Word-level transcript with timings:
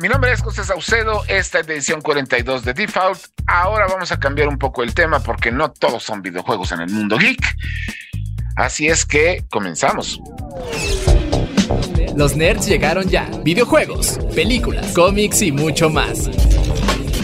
Mi 0.00 0.06
nombre 0.08 0.30
es 0.32 0.42
José 0.42 0.62
Saucedo, 0.62 1.24
esta 1.26 1.58
es 1.58 1.66
la 1.66 1.74
edición 1.74 2.00
42 2.00 2.64
de 2.64 2.72
Default. 2.72 3.18
Ahora 3.48 3.88
vamos 3.88 4.12
a 4.12 4.20
cambiar 4.20 4.46
un 4.46 4.56
poco 4.56 4.84
el 4.84 4.94
tema 4.94 5.18
porque 5.18 5.50
no 5.50 5.72
todos 5.72 6.04
son 6.04 6.22
videojuegos 6.22 6.70
en 6.70 6.82
el 6.82 6.88
mundo 6.88 7.18
geek. 7.18 7.44
Así 8.54 8.86
es 8.86 9.04
que 9.04 9.44
comenzamos. 9.50 10.20
Los 12.14 12.36
nerds 12.36 12.68
llegaron 12.68 13.08
ya. 13.08 13.28
Videojuegos, 13.42 14.20
películas, 14.36 14.86
cómics 14.92 15.42
y 15.42 15.50
mucho 15.50 15.90
más. 15.90 16.30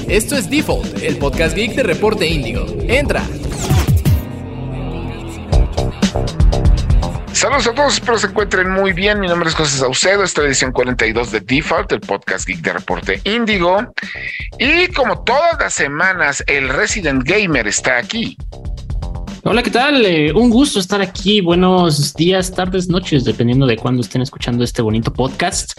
Esto 0.09 0.35
es 0.37 0.51
Default, 0.51 1.01
el 1.01 1.17
podcast 1.19 1.55
geek 1.55 1.77
de 1.77 1.85
Reporte 1.85 2.27
Índigo. 2.27 2.67
Entra. 2.89 3.23
Saludos 7.35 7.67
a 7.67 7.75
todos, 7.75 7.95
espero 7.95 8.17
se 8.17 8.29
encuentren 8.29 8.71
muy 8.71 8.93
bien. 8.93 9.19
Mi 9.19 9.27
nombre 9.27 9.49
es 9.49 9.57
José 9.57 9.79
Saucedo, 9.79 10.23
esta 10.23 10.41
es 10.41 10.45
la 10.45 10.49
edición 10.51 10.71
42 10.71 11.33
de 11.33 11.41
Default, 11.41 11.91
el 11.91 12.01
podcast 12.01 12.47
geek 12.47 12.61
de 12.61 12.73
Reporte 12.75 13.21
Índigo. 13.25 13.93
Y 14.59 14.87
como 14.93 15.25
todas 15.25 15.59
las 15.59 15.75
semanas, 15.75 16.45
el 16.47 16.69
Resident 16.69 17.25
Gamer 17.25 17.67
está 17.67 17.99
aquí. 17.99 18.37
Hola, 19.47 19.63
¿qué 19.63 19.71
tal? 19.71 20.07
Eh, 20.07 20.33
un 20.33 20.49
gusto 20.49 20.79
estar 20.79 21.03
aquí. 21.03 21.43
Buenos 21.43 22.15
días, 22.15 22.51
tardes, 22.51 22.89
noches, 22.89 23.25
dependiendo 23.25 23.67
de 23.67 23.77
cuándo 23.77 24.01
estén 24.01 24.23
escuchando 24.23 24.65
este 24.65 24.81
bonito 24.81 25.13
podcast. 25.13 25.79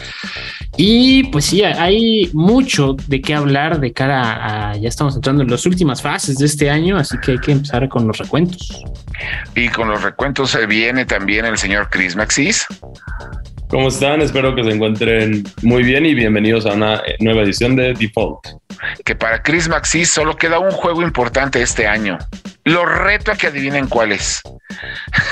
Y 0.78 1.24
pues 1.24 1.46
sí, 1.46 1.64
hay 1.64 2.30
mucho 2.34 2.96
de 3.08 3.22
qué 3.22 3.34
hablar 3.34 3.80
de 3.80 3.92
cara 3.92 4.70
a. 4.70 4.78
Ya 4.78 4.88
estamos 4.88 5.16
entrando 5.16 5.42
en 5.42 5.50
las 5.50 5.66
últimas 5.66 6.00
fases 6.00 6.38
de 6.38 6.46
este 6.46 6.70
año, 6.70 6.96
así 6.96 7.18
que 7.18 7.32
hay 7.32 7.40
que 7.40 7.54
empezar 7.54 7.90
con 7.90 8.06
los 8.06 8.20
recuentos. 8.20 8.84
Y 9.56 9.68
con 9.70 9.90
los 9.90 10.04
recuentos 10.04 10.52
se 10.52 10.68
viene 10.68 11.06
también 11.06 11.46
el 11.46 11.58
señor 11.58 11.90
Chris 11.90 12.16
Maxis. 12.16 12.68
¿Cómo 13.70 13.88
están? 13.88 14.22
Espero 14.22 14.54
que 14.54 14.64
se 14.64 14.70
encuentren 14.70 15.44
muy 15.64 15.82
bien 15.82 16.06
y 16.06 16.14
bienvenidos 16.14 16.68
a 16.68 16.74
una 16.74 17.02
nueva 17.20 17.42
edición 17.42 17.76
de 17.76 17.96
Default. 17.96 18.46
Que 19.04 19.16
para 19.16 19.42
Chris 19.42 19.68
Maxis 19.68 20.12
solo 20.12 20.36
queda 20.36 20.60
un 20.60 20.70
juego 20.70 21.02
importante 21.02 21.64
este 21.64 21.88
año. 21.88 22.20
Lo 22.66 22.86
reto 22.86 23.32
a 23.32 23.36
que 23.36 23.48
adivinen 23.48 23.88
cuál 23.88 24.12
es. 24.12 24.42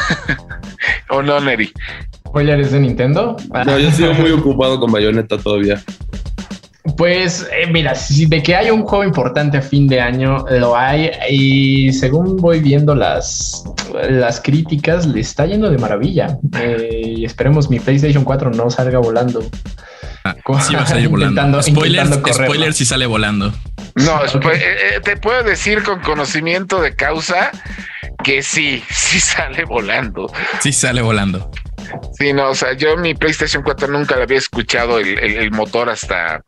¿O 1.09 1.21
no, 1.21 1.39
Neri? 1.39 1.71
¿Spoilers 2.27 2.71
de 2.71 2.79
Nintendo? 2.79 3.35
No, 3.65 3.79
yo 3.79 3.91
sigo 3.91 4.13
muy 4.13 4.31
ocupado 4.31 4.79
con 4.79 4.91
Bayonetta 4.91 5.37
todavía. 5.37 5.81
Pues 6.95 7.47
eh, 7.51 7.65
mira, 7.71 7.95
si 7.95 8.27
de 8.27 8.43
que 8.43 8.55
hay 8.55 8.69
un 8.69 8.83
juego 8.83 9.03
importante 9.03 9.57
a 9.57 9.61
fin 9.61 9.87
de 9.87 9.99
año, 9.99 10.45
lo 10.49 10.77
hay. 10.77 11.09
Y 11.29 11.91
según 11.93 12.37
voy 12.37 12.59
viendo 12.59 12.93
las, 12.93 13.63
las 14.09 14.39
críticas, 14.39 15.07
le 15.07 15.21
está 15.21 15.47
yendo 15.47 15.71
de 15.71 15.77
maravilla. 15.79 16.37
Eh, 16.59 17.15
y 17.17 17.25
esperemos 17.25 17.67
mi 17.67 17.79
PlayStation 17.79 18.23
4 18.23 18.51
no 18.51 18.69
salga 18.69 18.99
volando. 18.99 19.43
Sí 20.67 20.75
va 20.75 20.81
a 20.81 20.87
salir 20.87 21.09
volando. 21.09 21.61
Spoilers, 21.61 22.09
spoilers 22.33 22.77
si 22.77 22.85
sale 22.85 23.05
volando. 23.05 23.53
No, 23.95 24.15
okay. 24.15 24.59
eh, 24.59 24.99
te 25.03 25.17
puedo 25.17 25.43
decir 25.43 25.83
con 25.83 25.99
conocimiento 25.99 26.81
de 26.81 26.95
causa 26.95 27.51
que 28.23 28.41
sí, 28.41 28.83
sí 28.89 29.19
sale 29.19 29.65
volando. 29.65 30.31
Sí 30.61 30.71
sale 30.71 31.01
volando. 31.01 31.51
Sí, 32.17 32.33
no, 32.33 32.49
o 32.49 32.55
sea, 32.55 32.73
yo 32.73 32.97
mi 32.97 33.13
PlayStation 33.13 33.61
4 33.61 33.87
nunca 33.89 34.15
le 34.15 34.23
había 34.23 34.37
escuchado 34.37 34.99
el, 34.99 35.19
el, 35.19 35.37
el, 35.37 35.51
motor 35.51 35.89
hasta 35.89 36.41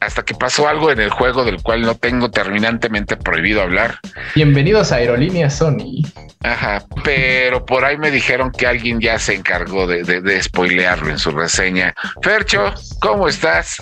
hasta 0.00 0.24
que 0.24 0.34
pasó 0.34 0.68
algo 0.68 0.90
en 0.90 1.00
el 1.00 1.10
juego 1.10 1.44
del 1.44 1.62
cual 1.62 1.82
no 1.82 1.94
tengo 1.96 2.30
terminantemente 2.30 3.16
prohibido 3.16 3.62
hablar. 3.62 3.98
Bienvenidos 4.34 4.92
a 4.92 4.96
Aerolínea 4.96 5.50
Sony. 5.50 6.02
Ajá, 6.40 6.84
pero 7.02 7.66
por 7.66 7.84
ahí 7.84 7.96
me 7.98 8.10
dijeron 8.12 8.52
que 8.52 8.66
alguien 8.66 9.00
ya 9.00 9.18
se 9.18 9.34
encargó 9.34 9.86
de, 9.88 10.04
de, 10.04 10.20
de 10.20 10.42
spoilearlo 10.42 11.10
en 11.10 11.18
su 11.18 11.32
reseña. 11.32 11.94
Fercho, 12.22 12.72
¿cómo 13.00 13.26
estás? 13.28 13.76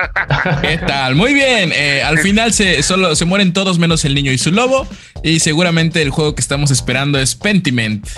¿Qué 0.62 0.78
tal? 0.78 1.14
Muy 1.14 1.34
bien. 1.34 1.72
Eh, 1.74 2.02
al 2.02 2.18
final 2.18 2.54
se 2.54 2.82
solo 2.82 3.14
se 3.14 3.26
mueren 3.26 3.52
todos 3.52 3.78
menos 3.78 4.04
el 4.06 4.14
niño 4.14 4.32
y 4.32 4.38
su 4.38 4.50
lobo. 4.50 4.86
Y 5.22 5.40
seguramente 5.40 6.00
el 6.00 6.10
juego 6.10 6.34
que 6.34 6.40
estamos 6.40 6.70
esperando 6.70 7.18
es 7.18 7.34
Pentiment. 7.34 8.08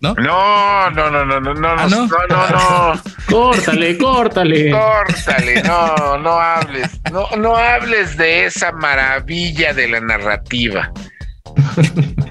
¿No? 0.00 0.14
No, 0.14 0.90
no, 0.90 1.10
no, 1.10 1.26
no, 1.26 1.40
no, 1.40 1.54
no, 1.54 1.68
¿Ah, 1.68 1.86
no? 1.88 2.06
no, 2.06 2.26
no, 2.28 2.48
no. 2.94 3.02
córtale, 3.28 3.98
córtale. 3.98 4.70
Córtale, 4.70 5.62
no, 5.62 6.16
no 6.18 6.39
hables, 6.40 7.00
no, 7.12 7.28
no 7.36 7.56
hables 7.56 8.16
de 8.16 8.46
esa 8.46 8.72
maravilla 8.72 9.72
de 9.72 9.88
la 9.88 10.00
narrativa. 10.00 10.90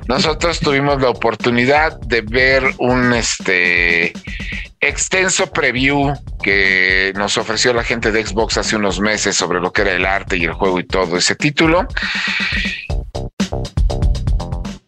Nosotros 0.08 0.60
tuvimos 0.60 1.02
la 1.02 1.10
oportunidad 1.10 2.00
de 2.02 2.22
ver 2.22 2.64
un 2.80 3.14
este 3.14 4.12
extenso 4.82 5.48
preview 5.52 6.14
que 6.42 7.12
nos 7.16 7.38
ofreció 7.38 7.74
la 7.74 7.84
gente 7.84 8.12
de 8.12 8.26
Xbox 8.26 8.58
hace 8.58 8.76
unos 8.76 9.00
meses 9.00 9.36
sobre 9.36 9.60
lo 9.60 9.72
que 9.74 9.82
era 9.84 9.92
el 9.92 10.06
arte 10.06 10.38
y 10.38 10.46
el 10.46 10.54
juego 10.54 10.80
y 10.80 10.86
todo 10.88 11.18
ese 11.18 11.36
título. 11.36 11.86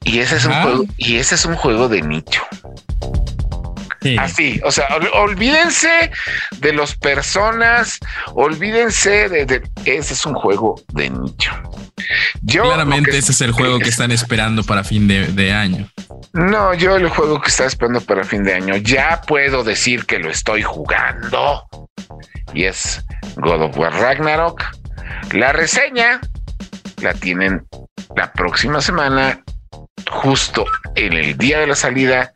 Y 0.04 0.20
ese 0.20 0.38
es 0.38 0.46
un 0.46 0.54
Ah. 0.54 0.64
juego, 0.64 0.86
y 0.98 1.18
ese 1.18 1.36
es 1.36 1.46
un 1.46 1.56
juego 1.56 1.88
de 1.88 2.02
nicho. 2.02 2.42
Sí. 4.02 4.16
Así, 4.18 4.60
o 4.64 4.72
sea, 4.72 4.88
ol- 4.96 5.10
olvídense 5.14 6.12
de 6.58 6.74
los 6.74 6.96
personas, 6.96 8.00
olvídense 8.34 9.30
de, 9.30 9.46
de- 9.46 9.62
ese 9.86 10.14
es 10.16 10.26
un 10.26 10.34
juego 10.34 10.82
de 10.94 11.10
nicho. 11.12 11.52
Yo 12.42 12.64
Claramente 12.64 13.12
que- 13.12 13.18
ese 13.20 13.32
es 13.32 13.42
el 13.42 13.52
juego 13.52 13.78
que 13.80 13.90
están 13.90 14.12
esperando 14.12 14.64
para 14.64 14.84
fin 14.84 15.08
de, 15.08 15.28
de 15.28 15.54
año. 15.54 15.88
No, 16.34 16.74
yo 16.74 16.96
el 16.96 17.10
juego 17.10 17.40
que 17.42 17.50
estaba 17.50 17.68
esperando 17.68 18.02
para 18.02 18.24
fin 18.24 18.44
de 18.44 18.54
año, 18.56 18.76
ya 18.78 19.22
puedo 19.28 19.64
decir 19.64 20.06
que 20.06 20.18
lo 20.18 20.32
estoy 20.32 20.64
jugando. 20.64 21.64
Y 22.54 22.66
es 22.66 23.04
God 23.36 23.62
of 23.62 23.78
War 23.78 23.94
Ragnarok. 23.94 24.64
La 25.34 25.52
reseña 25.52 26.20
la 27.02 27.14
tienen 27.14 27.68
la 28.16 28.32
próxima 28.34 28.82
semana, 28.82 29.42
justo 30.10 30.66
en 30.96 31.14
el 31.14 31.38
día 31.38 31.60
de 31.60 31.68
la 31.68 31.76
salida, 31.76 32.32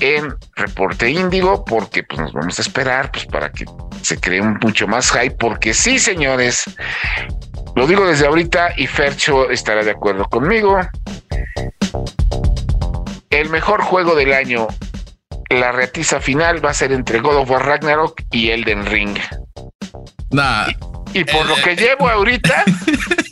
en 0.00 0.34
Reporte 0.56 1.10
Índigo, 1.10 1.64
porque 1.64 2.02
pues 2.02 2.20
nos 2.20 2.32
vamos 2.32 2.58
a 2.58 2.62
esperar 2.62 3.10
pues 3.12 3.26
para 3.26 3.50
que 3.50 3.64
se 4.02 4.18
cree 4.18 4.40
un 4.40 4.58
mucho 4.60 4.86
más 4.86 5.10
hype, 5.12 5.36
porque 5.36 5.74
sí, 5.74 5.98
señores, 5.98 6.64
lo 7.76 7.86
digo 7.86 8.06
desde 8.06 8.26
ahorita 8.26 8.74
y 8.76 8.86
Fercho 8.86 9.50
estará 9.50 9.84
de 9.84 9.92
acuerdo 9.92 10.24
conmigo. 10.24 10.78
El 13.30 13.48
mejor 13.50 13.82
juego 13.82 14.14
del 14.14 14.32
año, 14.32 14.66
la 15.50 15.72
retiza 15.72 16.20
final 16.20 16.64
va 16.64 16.70
a 16.70 16.74
ser 16.74 16.92
entre 16.92 17.20
God 17.20 17.36
of 17.36 17.50
War 17.50 17.64
Ragnarok 17.64 18.22
y 18.32 18.50
Elden 18.50 18.86
Ring. 18.86 19.18
Nah, 20.30 20.66
Y 21.12 21.24
por 21.24 21.46
lo 21.46 21.56
que 21.56 21.74
llevo 21.74 22.08
ahorita, 22.08 22.64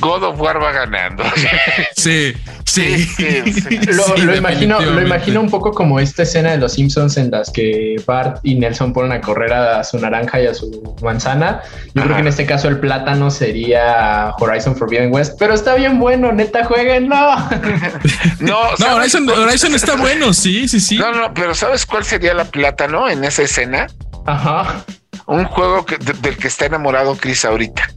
God 0.00 0.22
of 0.24 0.40
War 0.40 0.62
va 0.62 0.72
ganando. 0.72 1.24
sí, 1.96 2.32
sí. 2.64 2.98
Sí, 3.06 3.52
sí. 3.52 3.78
Lo, 3.86 4.02
Sí, 4.04 4.22
lo 4.22 4.36
imagino, 4.36 4.80
lo 4.80 5.00
imagino 5.00 5.40
un 5.40 5.48
poco 5.50 5.72
como 5.72 5.98
esta 6.00 6.24
escena 6.24 6.50
de 6.50 6.58
los 6.58 6.74
Simpsons 6.74 7.16
en 7.16 7.30
las 7.30 7.50
que 7.50 7.96
Bart 8.06 8.38
y 8.42 8.56
Nelson 8.56 8.92
ponen 8.92 9.12
a 9.12 9.20
correr 9.20 9.52
a 9.52 9.82
su 9.84 9.98
naranja 9.98 10.40
y 10.42 10.46
a 10.46 10.54
su 10.54 10.94
manzana. 11.02 11.62
Yo 11.94 12.02
creo 12.02 12.14
que 12.16 12.20
en 12.20 12.28
este 12.28 12.44
caso 12.46 12.68
el 12.68 12.78
plátano 12.78 13.30
sería 13.30 14.32
Horizon 14.38 14.76
Forbidden 14.76 15.12
West, 15.12 15.36
pero 15.38 15.54
está 15.54 15.74
bien 15.74 15.98
bueno, 15.98 16.32
neta, 16.32 16.64
jueguen, 16.64 17.08
no. 17.08 17.36
No, 18.40 18.62
No, 18.70 18.76
¿sabes 18.76 19.14
Horizon, 19.14 19.28
Horizon 19.30 19.74
está 19.74 19.96
bueno, 19.96 20.32
sí, 20.34 20.68
sí, 20.68 20.80
sí. 20.80 20.98
No, 20.98 21.12
no, 21.12 21.32
pero 21.34 21.54
¿sabes 21.54 21.86
cuál 21.86 22.04
sería 22.04 22.34
la 22.34 22.44
plátano 22.44 23.08
en 23.08 23.24
esa 23.24 23.42
escena? 23.42 23.86
Ajá. 24.26 24.84
Un 25.26 25.44
juego 25.44 25.84
que- 25.86 25.96
de- 25.98 26.12
del 26.14 26.36
que 26.36 26.48
está 26.48 26.66
enamorado 26.66 27.16
Chris 27.16 27.44
ahorita. 27.44 27.88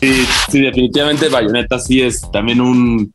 Sí, 0.00 0.26
sí, 0.50 0.60
definitivamente 0.60 1.28
Bayonetta 1.28 1.78
sí 1.78 2.02
es 2.02 2.22
también 2.32 2.60
un 2.60 3.12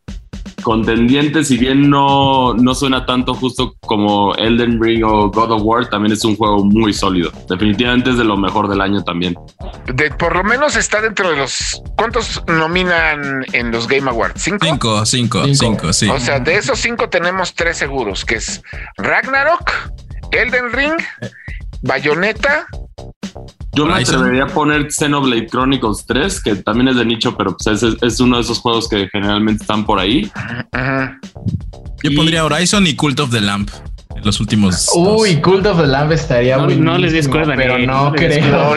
contendiente, 0.61 1.43
si 1.43 1.57
bien 1.57 1.89
no, 1.89 2.53
no 2.53 2.75
suena 2.75 3.05
tanto 3.05 3.33
justo 3.33 3.75
como 3.81 4.33
Elden 4.35 4.81
Ring 4.81 5.03
o 5.03 5.29
God 5.29 5.51
of 5.51 5.61
War, 5.63 5.89
también 5.89 6.13
es 6.13 6.23
un 6.23 6.35
juego 6.35 6.63
muy 6.63 6.93
sólido. 6.93 7.31
Definitivamente 7.49 8.11
es 8.11 8.17
de 8.17 8.23
lo 8.23 8.37
mejor 8.37 8.67
del 8.67 8.81
año 8.81 9.03
también. 9.03 9.35
De, 9.93 10.11
por 10.11 10.35
lo 10.35 10.43
menos 10.43 10.75
está 10.75 11.01
dentro 11.01 11.29
de 11.29 11.37
los. 11.37 11.81
¿Cuántos 11.97 12.41
nominan 12.47 13.45
en 13.53 13.71
los 13.71 13.87
Game 13.87 14.09
Awards? 14.09 14.41
¿Cinco? 14.41 14.65
Cinco, 14.65 15.05
cinco, 15.05 15.43
Cinco. 15.45 15.55
cinco, 15.59 15.93
sí. 15.93 16.09
O 16.09 16.19
sea, 16.19 16.39
de 16.39 16.55
esos 16.55 16.79
cinco 16.79 17.09
tenemos 17.09 17.53
tres 17.53 17.77
seguros, 17.77 18.23
que 18.23 18.35
es 18.35 18.61
Ragnarok, 18.97 19.71
Elden 20.31 20.71
Ring, 20.71 20.93
Bayonetta. 21.81 22.67
Yo 23.73 23.85
me 23.85 23.93
atrevería 23.93 24.43
a 24.43 24.47
poner 24.47 24.91
Xenoblade 24.91 25.47
Chronicles 25.47 26.05
3, 26.05 26.43
que 26.43 26.55
también 26.57 26.89
es 26.89 26.97
de 26.97 27.05
nicho, 27.05 27.35
pero 27.37 27.55
pues 27.57 27.81
es, 27.83 27.95
es 28.01 28.19
uno 28.19 28.35
de 28.37 28.41
esos 28.43 28.59
juegos 28.59 28.89
que 28.89 29.07
generalmente 29.09 29.63
están 29.63 29.85
por 29.85 29.99
ahí. 29.99 30.29
Ajá. 30.71 31.17
Yo 32.03 32.11
y- 32.11 32.15
pondría 32.15 32.43
Horizon 32.45 32.85
y 32.87 32.95
Cult 32.95 33.19
of 33.21 33.31
the 33.31 33.39
Lamp 33.41 33.69
en 34.21 34.25
los 34.25 34.39
últimos. 34.39 34.89
Uy, 34.95 35.41
Cult 35.41 35.65
of 35.65 35.79
the 35.81 35.87
Lamb 35.87 36.11
estaría 36.11 36.55
No- 36.57 36.63
buenísimo, 36.63 36.91
no 36.91 36.97
les 36.97 37.13
des 37.13 37.27
cuerda, 37.27 37.53
pero 37.55 37.77
no 37.79 38.13
creo. 38.13 38.75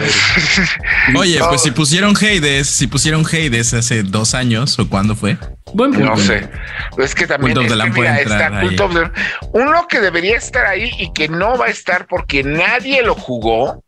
Oye, 1.17 1.38
No. 1.38 1.49
pues 1.49 1.62
si 1.62 1.70
pusieron 1.70 2.14
Hades, 2.17 2.67
si 2.69 2.87
pusieron 2.87 3.25
Hades 3.26 3.75
hace 3.75 4.02
dos 4.02 4.35
años 4.35 4.79
o 4.79 4.88
cuándo 4.88 5.14
fue. 5.14 5.37
Buen 5.73 5.93
punto. 5.93 6.06
No 6.11 6.17
sé. 6.17 6.49
Es 6.99 7.14
que 7.14 7.26
también 7.26 7.55
Cult 7.56 7.67
of 7.70 7.73
the 7.73 7.73
es 7.73 7.73
que 7.73 7.76
Lamb 7.76 7.94
mira, 7.99 8.20
está. 8.20 8.61
Cult 8.61 8.81
of 8.81 8.94
the- 8.94 9.11
uno 9.52 9.87
que 9.88 10.00
debería 10.00 10.37
estar 10.37 10.67
ahí 10.67 10.91
y 10.99 11.12
que 11.12 11.29
no 11.29 11.56
va 11.58 11.67
a 11.67 11.70
estar 11.70 12.06
porque 12.06 12.43
nadie 12.43 13.02
lo 13.02 13.14
jugó 13.14 13.85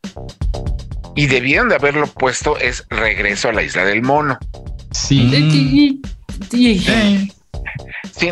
y 1.15 1.27
debieron 1.27 1.69
de 1.69 1.77
haberlo 1.77 2.07
puesto 2.07 2.57
es 2.59 2.85
Regreso 2.91 3.49
a 3.49 3.53
la 3.53 3.63
Isla 3.63 3.85
del 3.85 4.03
Mono. 4.03 4.39
Sí. 4.93 5.31
Eh, 5.33 6.11
Sí, 6.51 6.85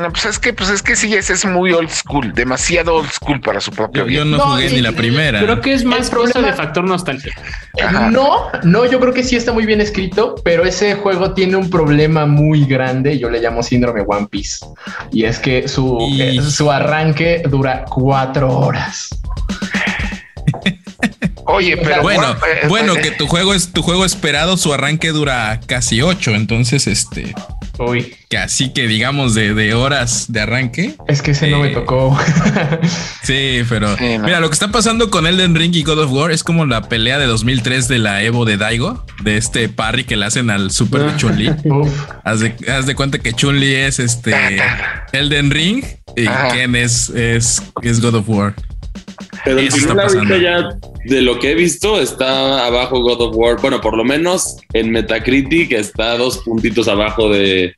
no, 0.01 0.11
pues 0.11 0.25
es 0.25 0.39
que, 0.39 0.53
pues 0.53 0.71
es 0.71 0.83
que 0.83 0.97
sí, 0.97 1.15
ese 1.15 1.35
es 1.35 1.45
muy 1.45 1.73
old 1.73 1.91
school, 1.91 2.33
demasiado 2.33 2.97
old 2.97 3.11
school 3.11 3.41
para 3.41 3.61
su 3.61 3.71
propio 3.71 4.07
yo, 4.07 4.13
yo 4.13 4.25
no, 4.25 4.37
No, 4.39 4.45
jugué 4.53 4.69
sí, 4.71 4.77
ni 4.77 4.81
la 4.81 4.93
primera. 4.93 5.41
Creo 5.41 5.61
que 5.61 5.75
es 5.75 5.85
más 5.85 6.09
cosa 6.11 6.33
problema- 6.33 6.47
de 6.49 6.53
factor 6.55 6.85
nostalgia. 6.85 7.33
Ajá. 7.83 8.11
No, 8.11 8.49
no, 8.63 8.87
yo 8.87 8.99
creo 9.01 9.13
que 9.13 9.23
sí 9.23 9.37
está 9.37 9.53
muy 9.53 9.67
bien 9.67 9.81
escrito, 9.81 10.37
pero 10.45 10.65
ese 10.65 10.95
juego 10.95 11.33
tiene 11.35 11.57
un 11.57 11.69
problema 11.71 12.25
muy 12.27 12.65
grande. 12.65 13.19
Yo 13.19 13.29
le 13.31 13.41
llamo 13.41 13.63
síndrome 13.63 14.03
One 14.07 14.27
Piece 14.31 14.65
y 15.13 15.25
es 15.25 15.39
que 15.39 15.69
su, 15.69 15.99
Y- 16.11 16.23
eh, 16.39 16.43
su 16.43 16.71
arranque 16.71 17.43
dura 17.49 17.85
cuatro 17.85 18.51
horas. 18.57 19.11
Oye, 21.47 21.77
pero 21.77 22.01
bueno, 22.03 22.33
eh, 22.33 22.67
bueno, 22.69 22.95
eh, 22.97 23.01
que 23.03 23.11
tu 23.11 23.27
juego 23.27 23.53
es 23.53 23.73
tu 23.73 23.83
juego 23.83 24.05
esperado, 24.07 24.57
su 24.57 24.73
arranque 24.73 25.09
dura 25.11 25.61
casi 25.67 26.01
ocho, 26.01 26.35
entonces 26.35 26.87
este, 26.87 27.35
Uy, 27.79 28.15
que 28.29 28.39
así 28.39 28.73
que 28.73 28.87
digamos 28.87 29.35
de, 29.35 29.55
de 29.55 29.75
horas 29.75 30.27
de 30.33 30.41
arranque. 30.41 30.95
es 31.09 31.23
que 31.23 31.33
ese 31.33 31.49
no 31.51 31.61
me 31.61 31.69
Eh, 31.69 31.75
tocó. 31.75 32.17
Sí, 33.23 33.63
pero 33.69 33.97
Sí, 33.97 34.19
no. 34.19 34.25
mira, 34.25 34.41
lo 34.41 34.49
que 34.51 34.55
está 34.55 34.69
pasando 34.69 35.11
con 35.11 35.27
Elden 35.27 35.55
Ring 35.55 35.75
y 35.75 35.83
God 35.83 35.99
of 36.01 36.13
War 36.13 36.31
es 36.31 36.43
como 36.45 36.67
la 36.67 36.89
pelea 36.89 37.19
de 37.19 37.27
2003 37.27 37.89
de 37.89 37.99
la 37.99 38.23
Evo 38.23 38.45
de 38.45 38.57
Daigo, 38.59 39.05
de 39.23 39.37
este 39.39 39.69
parry 39.69 40.05
que 40.05 40.17
le 40.17 40.27
hacen 40.27 40.51
al 40.51 40.71
super 40.71 41.03
de 41.03 41.17
Chun-Li. 41.17 41.51
Haz 42.25 42.41
de, 42.41 42.55
haz 42.71 42.87
de 42.87 42.95
cuenta 42.95 43.19
que 43.19 43.33
Chun-Li 43.33 43.75
es 43.75 43.99
este 43.99 44.35
Elden 45.13 45.51
Ring 45.51 45.85
y 46.17 46.27
Ajá. 46.27 46.49
Ken 46.53 46.75
es, 46.77 47.09
es, 47.11 47.63
es 47.83 48.01
God 48.01 48.15
of 48.17 48.29
War. 48.29 48.55
Pero 49.45 49.59
Eso 49.59 49.77
final 49.77 49.99
está 50.01 50.19
ahorita 50.19 50.37
ya 50.39 50.69
de 51.05 51.23
lo 51.23 51.39
que 51.39 51.51
he 51.51 51.55
visto 51.55 52.01
está 52.01 52.67
abajo 52.67 53.01
God 53.01 53.21
of 53.21 53.37
War. 53.37 53.57
Bueno, 53.61 53.81
por 53.81 53.97
lo 53.97 54.05
menos 54.05 54.57
en 54.73 54.91
Metacritic 54.91 55.73
está 55.73 56.17
dos 56.17 56.39
puntitos 56.39 56.89
abajo 56.89 57.29
de, 57.29 57.75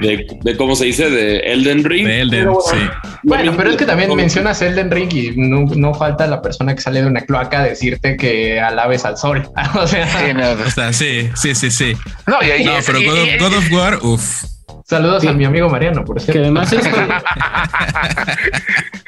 de, 0.00 0.26
de 0.42 0.56
cómo 0.56 0.74
se 0.74 0.86
dice, 0.86 1.10
de 1.10 1.38
Elden 1.38 1.84
Ring. 1.84 2.06
De 2.06 2.20
Elden, 2.22 2.40
Pero 2.46 2.58
sí. 2.70 2.76
Bueno, 3.22 3.54
pero 3.56 3.70
es 3.70 3.76
que 3.76 3.86
también 3.86 4.14
mencionas 4.16 4.60
Elden 4.62 4.90
Ring 4.90 5.12
y 5.12 5.32
no, 5.36 5.66
no 5.76 5.94
falta 5.94 6.26
la 6.26 6.42
persona 6.42 6.74
que 6.74 6.80
sale 6.80 7.02
de 7.02 7.06
una 7.06 7.20
cloaca 7.20 7.60
a 7.60 7.64
decirte 7.64 8.16
que 8.16 8.60
alabes 8.60 9.04
al 9.04 9.16
sol. 9.16 9.48
o 9.80 9.86
sea, 9.86 10.06
sí, 10.08 10.34
no, 10.34 10.50
O 10.66 10.70
sea, 10.70 10.92
sí, 10.92 11.30
sí, 11.36 11.54
sí, 11.54 11.70
sí. 11.70 11.92
no, 12.26 12.36
y- 12.42 12.62
y- 12.62 12.64
No, 12.64 12.72
pero 12.84 13.00
y- 13.00 13.06
God 13.06 13.18
of, 13.18 13.28
God 13.38 13.54
of 13.58 13.72
War, 13.72 13.98
uff. 14.02 14.44
saludos 14.88 15.22
Sí. 15.22 15.28
a 15.28 15.32
mi 15.32 15.44
amigo 15.44 15.68
Mariano, 15.68 16.04
por 16.04 16.16
Que 16.16 16.24
cierto. 16.24 16.42
además 16.42 16.72
es 16.72 16.84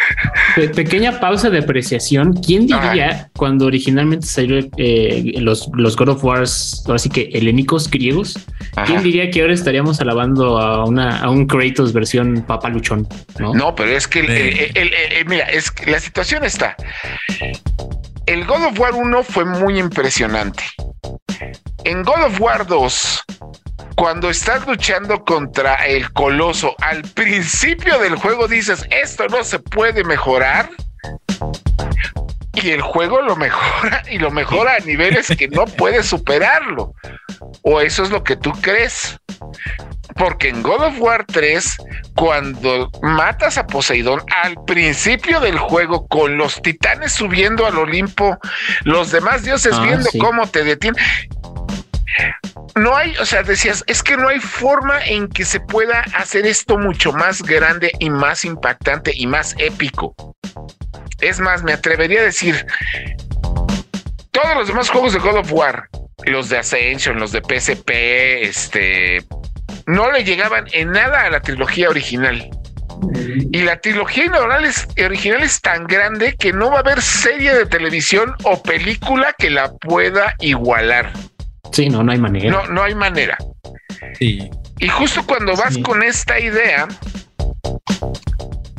Pe- 0.54 0.68
pequeña 0.68 1.18
pausa 1.20 1.50
de 1.50 1.58
apreciación. 1.58 2.32
¿Quién 2.34 2.66
diría 2.66 3.30
cuando 3.36 3.66
originalmente 3.66 4.26
salió 4.26 4.58
eh, 4.76 5.32
los, 5.40 5.68
los 5.74 5.96
God 5.96 6.10
of 6.10 6.24
Wars, 6.24 6.82
ahora 6.86 6.98
sí 6.98 7.08
que 7.08 7.30
helénicos 7.32 7.90
griegos? 7.90 8.38
Ajá. 8.76 8.86
¿Quién 8.86 9.02
diría 9.02 9.30
que 9.30 9.40
ahora 9.40 9.54
estaríamos 9.54 10.00
alabando 10.00 10.58
a 10.58 10.84
una 10.84 11.18
a 11.20 11.30
un 11.30 11.46
Kratos 11.46 11.92
versión 11.92 12.44
Papa 12.46 12.68
Luchón? 12.68 13.06
No, 13.38 13.54
No, 13.54 13.74
pero 13.74 13.90
es 13.96 14.06
que 14.08 14.20
el- 14.20 14.26
Sí. 14.26 14.32
el- 14.32 14.48
el- 14.88 14.94
el- 14.94 15.12
el- 15.18 15.26
mira, 15.26 15.44
es 15.46 15.70
que 15.70 15.90
la 15.90 16.00
situación 16.00 16.44
está. 16.44 16.76
El 18.26 18.44
God 18.44 18.66
of 18.70 18.78
War 18.80 18.94
1 18.94 19.22
fue 19.24 19.44
muy 19.44 19.78
impresionante. 19.78 20.62
En 21.84 22.02
God 22.04 22.24
of 22.26 22.40
War 22.40 22.66
2, 22.66 23.20
cuando 24.02 24.30
estás 24.30 24.66
luchando 24.66 25.24
contra 25.24 25.76
el 25.86 26.12
coloso, 26.12 26.74
al 26.80 27.02
principio 27.02 28.00
del 28.00 28.16
juego 28.16 28.48
dices, 28.48 28.84
esto 28.90 29.28
no 29.28 29.44
se 29.44 29.60
puede 29.60 30.02
mejorar. 30.02 30.70
Y 32.54 32.70
el 32.70 32.80
juego 32.82 33.22
lo 33.22 33.36
mejora 33.36 34.02
y 34.10 34.18
lo 34.18 34.32
mejora 34.32 34.74
a 34.74 34.80
niveles 34.80 35.28
que 35.38 35.46
no 35.46 35.66
puedes 35.66 36.06
superarlo. 36.06 36.94
O 37.62 37.80
eso 37.80 38.02
es 38.02 38.10
lo 38.10 38.24
que 38.24 38.34
tú 38.34 38.50
crees. 38.60 39.20
Porque 40.16 40.48
en 40.48 40.64
God 40.64 40.82
of 40.82 40.94
War 40.98 41.24
3, 41.24 41.76
cuando 42.16 42.90
matas 43.02 43.56
a 43.56 43.68
Poseidón 43.68 44.20
al 44.42 44.56
principio 44.66 45.38
del 45.38 45.58
juego, 45.58 46.08
con 46.08 46.36
los 46.38 46.60
titanes 46.60 47.12
subiendo 47.12 47.66
al 47.66 47.78
Olimpo, 47.78 48.36
los 48.82 49.12
demás 49.12 49.44
dioses 49.44 49.74
Ah, 49.76 49.84
viendo 49.84 50.10
sí. 50.10 50.18
cómo 50.18 50.48
te 50.48 50.64
detienen. 50.64 51.00
No 52.74 52.96
hay, 52.96 53.14
o 53.18 53.26
sea, 53.26 53.42
decías, 53.42 53.84
es 53.86 54.02
que 54.02 54.16
no 54.16 54.28
hay 54.28 54.40
forma 54.40 55.04
en 55.04 55.28
que 55.28 55.44
se 55.44 55.60
pueda 55.60 56.00
hacer 56.14 56.46
esto 56.46 56.78
mucho 56.78 57.12
más 57.12 57.42
grande 57.42 57.92
y 57.98 58.10
más 58.10 58.44
impactante 58.44 59.12
y 59.14 59.26
más 59.26 59.54
épico. 59.58 60.14
Es 61.20 61.38
más, 61.38 61.62
me 61.62 61.72
atrevería 61.72 62.20
a 62.20 62.24
decir, 62.24 62.66
todos 64.30 64.56
los 64.56 64.68
demás 64.68 64.90
juegos 64.90 65.12
de 65.12 65.18
God 65.18 65.36
of 65.36 65.52
War, 65.52 65.88
los 66.24 66.48
de 66.48 66.58
Ascension, 66.58 67.18
los 67.18 67.32
de 67.32 67.40
PSP, 67.40 67.90
este, 68.42 69.24
no 69.86 70.10
le 70.10 70.24
llegaban 70.24 70.66
en 70.72 70.92
nada 70.92 71.22
a 71.22 71.30
la 71.30 71.40
trilogía 71.40 71.88
original. 71.88 72.50
Y 73.52 73.62
la 73.62 73.80
trilogía 73.80 74.24
original 74.26 74.64
es, 74.64 74.86
original 75.04 75.42
es 75.42 75.60
tan 75.60 75.84
grande 75.84 76.34
que 76.38 76.52
no 76.52 76.70
va 76.70 76.76
a 76.76 76.80
haber 76.80 77.02
serie 77.02 77.52
de 77.54 77.66
televisión 77.66 78.34
o 78.44 78.62
película 78.62 79.34
que 79.36 79.50
la 79.50 79.72
pueda 79.72 80.34
igualar. 80.40 81.12
Sí, 81.72 81.88
no, 81.88 82.02
no 82.02 82.12
hay 82.12 82.18
manera. 82.18 82.50
No, 82.50 82.66
no 82.68 82.82
hay 82.82 82.94
manera. 82.94 83.36
Sí. 84.18 84.48
Y 84.78 84.88
justo 84.88 85.24
cuando 85.26 85.54
vas 85.56 85.74
Sí. 85.74 85.82
con 85.82 86.02
esta 86.02 86.38
idea, 86.38 86.88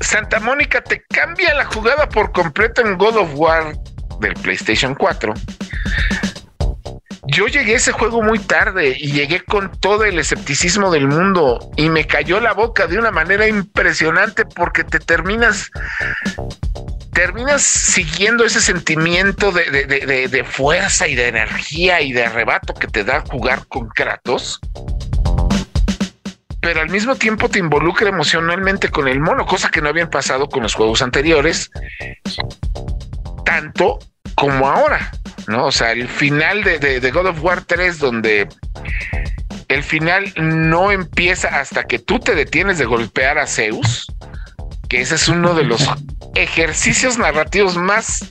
Santa 0.02 0.40
Mónica 0.40 0.82
te 0.82 1.04
cambia 1.10 1.54
la 1.54 1.66
jugada 1.66 2.10
por 2.10 2.32
completo 2.32 2.82
en 2.82 2.98
God 2.98 3.18
of 3.18 3.30
War 3.36 3.74
del 4.20 4.34
PlayStation 4.36 4.96
4. 4.96 5.34
Yo 7.28 7.48
llegué 7.48 7.74
a 7.74 7.78
ese 7.78 7.94
juego 7.94 8.22
muy 8.22 8.38
tarde 8.38 8.96
y 9.00 9.14
llegué 9.14 9.40
con 9.46 9.72
todo 9.80 10.04
el 10.04 10.20
escepticismo 10.20 10.92
del 10.92 11.08
mundo 11.08 11.72
y 11.78 11.90
me 11.90 12.06
cayó 12.06 12.42
la 12.42 12.54
boca 12.54 12.86
de 12.86 13.00
una 13.00 13.12
manera 13.12 13.48
impresionante 13.48 14.46
porque 14.46 14.84
te 14.84 15.00
terminas 15.00 15.72
terminas 17.14 17.62
siguiendo 17.62 18.44
ese 18.46 18.60
sentimiento 18.62 19.52
de, 19.52 19.70
de- 19.70 20.28
de- 20.28 20.44
fuerza 20.44 21.08
y 21.08 21.16
de 21.16 21.28
energía 21.28 22.02
y 22.02 22.12
de 22.12 22.26
arrebato 22.26 22.74
que 22.74 22.88
te 22.88 23.04
da 23.04 23.22
jugar 23.22 23.66
con 23.68 23.88
Kratos 23.90 24.60
pero 26.60 26.80
al 26.80 26.90
mismo 26.90 27.16
tiempo 27.16 27.50
te 27.50 27.60
involucra 27.60 28.08
emocionalmente 28.08 28.88
con 28.88 29.10
el 29.10 29.20
mono, 29.20 29.46
cosa 29.46 29.70
que 29.70 29.82
no 29.82 29.90
habían 29.90 30.10
pasado 30.10 30.48
con 30.48 30.64
los 30.64 30.74
juegos 30.74 31.02
anteriores, 31.02 31.70
tanto 33.46 34.00
como 34.36 34.70
ahora, 34.70 35.12
¿no? 35.48 35.66
O 35.66 35.72
sea, 35.74 35.92
el 35.92 36.08
final 36.08 36.64
de 36.64 37.12
God 37.14 37.26
of 37.28 37.44
War 37.44 37.66
3, 37.66 38.00
donde 38.00 38.48
el 39.68 39.84
final 39.84 40.32
no 40.38 40.92
empieza 40.94 41.60
hasta 41.60 41.84
que 41.84 42.00
tú 42.00 42.20
te 42.20 42.34
detienes 42.34 42.78
de 42.78 42.86
golpear 42.86 43.38
a 43.40 43.46
Zeus, 43.46 44.08
que 44.94 45.02
ese 45.02 45.16
es 45.16 45.28
uno 45.28 45.56
de 45.56 45.64
los 45.64 45.90
ejercicios 46.36 47.18
narrativos 47.18 47.76
más 47.76 48.30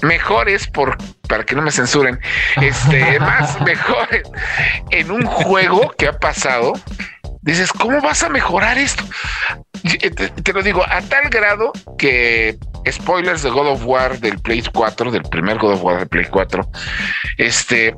mejores 0.00 0.66
por 0.68 0.96
para 1.28 1.44
que 1.44 1.54
no 1.54 1.60
me 1.60 1.70
censuren 1.70 2.18
este 2.62 3.20
más 3.20 3.60
mejores 3.60 4.22
en 4.90 5.10
un 5.10 5.26
juego 5.26 5.92
que 5.98 6.08
ha 6.08 6.18
pasado. 6.18 6.72
Dices 7.42 7.74
cómo 7.74 8.00
vas 8.00 8.22
a 8.22 8.30
mejorar 8.30 8.78
esto 8.78 9.04
eh, 9.84 10.10
te, 10.10 10.30
te 10.30 10.52
lo 10.54 10.62
digo 10.62 10.82
a 10.88 11.02
tal 11.02 11.28
grado 11.28 11.72
que 11.98 12.56
spoilers 12.90 13.42
de 13.42 13.50
God 13.50 13.72
of 13.72 13.84
War 13.84 14.18
del 14.18 14.38
Play 14.38 14.64
4 14.72 15.10
del 15.10 15.24
primer 15.24 15.58
God 15.58 15.74
of 15.74 15.82
War 15.82 15.98
del 15.98 16.08
Play 16.08 16.24
4 16.24 16.66
este 17.36 17.94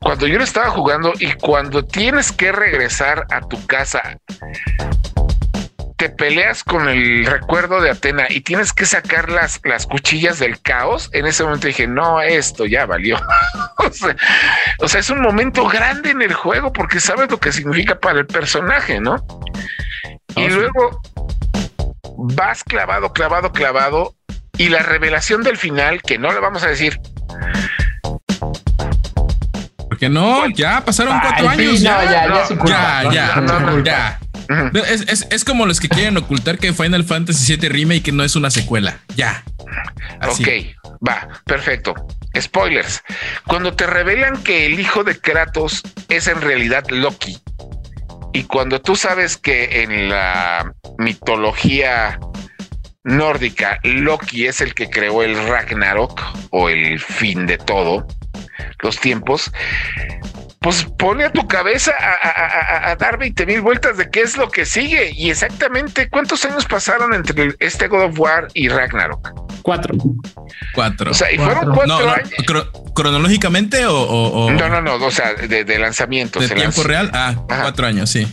cuando 0.00 0.26
yo 0.26 0.36
lo 0.36 0.44
estaba 0.44 0.68
jugando 0.68 1.14
y 1.18 1.32
cuando 1.32 1.82
tienes 1.82 2.30
que 2.30 2.52
regresar 2.52 3.26
a 3.30 3.40
tu 3.40 3.66
casa 3.66 4.18
te 6.06 6.10
peleas 6.10 6.62
con 6.62 6.88
el 6.88 7.26
recuerdo 7.26 7.80
de 7.80 7.90
Atena 7.90 8.26
y 8.28 8.40
tienes 8.40 8.72
que 8.72 8.86
sacar 8.86 9.28
las, 9.28 9.60
las 9.64 9.86
cuchillas 9.86 10.38
del 10.38 10.60
caos, 10.60 11.10
en 11.12 11.26
ese 11.26 11.42
momento 11.42 11.66
dije, 11.66 11.88
no, 11.88 12.20
esto 12.20 12.64
ya 12.64 12.86
valió. 12.86 13.16
o, 13.78 13.90
sea, 13.90 14.16
o 14.78 14.88
sea, 14.88 15.00
es 15.00 15.10
un 15.10 15.20
momento 15.20 15.66
grande 15.66 16.10
en 16.10 16.22
el 16.22 16.32
juego 16.32 16.72
porque 16.72 17.00
sabes 17.00 17.28
lo 17.28 17.38
que 17.38 17.50
significa 17.50 17.98
para 17.98 18.20
el 18.20 18.26
personaje, 18.26 19.00
¿no? 19.00 19.16
Y 20.36 20.44
sí. 20.44 20.48
luego 20.50 21.00
vas 22.18 22.62
clavado, 22.62 23.12
clavado, 23.12 23.50
clavado 23.50 24.14
y 24.58 24.68
la 24.68 24.82
revelación 24.84 25.42
del 25.42 25.56
final, 25.56 26.02
que 26.02 26.18
no 26.18 26.32
le 26.32 26.38
vamos 26.38 26.62
a 26.62 26.68
decir, 26.68 27.00
Porque 29.88 30.08
no, 30.08 30.46
ya 30.50 30.84
pasaron 30.84 31.18
cuatro 31.20 31.48
Ay, 31.48 31.58
sí, 31.58 31.64
años. 31.64 31.82
no, 31.82 32.04
ya, 32.04 33.10
ya, 33.10 33.40
no, 33.40 33.82
ya 33.82 33.82
ya, 33.82 34.18
Es, 34.88 35.02
es- 35.08 35.26
es 35.30 35.44
como 35.44 35.66
los 35.66 35.80
que 35.80 35.88
quieren 35.88 36.16
ocultar 36.16 36.58
que 36.58 36.72
Final 36.72 37.04
Fantasy 37.04 37.56
VII 37.56 37.68
Remake 37.68 38.12
no 38.12 38.22
es 38.24 38.36
una 38.36 38.50
secuela. 38.50 38.98
Ya. 39.16 39.42
Así. 40.20 40.42
Ok, 40.44 40.96
va, 41.08 41.28
perfecto. 41.44 41.94
Spoilers. 42.38 43.02
Cuando 43.46 43.74
te 43.74 43.86
revelan 43.86 44.42
que 44.42 44.66
el 44.66 44.78
hijo 44.78 45.04
de 45.04 45.18
Kratos 45.18 45.82
es 46.08 46.26
en 46.28 46.40
realidad 46.40 46.84
Loki, 46.90 47.38
y 48.32 48.42
cuando 48.44 48.80
tú 48.80 48.94
sabes 48.96 49.36
que 49.38 49.82
en 49.82 50.08
la 50.10 50.72
mitología 50.98 52.18
nórdica, 53.04 53.78
Loki 53.82 54.46
es 54.46 54.60
el 54.60 54.74
que 54.74 54.90
creó 54.90 55.22
el 55.22 55.34
Ragnarok 55.48 56.20
o 56.50 56.68
el 56.68 57.00
fin 57.00 57.46
de 57.46 57.56
todo, 57.56 58.06
los 58.82 58.98
tiempos, 59.00 59.50
pues 60.66 60.84
pone 60.98 61.24
a 61.24 61.30
tu 61.30 61.46
cabeza 61.46 61.92
a, 61.96 62.96
dar 62.96 63.18
20 63.18 63.46
mil 63.46 63.60
vueltas 63.60 63.98
de 63.98 64.10
qué 64.10 64.22
es 64.22 64.36
lo 64.36 64.50
que 64.50 64.66
sigue 64.66 65.12
y 65.14 65.30
exactamente 65.30 66.08
cuántos 66.10 66.44
años 66.44 66.64
pasaron 66.64 67.14
entre 67.14 67.54
este 67.60 67.86
God 67.86 68.06
of 68.06 68.18
War 68.18 68.48
y 68.52 68.68
Ragnarok. 68.68 69.30
Cuatro. 69.62 69.94
Cuatro. 70.74 71.12
O 71.12 71.14
sea, 71.14 71.30
y 71.30 71.38
fueron 71.38 71.72
cuatro 71.72 72.10
años. 72.10 72.30
¿Cronológicamente 72.96 73.86
o, 73.86 74.50
No, 74.50 74.68
no, 74.68 74.80
no, 74.80 74.94
o 74.96 75.10
sea, 75.12 75.34
de, 75.34 75.62
de 75.62 75.78
lanzamiento. 75.78 76.40
¿De 76.40 76.48
tiempo 76.48 76.82
real? 76.82 77.12
Ah, 77.14 77.36
cuatro 77.46 77.86
años, 77.86 78.10
sí. 78.10 78.26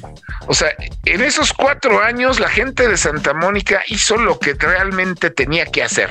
O 0.47 0.55
sea, 0.55 0.69
en 1.05 1.21
esos 1.21 1.53
cuatro 1.53 2.03
años 2.03 2.39
la 2.39 2.49
gente 2.49 2.87
de 2.87 2.97
Santa 2.97 3.35
Mónica 3.35 3.83
hizo 3.89 4.17
lo 4.17 4.39
que 4.39 4.55
realmente 4.55 5.29
tenía 5.29 5.67
que 5.67 5.83
hacer. 5.83 6.09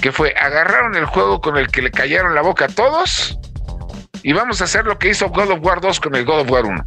Que 0.00 0.12
fue, 0.12 0.36
agarraron 0.40 0.94
el 0.94 1.06
juego 1.06 1.40
con 1.40 1.56
el 1.56 1.66
que 1.66 1.82
le 1.82 1.90
callaron 1.90 2.36
la 2.36 2.42
boca 2.42 2.66
a 2.66 2.68
todos 2.68 3.36
y 4.22 4.32
vamos 4.32 4.60
a 4.60 4.64
hacer 4.64 4.84
lo 4.84 4.98
que 4.98 5.10
hizo 5.10 5.28
God 5.30 5.50
of 5.50 5.60
War 5.62 5.80
2 5.80 6.00
con 6.00 6.14
el 6.14 6.24
God 6.24 6.40
of 6.40 6.50
War 6.50 6.64
1. 6.64 6.84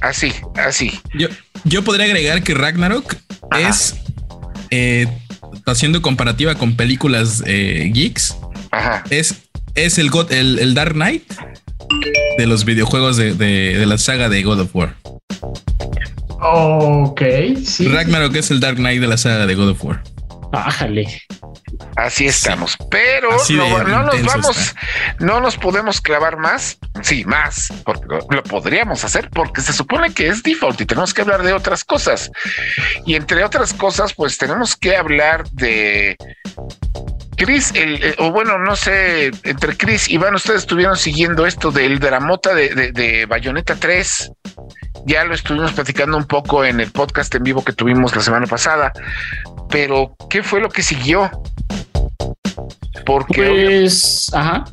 Así, 0.00 0.32
así. 0.56 1.00
Yo, 1.14 1.28
yo 1.64 1.82
podría 1.82 2.06
agregar 2.06 2.42
que 2.42 2.54
Ragnarok 2.54 3.16
es, 3.58 3.96
eh, 4.70 5.06
haciendo 5.66 6.02
comparativa 6.02 6.54
con 6.54 6.76
películas 6.76 7.42
eh, 7.46 7.90
geeks, 7.92 8.36
es, 9.10 9.48
es 9.74 9.98
el, 9.98 10.10
God, 10.10 10.32
el, 10.32 10.74
Dark 10.74 10.92
Knight 10.92 11.24
de 12.38 12.46
los 12.46 12.64
videojuegos 12.64 13.16
de, 13.16 13.34
de, 13.34 13.86
la 13.86 13.98
saga 13.98 14.28
de 14.28 14.42
God 14.42 14.60
of 14.60 14.76
War. 14.76 14.96
Ok, 16.38 17.22
sí. 17.64 17.88
Ragnarok 17.88 18.36
es 18.36 18.50
el 18.50 18.60
Dark 18.60 18.76
Knight 18.76 19.00
de 19.00 19.06
la 19.06 19.16
saga 19.16 19.46
de 19.46 19.54
God 19.54 19.70
of 19.70 19.84
War. 19.84 20.02
Bájale. 20.56 21.22
Así 21.96 22.26
estamos, 22.26 22.78
pero 22.90 23.28
no, 23.50 24.02
nos 24.04 24.22
vamos, 24.22 24.74
no 25.18 25.38
nos 25.38 25.58
podemos 25.58 26.00
clavar 26.00 26.38
más, 26.38 26.78
sí, 27.02 27.26
más, 27.26 27.70
porque 27.84 28.06
lo, 28.08 28.42
podríamos 28.42 29.04
hacer 29.04 29.28
porque 29.28 29.60
se 29.60 29.74
supone 29.74 30.14
que 30.14 30.28
es 30.28 30.42
default 30.42 30.80
y 30.80 30.86
tenemos 30.86 31.12
que 31.12 31.20
hablar 31.20 31.42
de 31.42 31.52
otras 31.52 31.84
cosas. 31.84 32.30
Y 33.04 33.16
entre 33.16 33.44
otras 33.44 33.74
cosas, 33.74 34.14
pues 34.14 34.38
tenemos 34.38 34.76
que 34.76 34.96
hablar 34.96 35.46
de 35.50 36.16
Chris, 37.36 37.72
el, 37.74 38.14
o 38.16 38.30
bueno, 38.30 38.58
no 38.58 38.76
sé, 38.76 39.26
entre 39.44 39.76
Chris 39.76 40.08
y 40.08 40.14
Iván, 40.14 40.34
ustedes 40.34 40.60
estuvieron 40.62 40.96
siguiendo 40.96 41.44
esto 41.44 41.70
del 41.70 41.98
dramota 41.98 42.54
de, 42.54 42.74
de, 42.74 42.92
de 42.92 43.26
Bayonetta 43.26 43.76
3. 43.76 44.32
Ya 45.04 45.24
lo 45.24 45.34
estuvimos 45.34 45.72
platicando 45.72 46.16
un 46.16 46.24
poco 46.24 46.64
en 46.64 46.80
el 46.80 46.90
podcast 46.90 47.34
en 47.34 47.42
vivo 47.42 47.64
que 47.64 47.72
tuvimos 47.72 48.14
la 48.16 48.22
semana 48.22 48.46
pasada, 48.46 48.92
pero 49.68 50.16
¿qué 50.30 50.42
fue 50.42 50.60
lo 50.60 50.68
que 50.68 50.82
siguió? 50.82 51.30
Porque. 53.04 53.80
Pues, 53.82 54.32
ajá. 54.34 54.64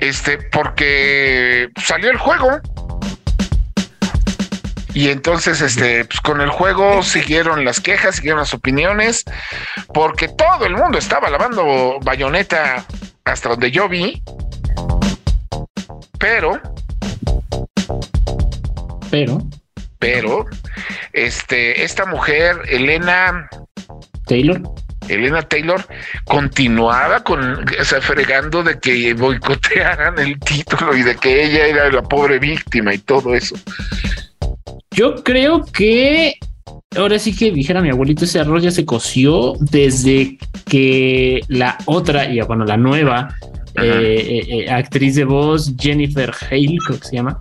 Este, 0.00 0.38
porque 0.38 1.68
salió 1.76 2.10
el 2.10 2.18
juego. 2.18 2.60
Y 4.94 5.08
entonces, 5.08 5.62
este, 5.62 6.04
pues 6.04 6.20
con 6.20 6.42
el 6.42 6.50
juego 6.50 7.02
siguieron 7.02 7.64
las 7.64 7.80
quejas, 7.80 8.16
siguieron 8.16 8.40
las 8.40 8.52
opiniones, 8.52 9.24
porque 9.94 10.28
todo 10.28 10.66
el 10.66 10.76
mundo 10.76 10.98
estaba 10.98 11.30
lavando 11.30 11.98
bayoneta 12.02 12.84
hasta 13.24 13.48
donde 13.48 13.70
yo 13.70 13.88
vi. 13.88 14.22
Pero. 16.18 16.60
Pero. 19.12 19.42
Pero, 19.98 20.46
este, 21.12 21.84
esta 21.84 22.06
mujer, 22.06 22.56
Elena 22.66 23.46
Taylor. 24.26 24.62
Elena 25.06 25.42
Taylor 25.42 25.84
continuaba 26.24 27.22
con, 27.22 27.62
o 27.62 27.84
sea, 27.84 28.00
fregando 28.00 28.62
de 28.62 28.80
que 28.80 29.12
boicotearan 29.12 30.18
el 30.18 30.40
título 30.40 30.96
y 30.96 31.02
de 31.02 31.14
que 31.16 31.44
ella 31.44 31.66
era 31.66 31.90
la 31.90 32.02
pobre 32.02 32.38
víctima 32.38 32.94
y 32.94 32.98
todo 32.98 33.34
eso. 33.34 33.54
Yo 34.92 35.22
creo 35.22 35.62
que 35.66 36.36
ahora 36.96 37.18
sí 37.18 37.36
que 37.36 37.52
dijera 37.52 37.82
mi 37.82 37.90
abuelito, 37.90 38.24
ese 38.24 38.40
arroz 38.40 38.62
ya 38.62 38.70
se 38.70 38.86
coció 38.86 39.56
desde 39.60 40.38
que 40.64 41.42
la 41.48 41.76
otra, 41.84 42.32
y 42.32 42.40
bueno, 42.40 42.64
la 42.64 42.78
nueva 42.78 43.36
eh, 43.74 43.84
eh, 43.84 44.46
eh, 44.48 44.70
actriz 44.70 45.14
de 45.14 45.24
voz, 45.24 45.72
Jennifer 45.78 46.30
Hale, 46.30 46.76
creo 46.86 47.00
que 47.00 47.06
se 47.06 47.16
llama, 47.16 47.38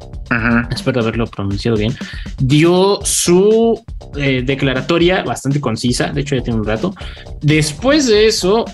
espero 0.73 1.01
haberlo 1.01 1.27
pronunciado 1.27 1.77
bien, 1.77 1.93
dio 2.39 2.99
su 3.03 3.83
declaratoria 4.13 5.23
bastante 5.23 5.59
concisa, 5.59 6.07
de 6.07 6.21
hecho 6.21 6.35
ya 6.35 6.43
tiene 6.43 6.59
un 6.59 6.65
rato. 6.65 6.95
Después 7.41 8.07
de 8.07 8.27
eso, 8.27 8.65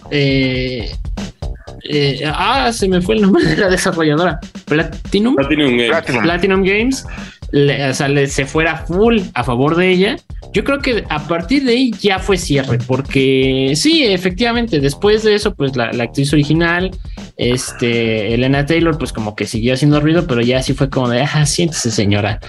ah, 2.26 2.72
se 2.72 2.88
me 2.88 3.02
fue 3.02 3.16
el 3.16 3.22
nombre 3.24 3.44
de 3.44 3.58
la 3.58 3.70
desarrolladora, 3.70 4.40
Platinum, 4.66 5.36
Platinum 5.36 6.64
Games 6.64 7.06
o 7.54 7.94
sea, 7.94 8.28
se 8.28 8.46
fuera 8.46 8.78
full 8.78 9.20
a 9.34 9.44
favor 9.44 9.76
de 9.76 9.90
ella. 9.90 10.16
Yo 10.54 10.64
creo 10.64 10.80
que 10.80 11.04
a 11.10 11.28
partir 11.28 11.64
de 11.64 11.72
ahí 11.72 11.92
ya 12.00 12.20
fue 12.20 12.38
cierre, 12.38 12.78
porque 12.86 13.74
sí, 13.76 14.04
efectivamente, 14.06 14.80
después 14.80 15.24
de 15.24 15.36
eso, 15.36 15.54
pues 15.56 15.76
la, 15.76 15.86
actriz 15.86 16.34
original, 16.34 16.92
este, 17.38 18.34
Elena 18.34 18.66
Taylor, 18.66 18.98
pues 18.98 19.14
como 19.14 19.36
que 19.36 19.46
siguió 19.46 19.74
haciendo 19.74 20.00
ruido, 20.00 20.28
pero 20.28 20.42
ya 20.42 20.62
sí 20.62 20.74
fue 20.74 20.90
como 20.90 21.10
de, 21.10 21.22
ah, 21.22 21.46
siéntese 21.46 21.92
señora, 21.92 22.40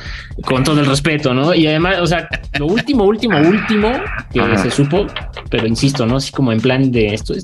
con 0.44 0.64
todo 0.64 0.80
el 0.80 0.86
respeto, 0.86 1.32
¿no? 1.34 1.54
Y 1.54 1.66
además, 1.66 1.98
o 2.00 2.06
sea, 2.06 2.28
lo 2.58 2.66
último, 2.66 3.04
último, 3.04 3.38
último 3.38 3.92
que 4.32 4.58
se 4.58 4.70
supo, 4.70 5.06
pero 5.50 5.66
insisto, 5.66 6.06
¿no? 6.06 6.16
Así 6.16 6.32
como 6.32 6.52
en 6.52 6.60
plan 6.60 6.90
de 6.90 7.14
esto, 7.14 7.34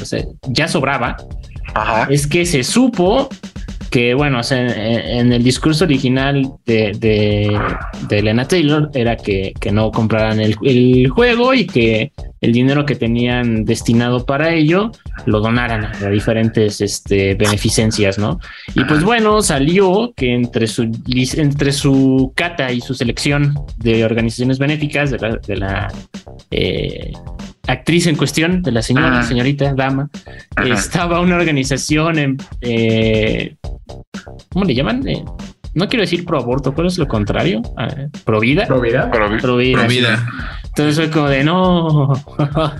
o 0.00 0.04
sea, 0.04 0.24
ya 0.48 0.68
sobraba, 0.68 1.16
es 2.08 2.26
que 2.26 2.44
se 2.44 2.62
supo 2.62 3.28
que 3.90 4.14
bueno, 4.14 4.40
en, 4.50 5.32
el 5.32 5.42
discurso 5.42 5.84
original 5.84 6.52
de, 6.66 6.92
de, 6.98 8.18
Elena 8.18 8.46
Taylor 8.46 8.90
era 8.94 9.16
que, 9.16 9.54
no 9.72 9.90
compraran 9.90 10.40
el, 10.40 11.08
juego 11.08 11.54
y 11.54 11.66
que 11.66 12.12
el 12.40 12.52
dinero 12.52 12.86
que 12.86 12.94
tenían 12.94 13.64
destinado 13.64 14.24
para 14.24 14.52
ello 14.52 14.92
lo 15.26 15.40
donaran 15.40 15.86
a 15.86 16.08
diferentes 16.08 16.80
este, 16.80 17.34
beneficencias, 17.34 18.18
¿no? 18.18 18.38
Y 18.74 18.84
pues 18.84 19.02
bueno, 19.02 19.42
salió 19.42 20.12
que 20.14 20.34
entre 20.34 20.66
su, 20.66 20.90
entre 21.06 21.72
su 21.72 22.32
cata 22.34 22.70
y 22.72 22.80
su 22.80 22.94
selección 22.94 23.54
de 23.76 24.04
organizaciones 24.04 24.58
benéficas 24.58 25.10
de 25.10 25.56
la, 25.56 25.92
eh, 26.50 27.12
actriz 27.68 28.06
en 28.06 28.16
cuestión, 28.16 28.62
de 28.62 28.72
la 28.72 28.82
señora, 28.82 29.22
señorita, 29.22 29.74
dama, 29.74 30.10
estaba 30.64 31.20
una 31.20 31.36
organización 31.36 32.18
en, 32.18 32.36
eh, 32.62 33.56
¿cómo 34.48 34.64
le 34.64 34.74
llaman? 34.74 35.06
Eh, 35.06 35.22
no 35.74 35.86
quiero 35.88 36.02
decir 36.02 36.24
pro 36.24 36.38
aborto, 36.38 36.74
¿cuál 36.74 36.86
es 36.88 36.98
lo 36.98 37.06
contrario? 37.06 37.62
Ah, 37.76 37.88
pro 38.24 38.40
vida. 38.40 38.66
Pro 38.66 38.80
vida. 38.80 39.10
Pro 39.10 39.56
vida. 39.56 40.26
Entonces 40.64 40.96
fue 40.96 41.10
como 41.10 41.28
de 41.28 41.44
no. 41.44 42.12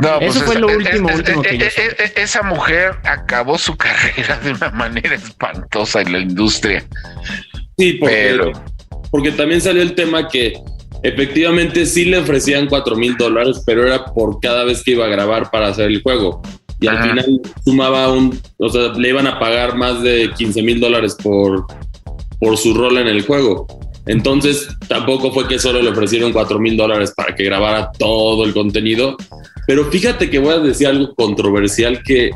No, 0.00 0.20
pues 0.20 0.36
Eso 0.36 0.44
fue 0.44 0.60
lo 0.60 0.68
último, 0.68 1.08
último 1.12 1.42
que 1.42 1.72
Esa 2.14 2.42
mujer 2.44 2.92
acabó 3.02 3.58
su 3.58 3.76
carrera 3.76 4.38
de 4.38 4.52
una 4.52 4.70
manera 4.70 5.16
espantosa 5.16 6.02
en 6.02 6.12
la 6.12 6.20
industria. 6.20 6.84
Sí, 7.76 7.94
porque, 7.94 8.52
porque 9.10 9.32
también 9.32 9.60
salió 9.60 9.82
el 9.82 9.96
tema 9.96 10.28
que 10.28 10.52
efectivamente 11.02 11.86
sí 11.86 12.04
le 12.04 12.18
ofrecían 12.18 12.66
cuatro 12.66 12.96
mil 12.96 13.16
dólares, 13.16 13.62
pero 13.66 13.86
era 13.86 14.04
por 14.04 14.40
cada 14.40 14.64
vez 14.64 14.82
que 14.82 14.92
iba 14.92 15.04
a 15.04 15.08
grabar 15.08 15.50
para 15.50 15.68
hacer 15.68 15.86
el 15.86 16.02
juego 16.02 16.42
y 16.80 16.86
al 16.86 17.02
final 17.02 17.40
sumaba 17.64 18.12
un, 18.12 18.38
o 18.58 18.68
sea, 18.68 18.92
le 18.92 19.08
iban 19.08 19.26
a 19.26 19.38
pagar 19.38 19.76
más 19.76 20.02
de 20.02 20.30
15 20.36 20.62
mil 20.62 20.80
dólares 20.80 21.16
por, 21.20 21.66
por 22.38 22.56
su 22.56 22.74
rol 22.74 22.98
en 22.98 23.08
el 23.08 23.22
juego. 23.22 23.66
Entonces 24.06 24.68
tampoco 24.86 25.32
fue 25.32 25.48
que 25.48 25.58
solo 25.58 25.82
le 25.82 25.90
ofrecieron 25.90 26.32
4 26.32 26.58
mil 26.58 26.76
dólares 26.76 27.12
para 27.14 27.34
que 27.34 27.44
grabara 27.44 27.90
todo 27.98 28.44
el 28.44 28.54
contenido. 28.54 29.16
Pero 29.66 29.84
fíjate 29.90 30.30
que 30.30 30.38
voy 30.38 30.54
a 30.54 30.58
decir 30.60 30.86
algo 30.86 31.14
controversial 31.14 32.02
que 32.02 32.30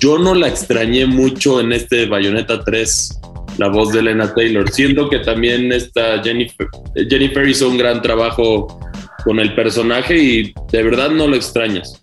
yo 0.00 0.18
no 0.18 0.34
la 0.34 0.48
extrañé 0.48 1.06
mucho 1.06 1.60
en 1.60 1.72
este 1.72 2.06
Bayonetta 2.06 2.64
3, 2.64 3.20
la 3.58 3.68
voz 3.68 3.92
de 3.92 4.00
Elena 4.00 4.32
Taylor. 4.34 4.70
Siento 4.70 5.08
que 5.08 5.18
también 5.20 5.72
esta 5.72 6.22
Jennifer, 6.22 6.66
Jennifer 7.08 7.48
hizo 7.48 7.68
un 7.68 7.78
gran 7.78 8.02
trabajo 8.02 8.80
con 9.24 9.38
el 9.38 9.54
personaje 9.54 10.18
y 10.18 10.54
de 10.70 10.82
verdad 10.82 11.10
no 11.10 11.26
lo 11.26 11.36
extrañas. 11.36 12.02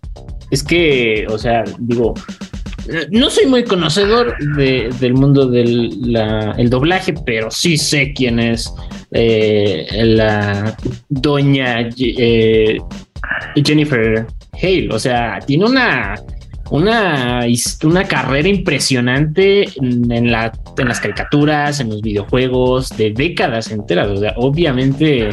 Es 0.52 0.64
que, 0.64 1.26
o 1.30 1.38
sea, 1.38 1.64
digo, 1.80 2.14
no 3.12 3.30
soy 3.30 3.46
muy 3.46 3.64
conocedor 3.64 4.36
del 4.56 5.14
mundo 5.14 5.46
del 5.46 6.16
el 6.58 6.70
doblaje, 6.70 7.14
pero 7.26 7.52
sí 7.52 7.78
sé 7.78 8.14
quién 8.14 8.40
es 8.40 8.74
eh, 9.12 9.88
la 10.04 10.76
doña 11.10 11.90
eh, 11.98 12.80
Jennifer 13.64 14.26
Hale. 14.54 14.90
O 14.92 15.00
sea, 15.00 15.40
tiene 15.46 15.66
una, 15.66 16.16
una, 16.72 17.46
una 17.84 18.04
carrera 18.06 18.48
impresionante 18.48 19.64
en, 19.80 20.32
la, 20.32 20.52
en 20.78 20.88
las 20.88 21.00
caricaturas, 21.00 21.80
en 21.80 21.90
los 21.90 22.02
videojuegos, 22.02 22.90
de 22.96 23.12
décadas 23.12 23.72
enteras. 23.72 24.08
O 24.08 24.18
sea, 24.18 24.34
obviamente 24.38 25.30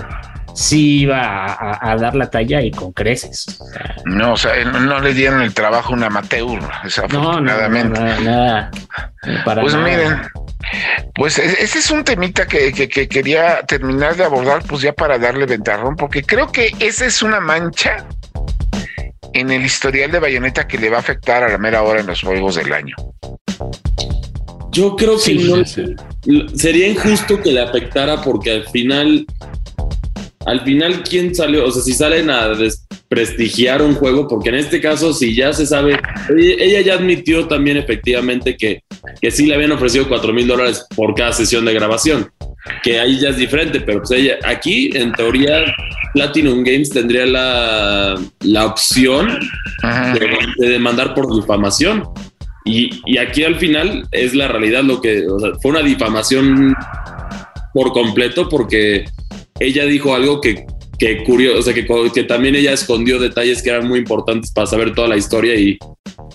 sí 0.55 1.01
iba 1.01 1.57
a, 1.61 1.97
dar 1.97 2.15
la 2.15 2.31
talla 2.31 2.63
y 2.63 2.71
con 2.71 2.93
creces. 2.93 3.59
no, 4.07 4.33
o 4.33 4.37
sea, 4.37 4.65
no 4.65 5.01
le 5.01 5.13
dieron 5.13 5.43
el 5.43 5.53
trabajo 5.53 5.93
a 5.93 5.97
un 5.97 6.05
amateur, 6.05 6.61
desafortunadamente. 6.83 8.01
No, 8.01 8.21
nada, 8.21 8.71
pues 9.45 9.75
miren, 9.75 10.23
pues 11.15 11.39
e, 11.39 11.63
ese 11.63 11.79
es 11.79 11.91
un 11.91 12.05
temita 12.05 12.47
que, 12.47 12.73
que, 12.73 13.09
quería 13.09 13.63
terminar 13.63 14.17
de 14.17 14.25
abordar, 14.25 14.63
pues 14.67 14.83
ya 14.83 14.93
para 14.95 15.19
darle 15.19 15.45
ventarrón, 15.45 15.95
porque 15.95 16.23
creo 16.23 16.51
que 16.51 16.75
esa 16.81 17.05
es 17.05 17.23
una 17.23 17.41
mancha 17.41 18.07
en 19.37 19.51
el 19.51 19.65
historial 19.65 20.11
de 20.11 20.19
Bayonetta 20.19 20.67
que 20.67 20.79
le 20.79 20.89
va 20.89 20.97
a 20.97 21.01
afectar 21.01 21.45
a 21.45 21.49
la 21.49 21.59
mera 21.59 21.83
hora 21.83 22.01
en 22.01 22.07
los 22.07 22.23
juegos 22.23 22.55
del 22.57 22.73
año. 22.73 22.97
Yo 24.73 24.97
creo 24.97 25.17
que 25.23 25.65
sería 26.55 26.89
injusto 26.89 27.41
que 27.43 27.53
le 27.53 27.61
afectara 27.61 28.23
porque 28.23 28.51
al 28.51 28.69
final, 28.69 29.27
al 30.47 30.61
final, 30.65 31.03
¿quién 31.03 31.35
salió? 31.35 31.67
O 31.67 31.71
sea, 31.71 31.83
si 31.83 31.93
salen 31.93 32.31
a 32.31 32.49
desprestigiar 32.49 33.83
un 33.83 33.95
juego, 33.95 34.27
porque 34.27 34.49
en 34.49 34.57
este 34.57 34.81
caso, 34.81 35.13
si 35.13 35.35
ya 35.35 35.53
se 35.53 35.67
sabe, 35.67 35.99
ella, 36.37 36.81
ya 36.81 36.95
admitió 36.95 37.47
también 37.47 37.77
efectivamente 37.77 38.57
que, 38.57 38.83
que 39.21 39.31
sí 39.31 39.47
le 39.47 39.55
habían 39.55 39.73
ofrecido 39.73 40.09
cuatro 40.09 40.33
mil 40.33 40.47
dólares 40.47 40.85
por 40.95 41.15
cada 41.15 41.33
sesión 41.33 41.65
de 41.65 41.75
grabación, 41.75 42.31
que 42.83 43.01
ahí 43.01 43.19
ya 43.19 43.31
es 43.31 43.37
diferente, 43.37 43.81
pero 43.81 43.99
pues 44.01 44.11
ella, 44.13 44.39
aquí 44.45 44.91
en 44.95 45.13
teoría 45.13 45.65
Platinum 46.15 46.65
Games 46.65 46.91
tendría 46.91 47.27
la, 47.27 48.21
la 48.41 48.67
opción 48.67 49.39
de, 50.59 50.69
demandar 50.69 51.15
por 51.15 51.35
difamación. 51.35 52.05
Y, 52.65 53.19
aquí 53.19 53.45
al 53.45 53.57
final 53.57 54.09
es 54.11 54.35
la 54.35 54.49
realidad 54.49 54.83
lo 54.83 55.01
que 55.01 55.25
fue 55.63 55.71
una 55.71 55.83
difamación 55.83 56.75
por 57.73 57.93
completo 57.93 58.49
porque 58.49 59.05
ella 59.61 59.85
dijo 59.85 60.15
algo 60.15 60.41
que, 60.41 60.65
que 60.99 61.23
curioso, 61.23 61.59
o 61.59 61.63
sea, 61.63 61.75
que, 61.75 61.87
que 62.13 62.25
también 62.25 62.55
ella 62.57 62.73
escondió 62.73 63.19
detalles 63.19 63.63
que 63.63 63.71
eran 63.71 63.87
muy 63.87 63.99
importantes 64.01 64.51
para 64.51 64.67
saber 64.67 64.95
toda 64.95 65.09
la 65.09 65.17
historia 65.17 65.55
y 65.55 65.79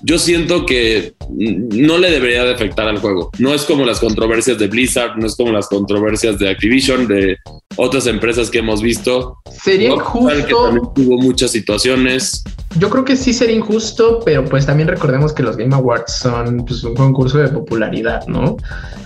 yo 0.01 0.19
siento 0.19 0.65
que 0.65 1.13
no 1.29 1.97
le 1.97 2.11
debería 2.11 2.43
de 2.43 2.53
afectar 2.53 2.88
al 2.88 3.00
juego. 3.00 3.31
No 3.39 3.53
es 3.53 3.63
como 3.63 3.85
las 3.85 4.00
controversias 4.00 4.57
de 4.57 4.67
Blizzard, 4.67 5.17
no 5.17 5.27
es 5.27 5.35
como 5.35 5.51
las 5.51 5.67
controversias 5.67 6.39
de 6.39 6.50
Activision, 6.50 7.07
de 7.07 7.38
otras 7.75 8.07
empresas 8.07 8.50
que 8.50 8.59
hemos 8.59 8.81
visto. 8.81 9.38
Sería 9.51 9.89
injusto. 9.89 10.47
Que 10.47 10.53
también 10.53 10.93
tuvo 10.95 11.17
muchas 11.17 11.51
situaciones. 11.51 12.43
Yo 12.79 12.89
creo 12.89 13.03
que 13.03 13.17
sí 13.17 13.33
sería 13.33 13.55
injusto, 13.55 14.21
pero 14.23 14.45
pues 14.45 14.65
también 14.65 14.88
recordemos 14.88 15.33
que 15.33 15.43
los 15.43 15.57
Game 15.57 15.75
Awards 15.75 16.13
son 16.13 16.65
pues, 16.65 16.83
un 16.83 16.95
concurso 16.95 17.38
de 17.38 17.50
popularidad, 17.50 18.25
¿no? 18.27 18.57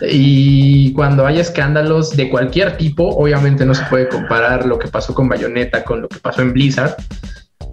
Y 0.08 0.94
cuando 0.94 1.26
hay 1.26 1.40
escándalos 1.40 2.16
de 2.16 2.30
cualquier 2.30 2.78
tipo, 2.78 3.08
obviamente 3.16 3.66
no 3.66 3.74
se 3.74 3.84
puede 3.86 4.08
comparar 4.08 4.66
lo 4.66 4.78
que 4.78 4.88
pasó 4.88 5.14
con 5.16 5.28
Bayonetta 5.28 5.84
con 5.84 6.02
lo 6.02 6.08
que 6.08 6.20
pasó 6.20 6.42
en 6.42 6.54
Blizzard 6.54 6.96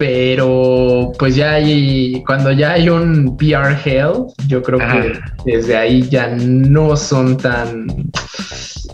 pero 0.03 1.13
pues 1.17 1.37
ya 1.37 1.53
hay, 1.53 2.21
cuando 2.27 2.51
ya 2.51 2.73
hay 2.73 2.89
un 2.89 3.37
PR 3.37 3.73
hell, 3.85 4.25
yo 4.49 4.61
creo 4.61 4.77
que 4.77 5.17
desde 5.45 5.77
ahí 5.77 6.05
ya 6.09 6.27
no 6.27 6.97
son 6.97 7.37
tan, 7.37 7.87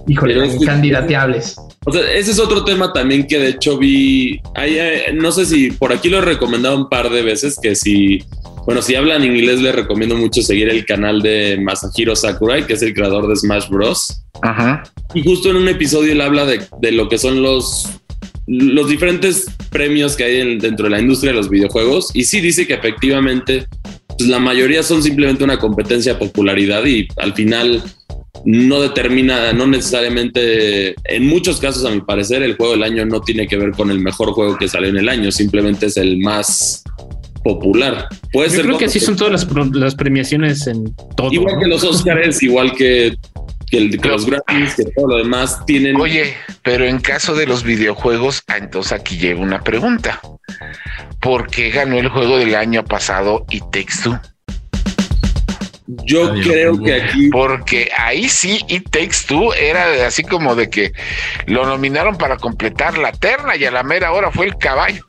híjole, 0.07 0.55
candidateables. 0.63 1.55
O 1.83 1.91
sea, 1.91 2.03
ese 2.13 2.29
es 2.29 2.39
otro 2.39 2.63
tema 2.63 2.93
también 2.93 3.25
que 3.25 3.39
de 3.39 3.47
hecho 3.49 3.79
vi, 3.79 4.39
eh, 4.55 5.11
no 5.15 5.31
sé 5.31 5.47
si 5.47 5.71
por 5.71 5.91
aquí 5.91 6.09
lo 6.09 6.19
he 6.19 6.21
recomendado 6.21 6.77
un 6.77 6.89
par 6.89 7.09
de 7.09 7.23
veces, 7.23 7.57
que 7.59 7.73
si, 7.73 8.19
bueno, 8.67 8.83
si 8.83 8.93
hablan 8.93 9.23
inglés 9.23 9.63
les 9.63 9.73
recomiendo 9.73 10.15
mucho 10.15 10.43
seguir 10.43 10.69
el 10.69 10.85
canal 10.85 11.23
de 11.23 11.57
Masahiro 11.59 12.15
Sakurai, 12.15 12.67
que 12.67 12.73
es 12.73 12.83
el 12.83 12.93
creador 12.93 13.27
de 13.27 13.35
Smash 13.35 13.67
Bros. 13.67 14.21
Ajá. 14.43 14.83
Y 15.15 15.23
justo 15.23 15.49
en 15.49 15.55
un 15.55 15.69
episodio 15.69 16.11
él 16.11 16.21
habla 16.21 16.45
de, 16.45 16.61
de 16.79 16.91
lo 16.91 17.09
que 17.09 17.17
son 17.17 17.41
los 17.41 17.99
los 18.49 18.89
diferentes 18.89 19.45
premios 19.69 20.15
que 20.15 20.23
hay 20.23 20.57
dentro 20.57 20.85
de 20.85 20.89
la 20.89 20.99
industria 20.99 21.31
de 21.31 21.37
los 21.37 21.49
videojuegos 21.49 22.09
y 22.15 22.23
sí 22.23 22.41
dice 22.41 22.65
que 22.65 22.73
efectivamente 22.73 23.67
pues, 24.17 24.27
la 24.27 24.39
mayoría 24.39 24.81
son 24.81 25.03
simplemente 25.03 25.43
una 25.43 25.59
competencia 25.59 26.13
de 26.13 26.19
popularidad 26.19 26.83
y 26.85 27.07
al 27.17 27.35
final 27.35 27.83
no 28.45 28.81
determina, 28.81 29.53
no 29.53 29.67
necesariamente, 29.67 30.95
en 31.03 31.27
muchos 31.27 31.59
casos 31.59 31.85
a 31.85 31.91
mi 31.91 32.01
parecer 32.01 32.41
el 32.41 32.55
juego 32.55 32.73
del 32.73 32.83
año 32.83 33.05
no 33.05 33.21
tiene 33.21 33.47
que 33.47 33.57
ver 33.57 33.71
con 33.71 33.91
el 33.91 33.99
mejor 33.99 34.31
juego 34.31 34.57
que 34.57 34.67
salió 34.67 34.89
en 34.89 34.97
el 34.97 35.09
año, 35.09 35.31
simplemente 35.31 35.85
es 35.85 35.97
el 35.97 36.17
más 36.17 36.83
popular. 37.43 38.07
Puede 38.31 38.49
Yo 38.49 38.63
creo 38.63 38.77
que 38.77 38.85
así 38.85 38.99
son 38.99 39.15
todas 39.15 39.45
las, 39.73 39.95
premiaciones 39.95 40.65
en 40.65 40.93
todo. 41.15 41.31
Igual 41.31 41.59
que 41.59 41.67
los 41.67 41.83
Oscars, 41.83 42.41
igual 42.41 42.73
que 42.73 43.15
que, 43.69 43.79
los 44.07 44.25
Grammys, 44.25 44.75
que 44.75 44.85
todo 44.85 45.07
lo 45.07 45.17
demás 45.17 45.65
tienen. 45.65 45.99
Oye, 45.99 46.35
pero 46.63 46.85
en 46.85 46.99
caso 46.99 47.35
de 47.35 47.45
los 47.45 47.63
videojuegos, 47.63 48.43
ah, 48.47 48.57
entonces 48.57 48.93
aquí 48.93 49.17
llevo 49.17 49.41
una 49.41 49.61
pregunta. 49.61 50.19
¿Por 51.19 51.47
qué 51.47 51.69
ganó 51.69 51.97
el 51.97 52.09
juego 52.09 52.37
del 52.37 52.55
año 52.55 52.83
pasado 52.83 53.45
y 53.49 53.59
Takes 53.59 54.09
Yo 55.87 56.33
creo 56.43 56.81
que 56.81 57.01
aquí. 57.01 57.29
Porque 57.29 57.91
ahí 57.97 58.29
sí, 58.29 58.61
It 58.67 58.89
Takes 58.89 59.27
Two 59.27 59.53
era 59.53 60.07
así 60.07 60.23
como 60.23 60.55
de 60.55 60.69
que 60.69 60.93
lo 61.45 61.65
nominaron 61.65 62.17
para 62.17 62.37
completar 62.37 62.97
la 62.97 63.11
terna 63.11 63.55
y 63.55 63.65
a 63.65 63.71
la 63.71 63.83
mera 63.83 64.11
hora 64.11 64.31
fue 64.31 64.47
el 64.47 64.57
caballo. 64.57 65.03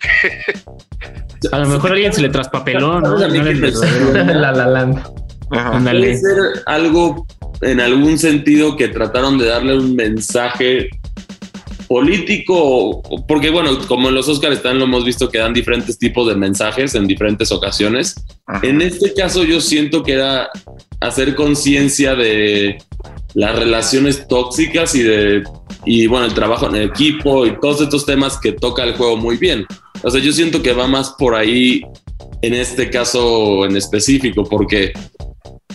A 1.52 1.58
lo 1.60 1.68
mejor 1.68 1.90
a 1.90 1.94
alguien 1.94 2.12
se 2.12 2.20
le 2.20 2.28
traspapeló, 2.28 3.00
¿no? 3.00 3.16
la, 3.18 4.52
la, 4.52 4.66
la, 4.66 5.02
Puede 5.50 6.16
ser 6.16 6.36
algo 6.66 7.26
en 7.60 7.80
algún 7.80 8.18
sentido 8.18 8.76
que 8.76 8.88
trataron 8.88 9.36
de 9.36 9.46
darle 9.46 9.76
un 9.76 9.94
mensaje 9.94 10.88
político, 11.88 13.02
porque 13.26 13.50
bueno, 13.50 13.76
como 13.88 14.08
en 14.08 14.14
los 14.14 14.28
Oscars 14.28 14.58
están, 14.58 14.78
lo 14.78 14.84
hemos 14.84 15.04
visto 15.04 15.28
que 15.28 15.38
dan 15.38 15.52
diferentes 15.52 15.98
tipos 15.98 16.28
de 16.28 16.36
mensajes 16.36 16.94
en 16.94 17.08
diferentes 17.08 17.50
ocasiones. 17.50 18.14
En 18.62 18.80
este 18.80 19.12
caso 19.12 19.42
yo 19.42 19.60
siento 19.60 20.04
que 20.04 20.12
era 20.12 20.48
hacer 21.00 21.34
conciencia 21.34 22.14
de 22.14 22.78
las 23.34 23.58
relaciones 23.58 24.28
tóxicas 24.28 24.94
y 24.94 25.02
de 25.02 25.42
y 25.84 26.06
bueno, 26.06 26.26
el 26.26 26.34
trabajo 26.34 26.68
en 26.68 26.76
equipo 26.76 27.46
y 27.46 27.58
todos 27.58 27.80
estos 27.80 28.06
temas 28.06 28.38
que 28.38 28.52
toca 28.52 28.84
el 28.84 28.94
juego 28.94 29.16
muy 29.16 29.36
bien. 29.36 29.66
O 30.02 30.10
sea, 30.10 30.20
yo 30.20 30.30
siento 30.32 30.62
que 30.62 30.72
va 30.72 30.86
más 30.86 31.14
por 31.18 31.34
ahí 31.34 31.82
en 32.42 32.54
este 32.54 32.90
caso 32.90 33.64
en 33.64 33.76
específico, 33.76 34.44
porque 34.44 34.92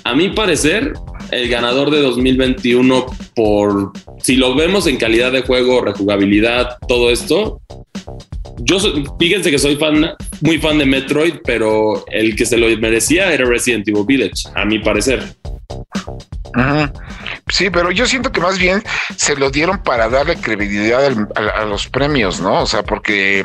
a 0.06 0.14
mi 0.14 0.30
parecer, 0.30 0.94
el 1.32 1.50
ganador 1.50 1.90
de 1.90 2.00
2021 2.00 3.08
por, 3.36 3.92
si 4.20 4.36
lo 4.36 4.54
vemos 4.54 4.86
en 4.86 4.98
calidad 4.98 5.32
de 5.32 5.42
juego, 5.42 5.82
rejugabilidad, 5.82 6.78
todo 6.88 7.10
esto, 7.10 7.60
yo 8.60 8.78
fíjense 9.20 9.50
que 9.50 9.58
soy 9.58 9.78
fan, 9.78 10.12
muy 10.42 10.60
fan 10.60 10.78
de 10.78 10.86
Metroid, 10.86 11.38
pero 11.44 12.06
el 12.12 12.36
que 12.36 12.46
se 12.46 12.56
lo 12.56 12.68
merecía 12.78 13.34
era 13.34 13.46
Resident 13.46 13.88
Evil 13.88 14.06
Village, 14.06 14.48
a 14.54 14.64
mi 14.64 14.78
parecer. 14.78 15.24
Sí, 17.50 17.72
pero 17.72 17.90
yo 17.90 18.06
siento 18.06 18.32
que 18.32 18.42
más 18.42 18.60
bien 18.60 18.84
se 19.18 19.36
lo 19.36 19.50
dieron 19.50 19.82
para 19.82 20.08
darle 20.08 20.36
credibilidad 20.36 21.04
a, 21.36 21.66
los 21.66 21.88
premios, 21.88 22.40
¿no? 22.40 22.62
O 22.62 22.66
sea, 22.68 22.84
porque... 22.84 23.44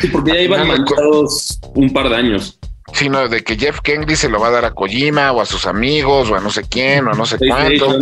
Sí, 0.00 0.08
porque 0.08 0.32
ya 0.32 0.40
iban 0.40 0.66
manchados 0.68 1.60
un 1.74 1.92
par 1.92 2.08
de 2.08 2.16
años 2.16 2.57
sino 2.92 3.28
de 3.28 3.42
que 3.42 3.56
Jeff 3.56 3.80
Kennedy 3.80 4.16
se 4.16 4.28
lo 4.28 4.40
va 4.40 4.48
a 4.48 4.52
dar 4.52 4.64
a 4.64 4.72
Kojima 4.72 5.32
o 5.32 5.40
a 5.40 5.46
sus 5.46 5.66
amigos 5.66 6.30
o 6.30 6.36
a 6.36 6.40
no 6.40 6.50
sé 6.50 6.62
quién 6.68 7.06
o 7.06 7.12
a 7.12 7.14
no 7.14 7.26
sé 7.26 7.38
cuánto. 7.38 7.98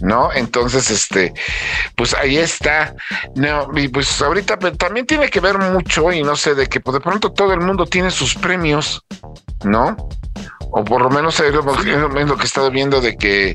¿no? 0.00 0.32
Entonces, 0.32 0.90
este, 0.90 1.32
pues 1.96 2.14
ahí 2.14 2.36
está. 2.36 2.94
No, 3.34 3.68
y 3.74 3.88
pues 3.88 4.20
ahorita 4.20 4.58
pero 4.58 4.76
también 4.76 5.06
tiene 5.06 5.28
que 5.28 5.40
ver 5.40 5.58
mucho, 5.58 6.12
y 6.12 6.22
no 6.22 6.36
sé, 6.36 6.54
de 6.54 6.66
que 6.66 6.80
pues 6.80 6.94
de 6.94 7.00
pronto 7.00 7.32
todo 7.32 7.52
el 7.52 7.60
mundo 7.60 7.86
tiene 7.86 8.10
sus 8.10 8.34
premios, 8.34 9.04
¿no? 9.64 9.96
O 10.70 10.84
por 10.84 11.02
lo 11.02 11.10
menos 11.10 11.38
es 11.40 11.52
lo, 11.52 11.62
lo 11.62 12.36
que 12.36 12.42
he 12.42 12.46
estado 12.46 12.70
viendo 12.70 13.00
de 13.00 13.16
que 13.16 13.54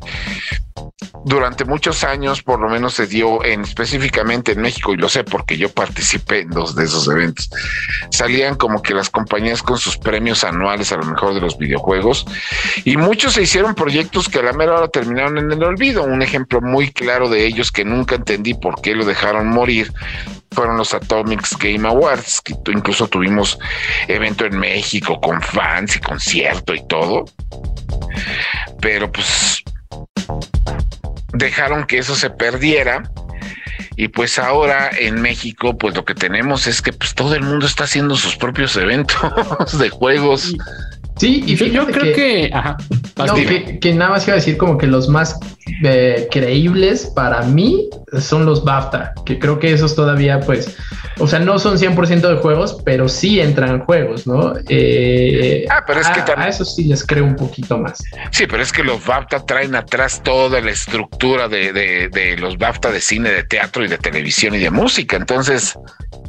durante 1.25 1.65
muchos 1.65 2.03
años, 2.03 2.41
por 2.41 2.59
lo 2.59 2.69
menos 2.69 2.93
se 2.93 3.07
dio 3.07 3.43
en 3.43 3.61
específicamente 3.61 4.53
en 4.53 4.61
México, 4.61 4.93
y 4.93 4.97
lo 4.97 5.09
sé 5.09 5.23
porque 5.23 5.57
yo 5.57 5.69
participé 5.69 6.41
en 6.41 6.49
dos 6.49 6.75
de 6.75 6.85
esos 6.85 7.07
eventos, 7.07 7.49
salían 8.09 8.55
como 8.55 8.81
que 8.81 8.93
las 8.93 9.09
compañías 9.09 9.61
con 9.61 9.77
sus 9.77 9.97
premios 9.97 10.43
anuales 10.43 10.91
a 10.91 10.97
lo 10.97 11.05
mejor 11.05 11.33
de 11.33 11.41
los 11.41 11.57
videojuegos, 11.57 12.25
y 12.85 12.97
muchos 12.97 13.33
se 13.33 13.43
hicieron 13.43 13.75
proyectos 13.75 14.29
que 14.29 14.39
a 14.39 14.43
la 14.43 14.53
mera 14.53 14.75
hora 14.75 14.87
terminaron 14.87 15.37
en 15.37 15.51
el 15.51 15.63
olvido. 15.63 16.03
Un 16.03 16.21
ejemplo 16.21 16.61
muy 16.61 16.91
claro 16.91 17.29
de 17.29 17.45
ellos 17.45 17.71
que 17.71 17.85
nunca 17.85 18.15
entendí 18.15 18.53
por 18.53 18.81
qué 18.81 18.95
lo 18.95 19.05
dejaron 19.05 19.47
morir 19.47 19.91
fueron 20.51 20.77
los 20.77 20.93
Atomics 20.93 21.57
Game 21.57 21.87
Awards, 21.87 22.41
que 22.41 22.55
incluso 22.71 23.07
tuvimos 23.07 23.57
evento 24.07 24.45
en 24.45 24.59
México 24.59 25.19
con 25.21 25.41
fans 25.41 25.95
y 25.95 25.99
concierto 25.99 26.73
y 26.73 26.85
todo. 26.87 27.25
Pero 28.81 29.11
pues 29.11 29.63
dejaron 31.33 31.85
que 31.85 31.99
eso 31.99 32.15
se 32.15 32.29
perdiera. 32.29 33.03
Y 33.95 34.07
pues 34.07 34.39
ahora 34.39 34.89
en 34.97 35.21
México, 35.21 35.77
pues 35.77 35.95
lo 35.95 36.05
que 36.05 36.15
tenemos 36.15 36.65
es 36.65 36.81
que 36.81 36.93
pues 36.93 37.13
todo 37.13 37.35
el 37.35 37.43
mundo 37.43 37.65
está 37.65 37.83
haciendo 37.83 38.15
sus 38.15 38.35
propios 38.35 38.75
eventos 38.75 39.77
de 39.79 39.89
juegos. 39.89 40.53
Sí, 41.17 41.43
y 41.45 41.55
yo 41.55 41.85
creo 41.87 42.15
que, 42.15 42.49
No, 43.17 43.35
que, 43.79 43.93
nada 43.93 44.11
más 44.11 44.27
iba 44.27 44.33
a 44.33 44.39
decir 44.39 44.57
como 44.57 44.77
que 44.77 44.87
los 44.87 45.07
más 45.07 45.37
eh, 45.83 46.27
creíbles 46.31 47.11
para 47.15 47.43
mí 47.43 47.89
son 48.19 48.45
los 48.45 48.63
BAFTA, 48.63 49.13
que 49.25 49.37
creo 49.37 49.59
que 49.59 49.71
esos 49.71 49.95
todavía 49.95 50.39
pues, 50.39 50.75
o 51.19 51.27
sea, 51.27 51.39
no 51.39 51.59
son 51.59 51.77
100% 51.77 52.21
de 52.21 52.35
juegos, 52.37 52.81
pero 52.83 53.07
sí 53.07 53.39
entran 53.39 53.69
en 53.69 53.79
juegos, 53.81 54.25
¿no? 54.25 54.53
Eh, 54.67 55.65
ah, 55.69 55.83
pero 55.85 56.01
es 56.01 56.09
que 56.09 56.21
a, 56.35 56.47
eso 56.47 56.65
sí 56.65 56.85
les 56.85 57.05
creo 57.05 57.25
un 57.25 57.35
poquito 57.35 57.77
más. 57.77 58.01
Sí, 58.31 58.47
pero 58.47 58.63
es 58.63 58.71
que 58.71 58.83
los 58.83 59.05
BAFTA 59.05 59.45
traen 59.45 59.75
atrás 59.75 60.21
toda 60.23 60.59
la 60.61 60.71
estructura 60.71 61.47
de, 61.47 61.71
de 61.71 62.37
los 62.37 62.57
BAFTA 62.57 62.91
de 62.91 63.01
cine, 63.01 63.29
de 63.29 63.43
teatro 63.43 63.85
y 63.85 63.87
de 63.87 63.97
televisión 63.97 64.55
y 64.55 64.59
de 64.59 64.71
música, 64.71 65.17
entonces... 65.17 65.77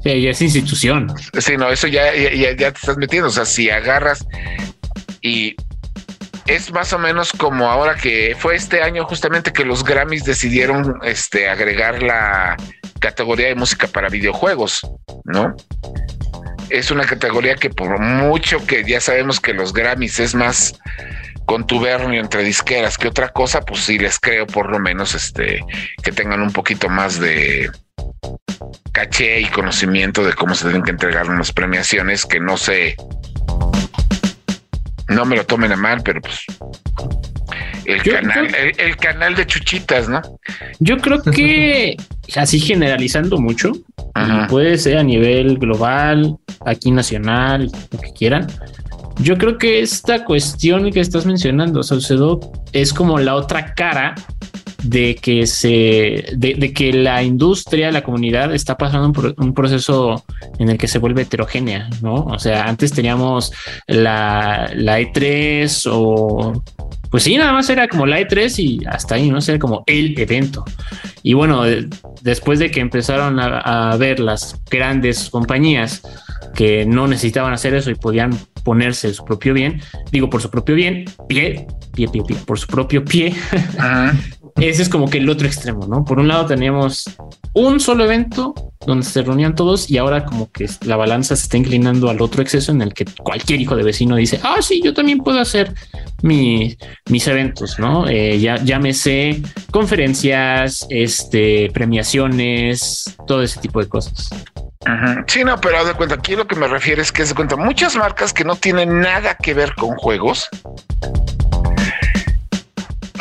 Sí, 0.03 0.21
ya 0.21 0.31
es 0.31 0.43
institución. 0.43 1.13
Sí, 1.39 1.57
no, 1.57 1.71
eso 1.71 1.87
ya, 1.87 2.13
ya, 2.15 2.57
te 2.57 2.67
estás 2.67 2.97
metiendo, 2.97 3.29
o 3.29 3.33
sea, 3.33 3.45
si 3.45 3.71
agarras 3.71 4.27
y 5.21 5.55
es 6.47 6.73
más 6.73 6.93
o 6.93 6.99
menos 6.99 7.33
como 7.33 7.71
ahora 7.71 7.95
que 7.95 8.35
fue 8.37 8.57
este 8.57 8.83
año 8.83 9.05
justamente 9.05 9.53
que 9.53 9.65
los 9.65 9.85
Grammys 9.85 10.25
decidieron 10.25 10.99
este, 11.05 11.49
agregar 11.49 12.03
la 12.03 12.57
categoría 12.99 13.47
de 13.47 13.55
música 13.55 13.87
para 13.87 14.09
videojuegos, 14.09 14.81
¿no? 15.25 15.55
Es 16.69 16.91
una 16.91 17.05
categoría 17.05 17.55
que 17.55 17.71
por 17.71 18.01
mucho 18.01 18.65
que 18.67 18.85
ya 18.85 19.01
sabemos 19.01 19.39
que 19.39 19.55
los 19.55 19.73
Grammys 19.73 20.19
es 20.19 20.35
más 20.35 20.75
contubernio 21.47 22.21
entre 22.21 22.43
disqueras 22.43 22.99
que 22.99 23.09
otra 23.09 23.29
cosa, 23.29 23.61
pues 23.61 23.81
sí 23.81 23.99
les 23.99 24.19
creo 24.19 24.47
por 24.47 24.71
lo 24.71 24.79
menos 24.79 25.15
este 25.15 25.61
que 26.03 26.13
tengan 26.13 26.41
un 26.41 26.53
poquito 26.53 26.89
más 26.89 27.21
de 27.21 27.71
caché 29.03 29.41
y 29.41 29.47
conocimiento 29.47 30.23
de 30.23 30.33
cómo 30.33 30.55
se 30.55 30.65
tienen 30.65 30.83
que 30.83 30.93
entregar 30.93 31.29
unas 31.29 31.53
premiaciones 31.53 32.25
que 32.25 32.39
no 32.39 32.57
se 32.57 32.95
no 35.09 35.25
me 35.25 35.37
lo 35.37 35.45
tomen 35.45 35.73
a 35.73 35.77
mal, 35.77 36.03
pero 36.05 36.21
pues 36.21 36.45
el 37.85 38.01
canal, 38.03 38.55
el, 38.79 38.97
canal 38.97 39.35
de 39.35 39.45
chuchitas, 39.45 40.09
¿no? 40.09 40.23
Yo 40.79 40.99
creo 40.99 41.21
que 41.21 41.97
así 42.37 42.61
generalizando 42.61 43.39
mucho, 43.39 43.73
puede 44.49 44.79
ser 44.79 44.99
a 44.99 45.03
nivel 45.03 45.59
global, 45.59 46.37
aquí 46.65 46.93
nacional, 46.93 47.71
lo 47.91 47.99
que 47.99 48.13
quieran. 48.13 48.47
Yo 49.19 49.37
creo 49.37 49.59
que 49.59 49.81
esta 49.81 50.25
cuestión 50.25 50.91
que 50.93 51.01
estás 51.01 51.27
mencionando, 51.27 51.83
Salcedo, 51.83 52.39
es 52.73 52.93
como 52.95 53.19
la 53.19 53.35
otra 53.35 53.75
cara 53.75 54.15
de 54.83 55.15
que 55.15 55.47
se 55.47 56.25
de, 56.37 56.73
que 56.73 56.93
la 56.93 57.23
industria, 57.23 57.91
la 57.91 58.03
comunidad 58.03 58.55
está 58.55 58.77
pasando 58.77 59.35
un 59.37 59.55
proceso 59.55 60.25
en 60.59 60.71
el 60.71 60.79
que 60.79 60.89
se 60.89 60.99
vuelve 60.99 61.23
heterogénea, 61.23 61.89
¿no? 62.01 62.15
O 62.15 62.39
sea, 62.39 62.65
antes 62.65 62.93
teníamos 62.93 63.53
la, 63.87 64.71
la 64.75 65.01
E3 65.01 65.89
o 65.91 66.63
pues 67.11 67.25
sí, 67.25 67.37
nada 67.37 67.53
más 67.53 67.69
era 67.69 67.89
como 67.89 68.07
la 68.07 68.21
E3 68.21 68.59
y 68.59 68.87
hasta 68.87 69.17
ahí, 69.17 69.31
¿no? 69.31 69.39
Era 69.39 69.59
como 69.59 69.85
el 69.87 70.19
evento. 70.19 70.65
Y 71.23 71.35
bueno, 71.35 71.63
después 72.23 72.59
de 72.59 72.71
que 72.71 72.81
empezaron 72.81 73.39
a, 73.39 73.91
a 73.91 73.97
ver 73.99 74.19
las 74.19 74.61
grandes 74.71 75.29
compañías 75.29 76.03
que 76.55 76.87
no 76.87 77.07
necesitaban 77.07 77.53
hacer 77.53 77.75
eso 77.75 77.91
y 77.91 77.95
podían 77.97 78.37
ponerse 78.65 79.13
su 79.13 79.25
propio 79.25 79.55
bien, 79.55 79.81
digo 80.11 80.31
por 80.31 80.41
su 80.41 80.51
propio 80.51 80.75
bien, 80.75 81.05
pie, 81.29 81.67
pie, 81.95 82.09
pie, 82.09 82.23
pie, 82.27 82.37
por 82.47 82.59
su 82.59 82.67
propio 82.67 83.05
pie, 83.05 83.35
ese 84.57 84.83
es 84.83 84.89
como 84.89 85.09
que 85.09 85.19
el 85.19 85.29
otro 85.29 85.47
extremo, 85.47 85.87
¿no? 85.87 86.05
Por 86.05 86.19
un 86.19 86.29
lado 86.29 86.47
teníamos 86.47 87.05
un 87.55 87.81
solo 87.81 88.05
evento 88.05 88.55
donde 88.87 89.05
se 89.05 89.23
reunían 89.23 89.55
todos 89.55 89.91
y 89.91 89.99
ahora 89.99 90.25
como 90.25 90.51
que 90.51 90.69
la 90.85 90.97
balanza 90.97 91.37
se 91.37 91.45
está 91.45 91.57
inclinando 91.57 92.11
al 92.11 92.21
otro 92.21 92.43
exceso 92.43 92.73
en 92.73 92.83
el 92.83 92.95
que 92.95 93.05
cualquier 93.23 93.61
hijo 93.61 93.77
de 93.77 93.83
vecino 93.83 94.17
dice, 94.17 94.41
ah, 94.43 94.57
sí, 94.61 94.81
yo 94.83 94.95
también 94.95 95.19
puedo 95.19 95.41
hacer 95.41 95.75
mis 96.23 96.77
eventos, 97.27 97.79
¿no? 97.79 98.09
Eh, 98.09 98.39
ya, 98.39 98.57
llámese 98.57 99.43
conferencias, 99.71 100.87
este, 100.91 101.71
premiaciones, 101.73 103.17
todo 103.27 103.43
ese 103.43 103.61
tipo 103.61 103.81
de 103.81 103.89
cosas. 103.89 104.29
Sí, 105.29 105.45
no, 105.45 105.61
pero 105.61 105.79
haz 105.79 105.87
de 105.87 105.95
cuenta, 105.95 106.17
aquí 106.17 106.35
lo 106.35 106.47
que 106.47 106.57
me 106.57 106.67
refiero 106.67 107.01
es 107.01 107.13
que 107.13 107.23
haz 107.23 107.29
de 107.29 107.35
cuenta, 107.37 107.57
muchas 107.57 107.97
marcas 107.97 108.33
que 108.33 108.45
no 108.45 108.57
tienen 108.57 109.01
nada 109.01 109.37
que 109.37 109.55
ver 109.55 109.75
con 109.77 109.97
juegos 109.97 110.49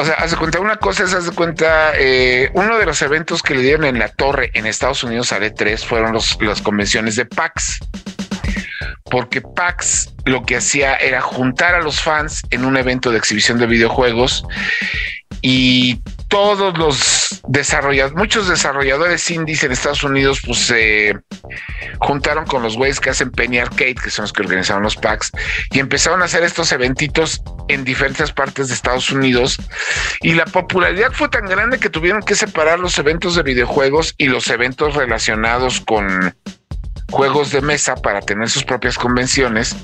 o 0.02 0.06
sea, 0.06 0.16
haz 0.16 0.32
de 0.32 0.38
cuenta, 0.38 0.60
una 0.60 0.78
cosa 0.78 1.04
es, 1.04 1.14
haz 1.14 1.28
de 1.28 1.32
cuenta, 1.32 1.92
eh, 1.96 2.50
uno 2.56 2.80
de 2.80 2.88
los 2.88 3.02
eventos 3.04 3.44
que 3.44 3.54
le 3.54 3.62
dieron 3.62 3.86
en 3.86 4.00
la 4.00 4.10
torre 4.10 4.50
en 4.56 4.66
Estados 4.66 5.04
Unidos 5.04 5.32
a 5.32 5.40
E3 5.40 5.78
fueron 5.86 6.18
las 6.40 6.62
convenciones 6.64 7.16
de 7.16 7.26
PAX. 7.26 7.78
Porque 9.04 9.42
PAX 9.42 10.12
lo 10.26 10.44
que 10.44 10.56
hacía 10.56 10.96
era 10.96 11.22
juntar 11.22 11.76
a 11.76 11.82
los 11.82 12.02
fans 12.02 12.42
en 12.50 12.66
un 12.66 12.78
evento 12.78 13.12
de 13.12 13.20
exhibición 13.20 13.60
de 13.60 13.68
videojuegos 13.68 14.44
y 15.44 16.02
todos 16.32 16.78
los 16.78 17.42
desarrolladores, 17.50 18.18
muchos 18.18 18.48
desarrolladores 18.48 19.30
indies 19.30 19.64
en 19.64 19.74
Estados 19.74 20.02
Unidos, 20.02 20.42
pues 20.46 20.60
se 20.60 21.14
juntaron 22.00 22.46
con 22.46 22.64
los 22.64 22.78
güeyes 22.78 23.02
que 23.02 23.10
hacen 23.10 23.32
Penny 23.32 23.60
Arcade, 23.60 23.96
que 23.96 24.10
son 24.10 24.24
los 24.24 24.32
que 24.32 24.42
organizaron 24.42 24.82
los 24.82 24.96
packs, 24.96 25.30
y 25.72 25.80
empezaron 25.80 26.22
a 26.22 26.26
hacer 26.26 26.44
estos 26.44 26.72
eventitos 26.72 27.44
en 27.68 27.84
diferentes 27.84 28.32
partes 28.32 28.70
de 28.70 28.76
Estados 28.76 29.12
Unidos. 29.12 29.58
Y 30.22 30.34
la 30.34 30.46
popularidad 30.46 31.12
fue 31.12 31.28
tan 31.28 31.46
grande 31.48 31.80
que 31.80 31.90
tuvieron 31.90 32.24
que 32.24 32.36
separar 32.36 32.80
los 32.80 32.98
eventos 32.98 33.36
de 33.36 33.44
videojuegos 33.44 34.16
y 34.18 34.28
los 34.28 34.48
eventos 34.50 34.96
relacionados 34.96 35.82
con 35.82 36.34
juegos 37.12 37.52
de 37.52 37.60
mesa 37.60 37.96
para 37.96 38.22
tener 38.22 38.50
sus 38.50 38.64
propias 38.64 38.98
convenciones. 38.98 39.76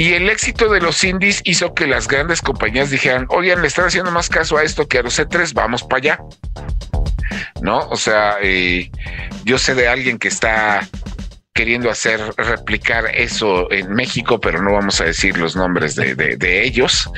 Y 0.00 0.14
el 0.14 0.30
éxito 0.30 0.70
de 0.70 0.80
los 0.80 1.04
indies 1.04 1.42
hizo 1.44 1.74
que 1.74 1.86
las 1.86 2.08
grandes 2.08 2.40
compañías 2.40 2.88
dijeran, 2.88 3.26
oigan, 3.28 3.60
le 3.60 3.68
están 3.68 3.84
haciendo 3.84 4.10
más 4.10 4.30
caso 4.30 4.56
a 4.56 4.62
esto 4.62 4.88
que 4.88 4.96
a 4.96 5.02
los 5.02 5.18
C3, 5.18 5.52
vamos 5.52 5.82
para 5.82 5.98
allá. 5.98 6.20
¿No? 7.60 7.80
O 7.80 7.96
sea, 7.96 8.38
eh, 8.40 8.90
yo 9.44 9.58
sé 9.58 9.74
de 9.74 9.88
alguien 9.88 10.18
que 10.18 10.28
está 10.28 10.88
queriendo 11.52 11.90
hacer 11.90 12.18
replicar 12.38 13.14
eso 13.14 13.70
en 13.70 13.92
México, 13.92 14.40
pero 14.40 14.62
no 14.62 14.72
vamos 14.72 15.02
a 15.02 15.04
decir 15.04 15.36
los 15.36 15.54
nombres 15.54 15.96
de, 15.96 16.14
de 16.14 16.64
ellos. 16.64 17.10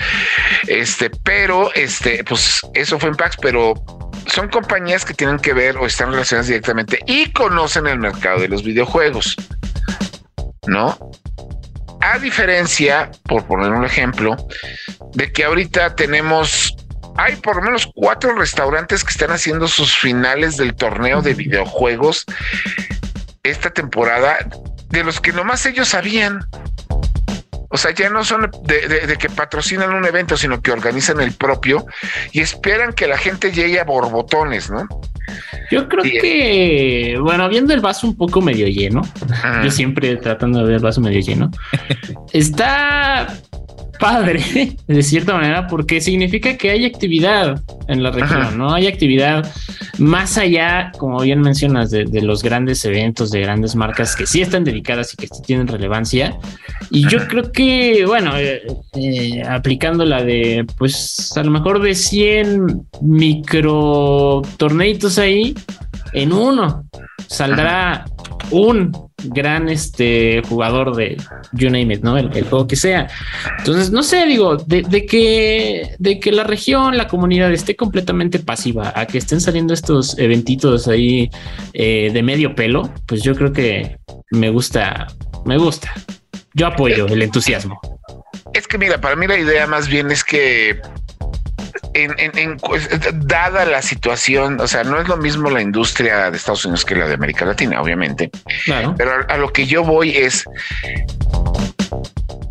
Este, 0.66 1.09
pero 1.09 1.73
este, 1.75 2.25
pues 2.25 2.62
eso 2.75 2.99
fue 2.99 3.11
en 3.11 3.14
PAX, 3.14 3.37
pero 3.40 3.75
son 4.27 4.49
compañías 4.49 5.05
que 5.05 5.14
tienen 5.14 5.38
que 5.38 5.53
ver 5.53 5.77
o 5.77 5.87
están 5.87 6.11
relacionadas 6.11 6.49
directamente 6.49 6.99
y 7.07 7.31
conocen 7.31 7.87
el 7.87 8.01
mercado 8.01 8.40
de 8.40 8.49
los 8.49 8.64
videojuegos, 8.64 9.37
¿no? 10.66 10.99
A 12.03 12.19
diferencia, 12.19 13.11
por 13.25 13.47
poner 13.47 13.71
un 13.71 13.85
ejemplo, 13.85 14.37
de 15.15 15.33
que 15.33 15.45
ahorita 15.45 15.95
tenemos, 15.95 16.75
hay 17.17 17.37
por 17.37 17.57
lo 17.57 17.62
menos 17.62 17.88
cuatro 17.95 18.35
restaurantes 18.35 19.05
que 19.05 19.11
están 19.11 19.31
haciendo 19.31 19.69
sus 19.69 19.97
finales 19.97 20.57
del 20.57 20.75
torneo 20.75 21.23
de 21.23 21.35
videojuegos 21.35 22.27
esta 23.45 23.71
temporada, 23.71 24.38
de 24.91 25.05
los 25.05 25.21
que 25.21 25.33
nomás 25.33 25.65
ellos 25.67 25.88
sabían. 25.88 26.41
O 27.72 27.78
sea, 27.78 27.92
ya 27.94 28.11
no 28.11 28.22
son 28.22 28.50
de, 28.64 29.16
que 29.18 29.30
patrocinan 29.30 29.94
un 29.94 30.04
evento, 30.04 30.37
sino 30.37 30.61
que 30.61 30.70
organizan 30.70 31.20
el 31.20 31.32
propio 31.32 31.87
y 32.30 32.40
esperan 32.40 32.92
que 32.92 33.06
la 33.06 33.16
gente 33.16 33.50
llegue 33.50 33.80
a 33.80 33.85
borbotones, 33.85 34.70
¿no? 34.70 34.87
Yo 35.70 35.88
creo 35.88 36.02
que, 36.02 37.16
bueno, 37.18 37.48
viendo 37.48 37.72
el 37.72 37.80
vaso 37.80 38.06
un 38.06 38.14
poco 38.14 38.42
medio 38.42 38.66
lleno, 38.66 39.00
yo 39.64 39.70
siempre 39.70 40.16
tratando 40.16 40.58
de 40.58 40.64
ver 40.66 40.74
el 40.74 40.82
vaso 40.82 41.00
medio 41.00 41.20
lleno, 41.20 41.50
está 42.32 43.26
padre, 44.03 44.43
de 44.88 45.03
cierta 45.03 45.35
manera, 45.35 45.69
porque 45.69 46.01
significa 46.01 46.57
que 46.57 46.71
hay 46.71 46.85
actividad 46.85 47.62
en 47.87 48.03
la 48.03 48.11
región, 48.11 48.59
¿no? 48.59 48.75
Hay 48.75 48.88
actividad 48.88 49.49
más 49.99 50.37
allá, 50.38 50.91
como 50.99 51.21
bien 51.21 51.41
mencionas, 51.41 51.91
de, 51.91 52.05
los 52.21 52.43
grandes 52.43 52.85
eventos, 52.85 53.31
de 53.31 53.41
grandes 53.41 53.77
marcas 53.77 54.17
que 54.17 54.27
sí 54.27 54.43
están 54.43 54.65
dedicadas 54.65 55.15
y 55.15 55.17
que 55.17 55.29
sí 55.29 55.41
tienen 55.47 55.69
relevancia. 55.69 56.37
Y 56.91 57.09
yo 57.09 57.29
creo 57.29 57.53
que, 57.53 58.05
bueno, 58.05 58.37
eh, 58.37 58.62
eh, 58.95 59.43
aplicando 59.49 60.05
la 60.05 60.25
de, 60.25 60.67
pues 60.77 61.33
a 61.37 61.45
lo 61.45 61.53
mejor 61.53 61.81
de 61.81 61.95
100 61.95 62.88
micro 63.03 64.43
torneitos 64.57 65.19
ahí, 65.19 65.55
en 66.12 66.33
uno 66.33 66.85
saldrá 67.27 68.05
un 68.51 68.92
gran 69.25 69.68
este 69.68 70.42
jugador 70.48 70.94
de 70.96 71.16
you 71.53 71.70
name 71.70 71.94
it, 71.94 72.03
¿no? 72.03 72.16
El, 72.18 72.31
juego 72.44 72.66
que 72.66 72.77
sea. 72.77 73.09
Entonces, 73.59 73.90
no 73.90 74.03
sé, 74.03 74.27
digo, 74.27 74.57
de, 74.57 75.07
que 75.07 75.94
de 75.98 76.20
que 76.20 76.33
la 76.33 76.44
región, 76.44 76.96
la 76.96 77.09
comunidad 77.09 77.53
esté 77.53 77.77
completamente 77.77 78.38
pasiva 78.38 78.92
a 78.94 79.07
que 79.07 79.18
estén 79.18 79.40
saliendo 79.40 79.75
estos 79.75 80.18
eventitos 80.18 80.88
ahí 80.88 81.31
eh, 81.72 82.11
de 82.12 82.22
medio 82.22 82.55
pelo, 82.55 82.92
pues 83.07 83.22
yo 83.22 83.35
creo 83.35 83.53
que 83.53 83.98
me 84.31 84.51
gusta, 84.51 85.07
me 85.44 85.57
gusta. 85.57 85.92
Yo 86.55 86.66
apoyo 86.66 87.07
el 87.07 87.22
entusiasmo. 87.22 87.81
Es 88.53 88.66
que 88.66 88.77
mira, 88.77 89.01
para 89.01 89.16
mí 89.16 89.27
la 89.27 89.38
idea 89.38 89.66
más 89.66 89.88
bien 89.88 90.11
es 90.11 90.22
que 90.22 90.81
en, 91.94 92.57
pues, 92.59 92.88
dada 93.14 93.64
la 93.64 93.83
situación, 93.83 94.61
o 94.61 94.66
sea, 94.66 94.85
no 94.85 95.00
es 95.00 95.09
lo 95.09 95.16
mismo 95.16 95.50
la 95.50 95.61
industria 95.61 96.31
de 96.31 96.37
Estados 96.37 96.64
Unidos 96.64 96.85
que 96.85 96.96
la 96.96 97.07
de 97.07 97.14
América 97.14 97.44
Latina, 97.44 97.81
obviamente. 97.81 98.31
Pero 98.96 99.12
a, 99.28 99.37
lo 99.37 99.52
que 99.52 99.66
yo 99.66 99.85
voy 99.85 100.16
es, 100.16 100.44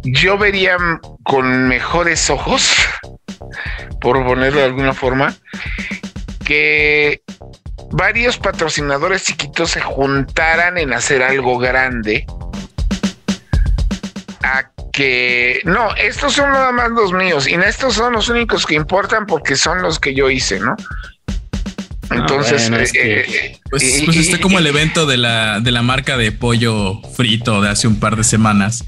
yo 0.03 0.37
vería 0.37 0.77
con 1.23 1.67
mejores 1.67 2.29
ojos 2.29 2.75
por 3.99 4.23
ponerlo 4.25 4.59
de 4.59 4.65
alguna 4.65 4.93
forma, 4.93 5.35
que 6.45 7.21
varios 7.91 8.37
patrocinadores 8.37 9.23
chiquitos 9.23 9.71
se 9.71 9.81
juntaran 9.81 10.77
en 10.77 10.93
hacer 10.93 11.23
algo 11.23 11.57
grande 11.57 12.25
que 15.01 15.61
no, 15.65 15.95
estos 15.95 16.33
son 16.33 16.51
nada 16.51 16.71
más 16.71 16.91
los 16.91 17.11
míos 17.11 17.47
y 17.47 17.55
estos 17.55 17.95
son 17.95 18.13
los 18.13 18.29
únicos 18.29 18.67
que 18.67 18.75
importan 18.75 19.25
porque 19.25 19.55
son 19.55 19.81
los 19.81 19.99
que 19.99 20.13
yo 20.13 20.29
hice, 20.29 20.59
¿no? 20.59 20.75
Ah, 22.11 22.17
Entonces, 22.17 22.69
eh, 22.69 22.91
eh, 22.93 23.59
pues, 23.69 24.03
pues 24.05 24.17
está 24.17 24.39
como 24.39 24.59
el 24.59 24.67
evento 24.67 25.07
de 25.07 25.17
la, 25.17 25.59
de 25.59 25.71
la 25.71 25.81
marca 25.81 26.17
de 26.17 26.31
pollo 26.31 27.01
frito 27.15 27.61
de 27.61 27.69
hace 27.69 27.87
un 27.87 27.99
par 27.99 28.15
de 28.15 28.23
semanas. 28.23 28.83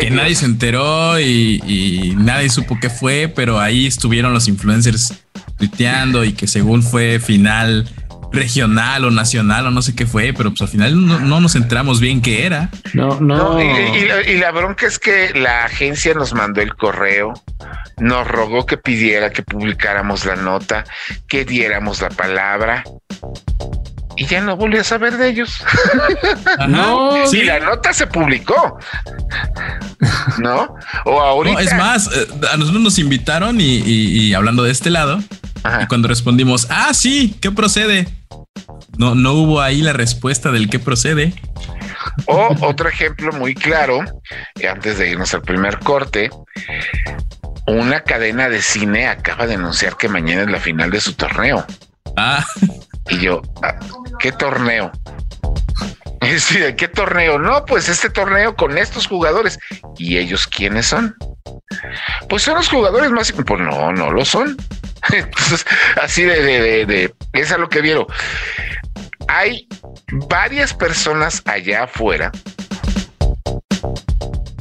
que 0.00 0.10
nadie 0.10 0.36
se 0.36 0.46
enteró 0.46 1.20
y, 1.20 1.60
y, 1.66 2.14
nadie 2.16 2.48
supo 2.48 2.78
qué 2.80 2.88
fue, 2.88 3.30
pero 3.34 3.60
ahí 3.60 3.86
estuvieron 3.86 4.32
los 4.32 4.48
influencers 4.48 5.12
tuiteando 5.58 6.24
y 6.24 6.32
que 6.32 6.46
según 6.46 6.82
fue 6.82 7.20
final 7.20 7.86
regional 8.32 9.04
o 9.04 9.10
nacional 9.10 9.66
o 9.66 9.70
no 9.70 9.82
sé 9.82 9.94
qué 9.94 10.06
fue, 10.06 10.32
pero 10.36 10.50
pues 10.50 10.62
al 10.62 10.68
final 10.68 11.06
no, 11.28 11.40
nos 11.40 11.54
enteramos 11.54 12.00
bien 12.00 12.20
qué 12.20 12.46
era. 12.46 12.70
No, 12.94 13.20
no. 13.20 13.60
y, 13.60 14.36
la, 14.38 14.50
bronca 14.50 14.86
es 14.86 14.98
que 14.98 15.32
la 15.34 15.64
agencia 15.64 16.14
nos 16.14 16.34
mandó 16.34 16.60
el 16.60 16.74
correo, 16.74 17.32
nos 17.98 18.26
rogó 18.26 18.66
que 18.66 18.76
pidiera 18.76 19.30
que 19.30 19.42
publicáramos 19.42 20.24
la 20.24 20.36
nota, 20.36 20.84
que 21.26 21.44
diéramos 21.44 22.00
la 22.00 22.10
palabra. 22.10 22.84
Y 24.16 24.26
ya 24.26 24.40
no 24.40 24.56
volví 24.56 24.78
a 24.78 24.84
saber 24.84 25.16
de 25.16 25.28
ellos. 25.28 25.62
no, 26.68 27.24
sí. 27.28 27.44
la 27.44 27.60
nota 27.60 27.92
se 27.92 28.08
publicó. 28.08 28.78
¿No? 30.38 30.74
O 31.04 31.20
ahorita. 31.20 31.60
es 31.62 31.76
más, 31.76 32.08
eh, 32.08 32.26
a 32.52 32.56
nosotros 32.56 32.82
nos 32.82 32.98
invitaron 32.98 33.58
y, 33.60 34.34
hablando 34.34 34.64
de 34.64 34.72
este 34.72 34.90
lado, 34.90 35.22
y 35.82 35.86
cuando 35.86 36.08
respondimos, 36.08 36.66
ah, 36.70 36.92
sí, 36.94 37.36
¿qué 37.40 37.50
procede? 37.50 38.08
No, 38.96 39.14
no 39.14 39.32
hubo 39.34 39.60
ahí 39.60 39.82
la 39.82 39.92
respuesta 39.92 40.50
del 40.50 40.68
qué 40.68 40.78
procede. 40.78 41.32
O 42.26 42.54
otro 42.60 42.88
ejemplo 42.88 43.32
muy 43.32 43.54
claro, 43.54 44.00
antes 44.68 44.98
de 44.98 45.10
irnos 45.10 45.34
al 45.34 45.42
primer 45.42 45.78
corte, 45.78 46.30
una 47.66 48.00
cadena 48.00 48.48
de 48.48 48.62
cine 48.62 49.08
acaba 49.08 49.46
de 49.46 49.54
anunciar 49.54 49.96
que 49.96 50.08
mañana 50.08 50.42
es 50.42 50.50
la 50.50 50.60
final 50.60 50.90
de 50.90 51.00
su 51.00 51.12
torneo. 51.14 51.64
Ah. 52.16 52.44
Y 53.10 53.18
yo, 53.18 53.42
ah, 53.62 53.74
¿qué 54.18 54.32
torneo? 54.32 54.92
¿de 56.20 56.76
qué 56.76 56.88
torneo? 56.88 57.38
No, 57.38 57.64
pues 57.64 57.88
este 57.88 58.10
torneo 58.10 58.54
con 58.56 58.76
estos 58.76 59.06
jugadores. 59.06 59.58
¿Y 59.96 60.18
ellos 60.18 60.46
quiénes 60.46 60.86
son? 60.86 61.16
Pues 62.28 62.42
son 62.42 62.56
los 62.56 62.68
jugadores 62.68 63.10
más. 63.10 63.32
Pues 63.32 63.60
no, 63.60 63.92
no 63.92 64.10
lo 64.10 64.24
son. 64.24 64.56
Entonces, 65.12 65.66
así 66.00 66.22
de, 66.22 66.42
de, 66.42 66.86
de, 66.86 67.14
es 67.32 67.52
a 67.52 67.58
lo 67.58 67.68
que 67.68 67.80
vieron. 67.80 68.06
Hay 69.28 69.68
varias 70.28 70.72
personas 70.72 71.42
allá 71.44 71.84
afuera. 71.84 72.32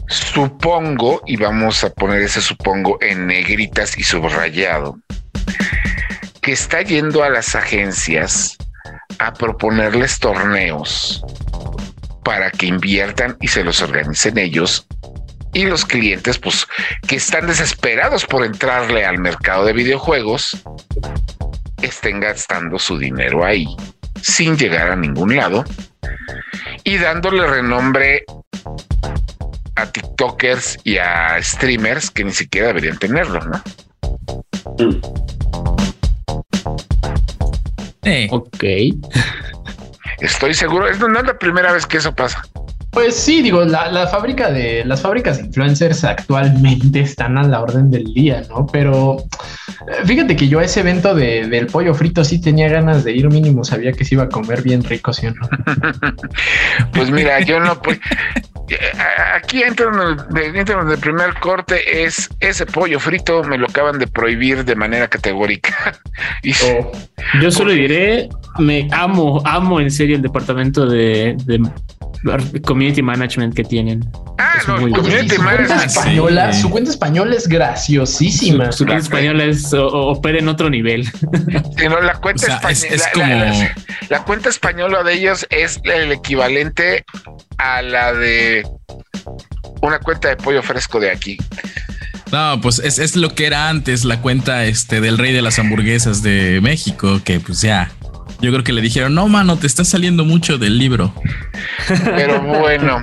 Supongo, 0.10 1.22
y 1.26 1.36
vamos 1.38 1.84
a 1.84 1.90
poner 1.90 2.22
ese 2.22 2.42
supongo 2.42 2.98
en 3.02 3.28
negritas 3.28 3.98
y 3.98 4.04
subrayado, 4.04 4.98
que 6.42 6.52
está 6.52 6.82
yendo 6.82 7.24
a 7.24 7.30
las 7.30 7.56
agencias 7.56 8.58
a 9.20 9.34
proponerles 9.34 10.20
torneos 10.20 11.24
para 12.24 12.52
que 12.52 12.68
inviertan 12.68 13.38
y 13.42 13.48
se 13.48 13.64
los 13.64 13.82
organicen 13.82 14.38
ellos 14.38 14.86
y 15.54 15.66
los 15.66 15.86
clientes, 15.86 16.38
pues, 16.38 16.68
que 17.08 17.16
están 17.16 17.48
desesperados 17.48 18.26
por 18.26 18.44
entrarle 18.44 19.06
al 19.06 19.18
mercado 19.20 19.66
de 19.66 19.74
videojuegos, 19.74 20.58
estén 21.82 22.20
gastando 22.20 22.80
su 22.80 22.98
dinero 22.98 23.46
ahí 23.46 23.68
sin 24.22 24.58
llegar 24.58 24.92
a 24.92 24.96
ningún 24.96 25.36
lado 25.36 25.64
y 26.84 26.98
dándole 26.98 27.46
renombre 27.46 28.24
a 29.76 29.86
TikTokers 29.92 30.80
y 30.84 30.98
a 30.98 31.42
streamers 31.42 32.10
que 32.10 32.24
ni 32.24 32.32
siquiera 32.32 32.68
deberían 32.68 32.98
tenerlo, 32.98 33.40
¿no? 33.42 33.64
Ok. 38.32 38.64
Estoy 40.20 40.54
seguro, 40.54 40.88
es 40.88 41.00
no 41.00 41.20
es 41.20 41.26
la 41.26 41.38
primera 41.38 41.72
vez 41.72 41.86
que 41.86 41.98
eso 41.98 42.14
pasa. 42.16 42.42
Pues 42.98 43.16
sí, 43.16 43.44
digo, 43.44 43.64
la, 43.64 44.08
fábrica 44.08 44.50
de 44.50 44.84
las 44.84 45.04
fábricas 45.04 45.38
de 45.38 45.46
influencers 45.46 46.04
actualmente 46.04 47.02
están 47.02 47.38
a 47.38 47.44
la 47.44 47.62
orden 47.62 47.92
del 47.92 48.06
día, 48.06 48.42
¿no? 48.50 48.66
Pero 48.66 49.18
eh, 49.88 50.04
fíjate 50.04 50.36
que 50.36 50.48
yo 50.48 50.58
a 50.58 50.64
ese 50.64 50.80
evento 50.80 51.14
de, 51.14 51.48
del 51.48 51.68
pollo 51.68 51.94
frito 51.94 52.24
sí 52.24 52.42
tenía 52.42 52.68
ganas 52.70 53.04
de 53.04 53.12
ir 53.12 53.30
mínimo, 53.30 53.64
sabía 53.64 53.92
que 53.92 54.04
se 54.04 54.16
iba 54.16 54.24
a 54.24 54.30
comer 54.30 54.64
bien 54.64 54.84
rico, 54.84 55.14
¿sí 55.14 55.28
o 55.28 55.32
no? 55.32 55.48
pues 56.92 57.12
mira, 57.12 57.40
yo 57.42 57.60
no, 57.60 57.80
pues 57.80 58.00
aquí 59.36 59.62
entro 59.62 59.92
en, 59.94 60.90
el, 60.92 60.98
primer 60.98 61.36
corte, 61.36 62.04
es 62.04 62.30
ese 62.40 62.66
pollo 62.66 63.00
frito 63.00 63.44
me 63.44 63.60
lo 63.60 63.68
acaban 63.68 64.00
de 64.00 64.08
prohibir 64.08 64.66
de 64.66 64.76
manera 64.76 65.08
categórica. 65.08 66.00
Oh. 66.64 66.92
yo 67.42 67.52
solo 67.52 67.72
diré, 67.72 68.30
me 68.60 68.88
amo, 68.92 69.42
amo 69.46 69.80
en 69.80 69.92
serio 69.92 70.16
el 70.16 70.22
departamento 70.22 70.86
de 70.86 71.36
community 72.66 73.02
management 73.02 73.54
que 73.54 73.64
tienen. 73.64 74.10
Ah, 74.38 74.60
no, 74.68 74.76
community 74.92 75.38
management. 75.38 75.86
Española, 75.86 76.54
Su 76.54 76.70
cuenta 76.70 76.92
española 76.92 77.36
es 77.36 77.48
graciosísima. 77.48 78.72
Su, 78.72 78.86
cuenta 78.86 79.04
española 79.04 79.46
es 79.46 79.74
opera 79.74 80.40
en 80.40 80.48
otro 80.48 80.70
nivel. 80.70 81.08
la 82.02 82.14
cuenta 82.16 82.70
española. 82.70 83.76
la, 84.10 84.24
cuenta 84.24 84.50
española 84.50 85.04
de 85.04 85.14
ellos 85.14 85.46
es 85.50 85.80
el 85.84 86.12
equivalente 86.12 87.06
a 87.58 87.82
la 87.82 88.14
de 88.14 88.68
una 89.82 90.00
cuenta 90.00 90.30
de 90.30 90.38
pollo 90.38 90.62
fresco 90.64 91.00
de 91.00 91.12
aquí. 91.12 91.38
No, 92.32 92.60
pues 92.62 92.80
es, 92.80 93.00
es, 93.00 93.16
lo 93.16 93.34
que 93.34 93.46
era 93.46 93.70
antes 93.70 94.04
la 94.04 94.22
cuenta 94.22 94.66
este 94.66 95.00
del 95.00 95.18
rey 95.18 95.32
de 95.32 95.42
las 95.42 95.60
hamburguesas 95.60 96.22
de 96.24 96.60
México, 96.62 97.22
que 97.24 97.40
pues 97.40 97.62
ya 97.62 97.90
yo 98.40 98.52
creo 98.52 98.64
que 98.64 98.74
le 98.74 98.82
dijeron, 98.82 99.16
no, 99.16 99.28
mano, 99.28 99.58
te 99.58 99.68
está 99.68 99.84
saliendo 99.84 100.26
mucho 100.26 100.58
del 100.58 100.78
libro. 100.78 101.14
Pero 101.88 102.42
bueno, 102.60 103.02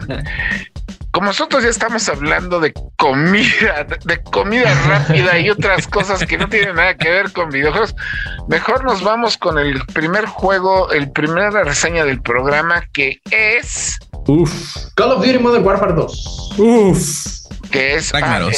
como 1.10 1.28
nosotros 1.28 1.62
ya 1.62 1.70
estamos 1.70 2.08
hablando 2.08 2.60
de 2.60 2.72
comida, 2.96 3.86
de 4.04 4.22
comida 4.22 4.74
rápida 4.86 5.38
y 5.38 5.50
otras 5.50 5.86
cosas 5.86 6.24
que 6.26 6.36
no 6.36 6.48
tienen 6.48 6.76
nada 6.76 6.96
que 6.96 7.08
ver 7.08 7.32
con 7.32 7.50
videojuegos, 7.50 7.94
mejor 8.48 8.84
nos 8.84 9.02
vamos 9.02 9.36
con 9.36 9.58
el 9.58 9.80
primer 9.92 10.26
juego, 10.26 10.90
el 10.90 11.10
primera 11.12 11.50
reseña 11.62 12.04
del 12.04 12.20
programa 12.20 12.82
que 12.92 13.20
es 13.30 13.98
Uf. 14.26 14.50
Call 14.96 15.12
of 15.12 15.24
Duty 15.24 15.38
Modern 15.38 15.64
Warfare 15.64 15.92
2. 15.92 16.54
Uf. 16.58 17.26
Que 17.70 17.96
es, 17.96 18.12
ah, 18.14 18.48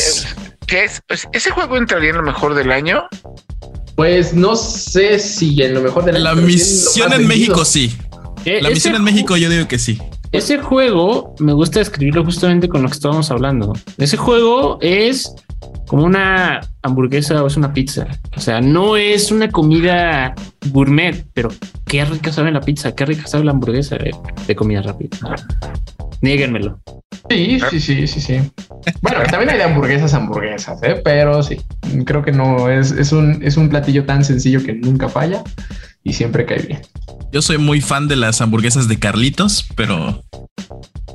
que 0.66 0.84
es, 0.84 1.02
ese 1.32 1.50
juego 1.50 1.76
entraría 1.76 2.10
en 2.10 2.16
lo 2.16 2.22
mejor 2.22 2.54
del 2.54 2.70
año. 2.70 3.08
Pues 3.96 4.34
no 4.34 4.54
sé 4.54 5.18
si 5.18 5.60
en 5.62 5.74
lo 5.74 5.80
mejor 5.80 6.04
de 6.04 6.18
la 6.18 6.34
misión 6.34 7.12
en 7.12 7.26
México 7.26 7.64
sí. 7.64 7.96
Eh, 8.44 8.60
la 8.62 8.70
misión 8.70 8.94
en 8.94 9.02
México 9.02 9.36
yo 9.36 9.50
digo 9.50 9.66
que 9.66 9.78
sí. 9.78 9.98
Ese 10.32 10.58
juego 10.58 11.34
me 11.38 11.52
gusta 11.52 11.78
describirlo 11.78 12.24
justamente 12.24 12.68
con 12.68 12.82
lo 12.82 12.88
que 12.88 12.94
estábamos 12.94 13.30
hablando. 13.30 13.72
Ese 13.96 14.16
juego 14.16 14.78
es 14.82 15.34
como 15.86 16.04
una 16.04 16.60
hamburguesa 16.82 17.42
o 17.42 17.46
es 17.46 17.56
una 17.56 17.72
pizza. 17.72 18.06
O 18.36 18.40
sea, 18.40 18.60
no 18.60 18.96
es 18.96 19.30
una 19.30 19.50
comida 19.50 20.34
gourmet, 20.70 21.24
pero 21.32 21.48
qué 21.86 22.04
rica 22.04 22.32
sabe 22.32 22.50
la 22.50 22.60
pizza, 22.60 22.94
qué 22.94 23.06
rica 23.06 23.26
sabe 23.26 23.44
la 23.44 23.52
hamburguesa 23.52 23.96
de, 23.96 24.56
comida 24.56 24.82
rápida. 24.82 25.36
Niéguenmelo. 26.20 26.80
Sí, 27.28 27.58
sí, 27.70 27.80
sí, 27.80 28.06
sí, 28.06 28.20
sí. 28.20 28.52
Bueno, 29.02 29.22
también 29.30 29.50
hay 29.50 29.58
de 29.58 29.64
hamburguesas, 29.64 30.14
hamburguesas, 30.14 30.82
¿eh? 30.82 31.00
pero 31.04 31.42
sí, 31.42 31.60
creo 32.04 32.22
que 32.22 32.32
no, 32.32 32.70
es, 32.70 32.92
es, 32.92 33.12
un, 33.12 33.42
es 33.42 33.56
un 33.56 33.68
platillo 33.68 34.04
tan 34.04 34.24
sencillo 34.24 34.62
que 34.62 34.74
nunca 34.74 35.08
falla 35.08 35.42
y 36.04 36.12
siempre 36.12 36.46
cae 36.46 36.62
bien. 36.62 36.80
Yo 37.32 37.42
soy 37.42 37.58
muy 37.58 37.80
fan 37.80 38.08
de 38.08 38.16
las 38.16 38.40
hamburguesas 38.40 38.88
de 38.88 38.98
Carlitos, 38.98 39.66
pero... 39.74 40.24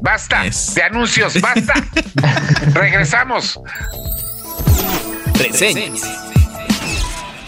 Basta 0.01 0.43
de 0.75 0.83
anuncios, 0.83 1.39
basta. 1.39 1.73
Regresamos. 2.73 3.59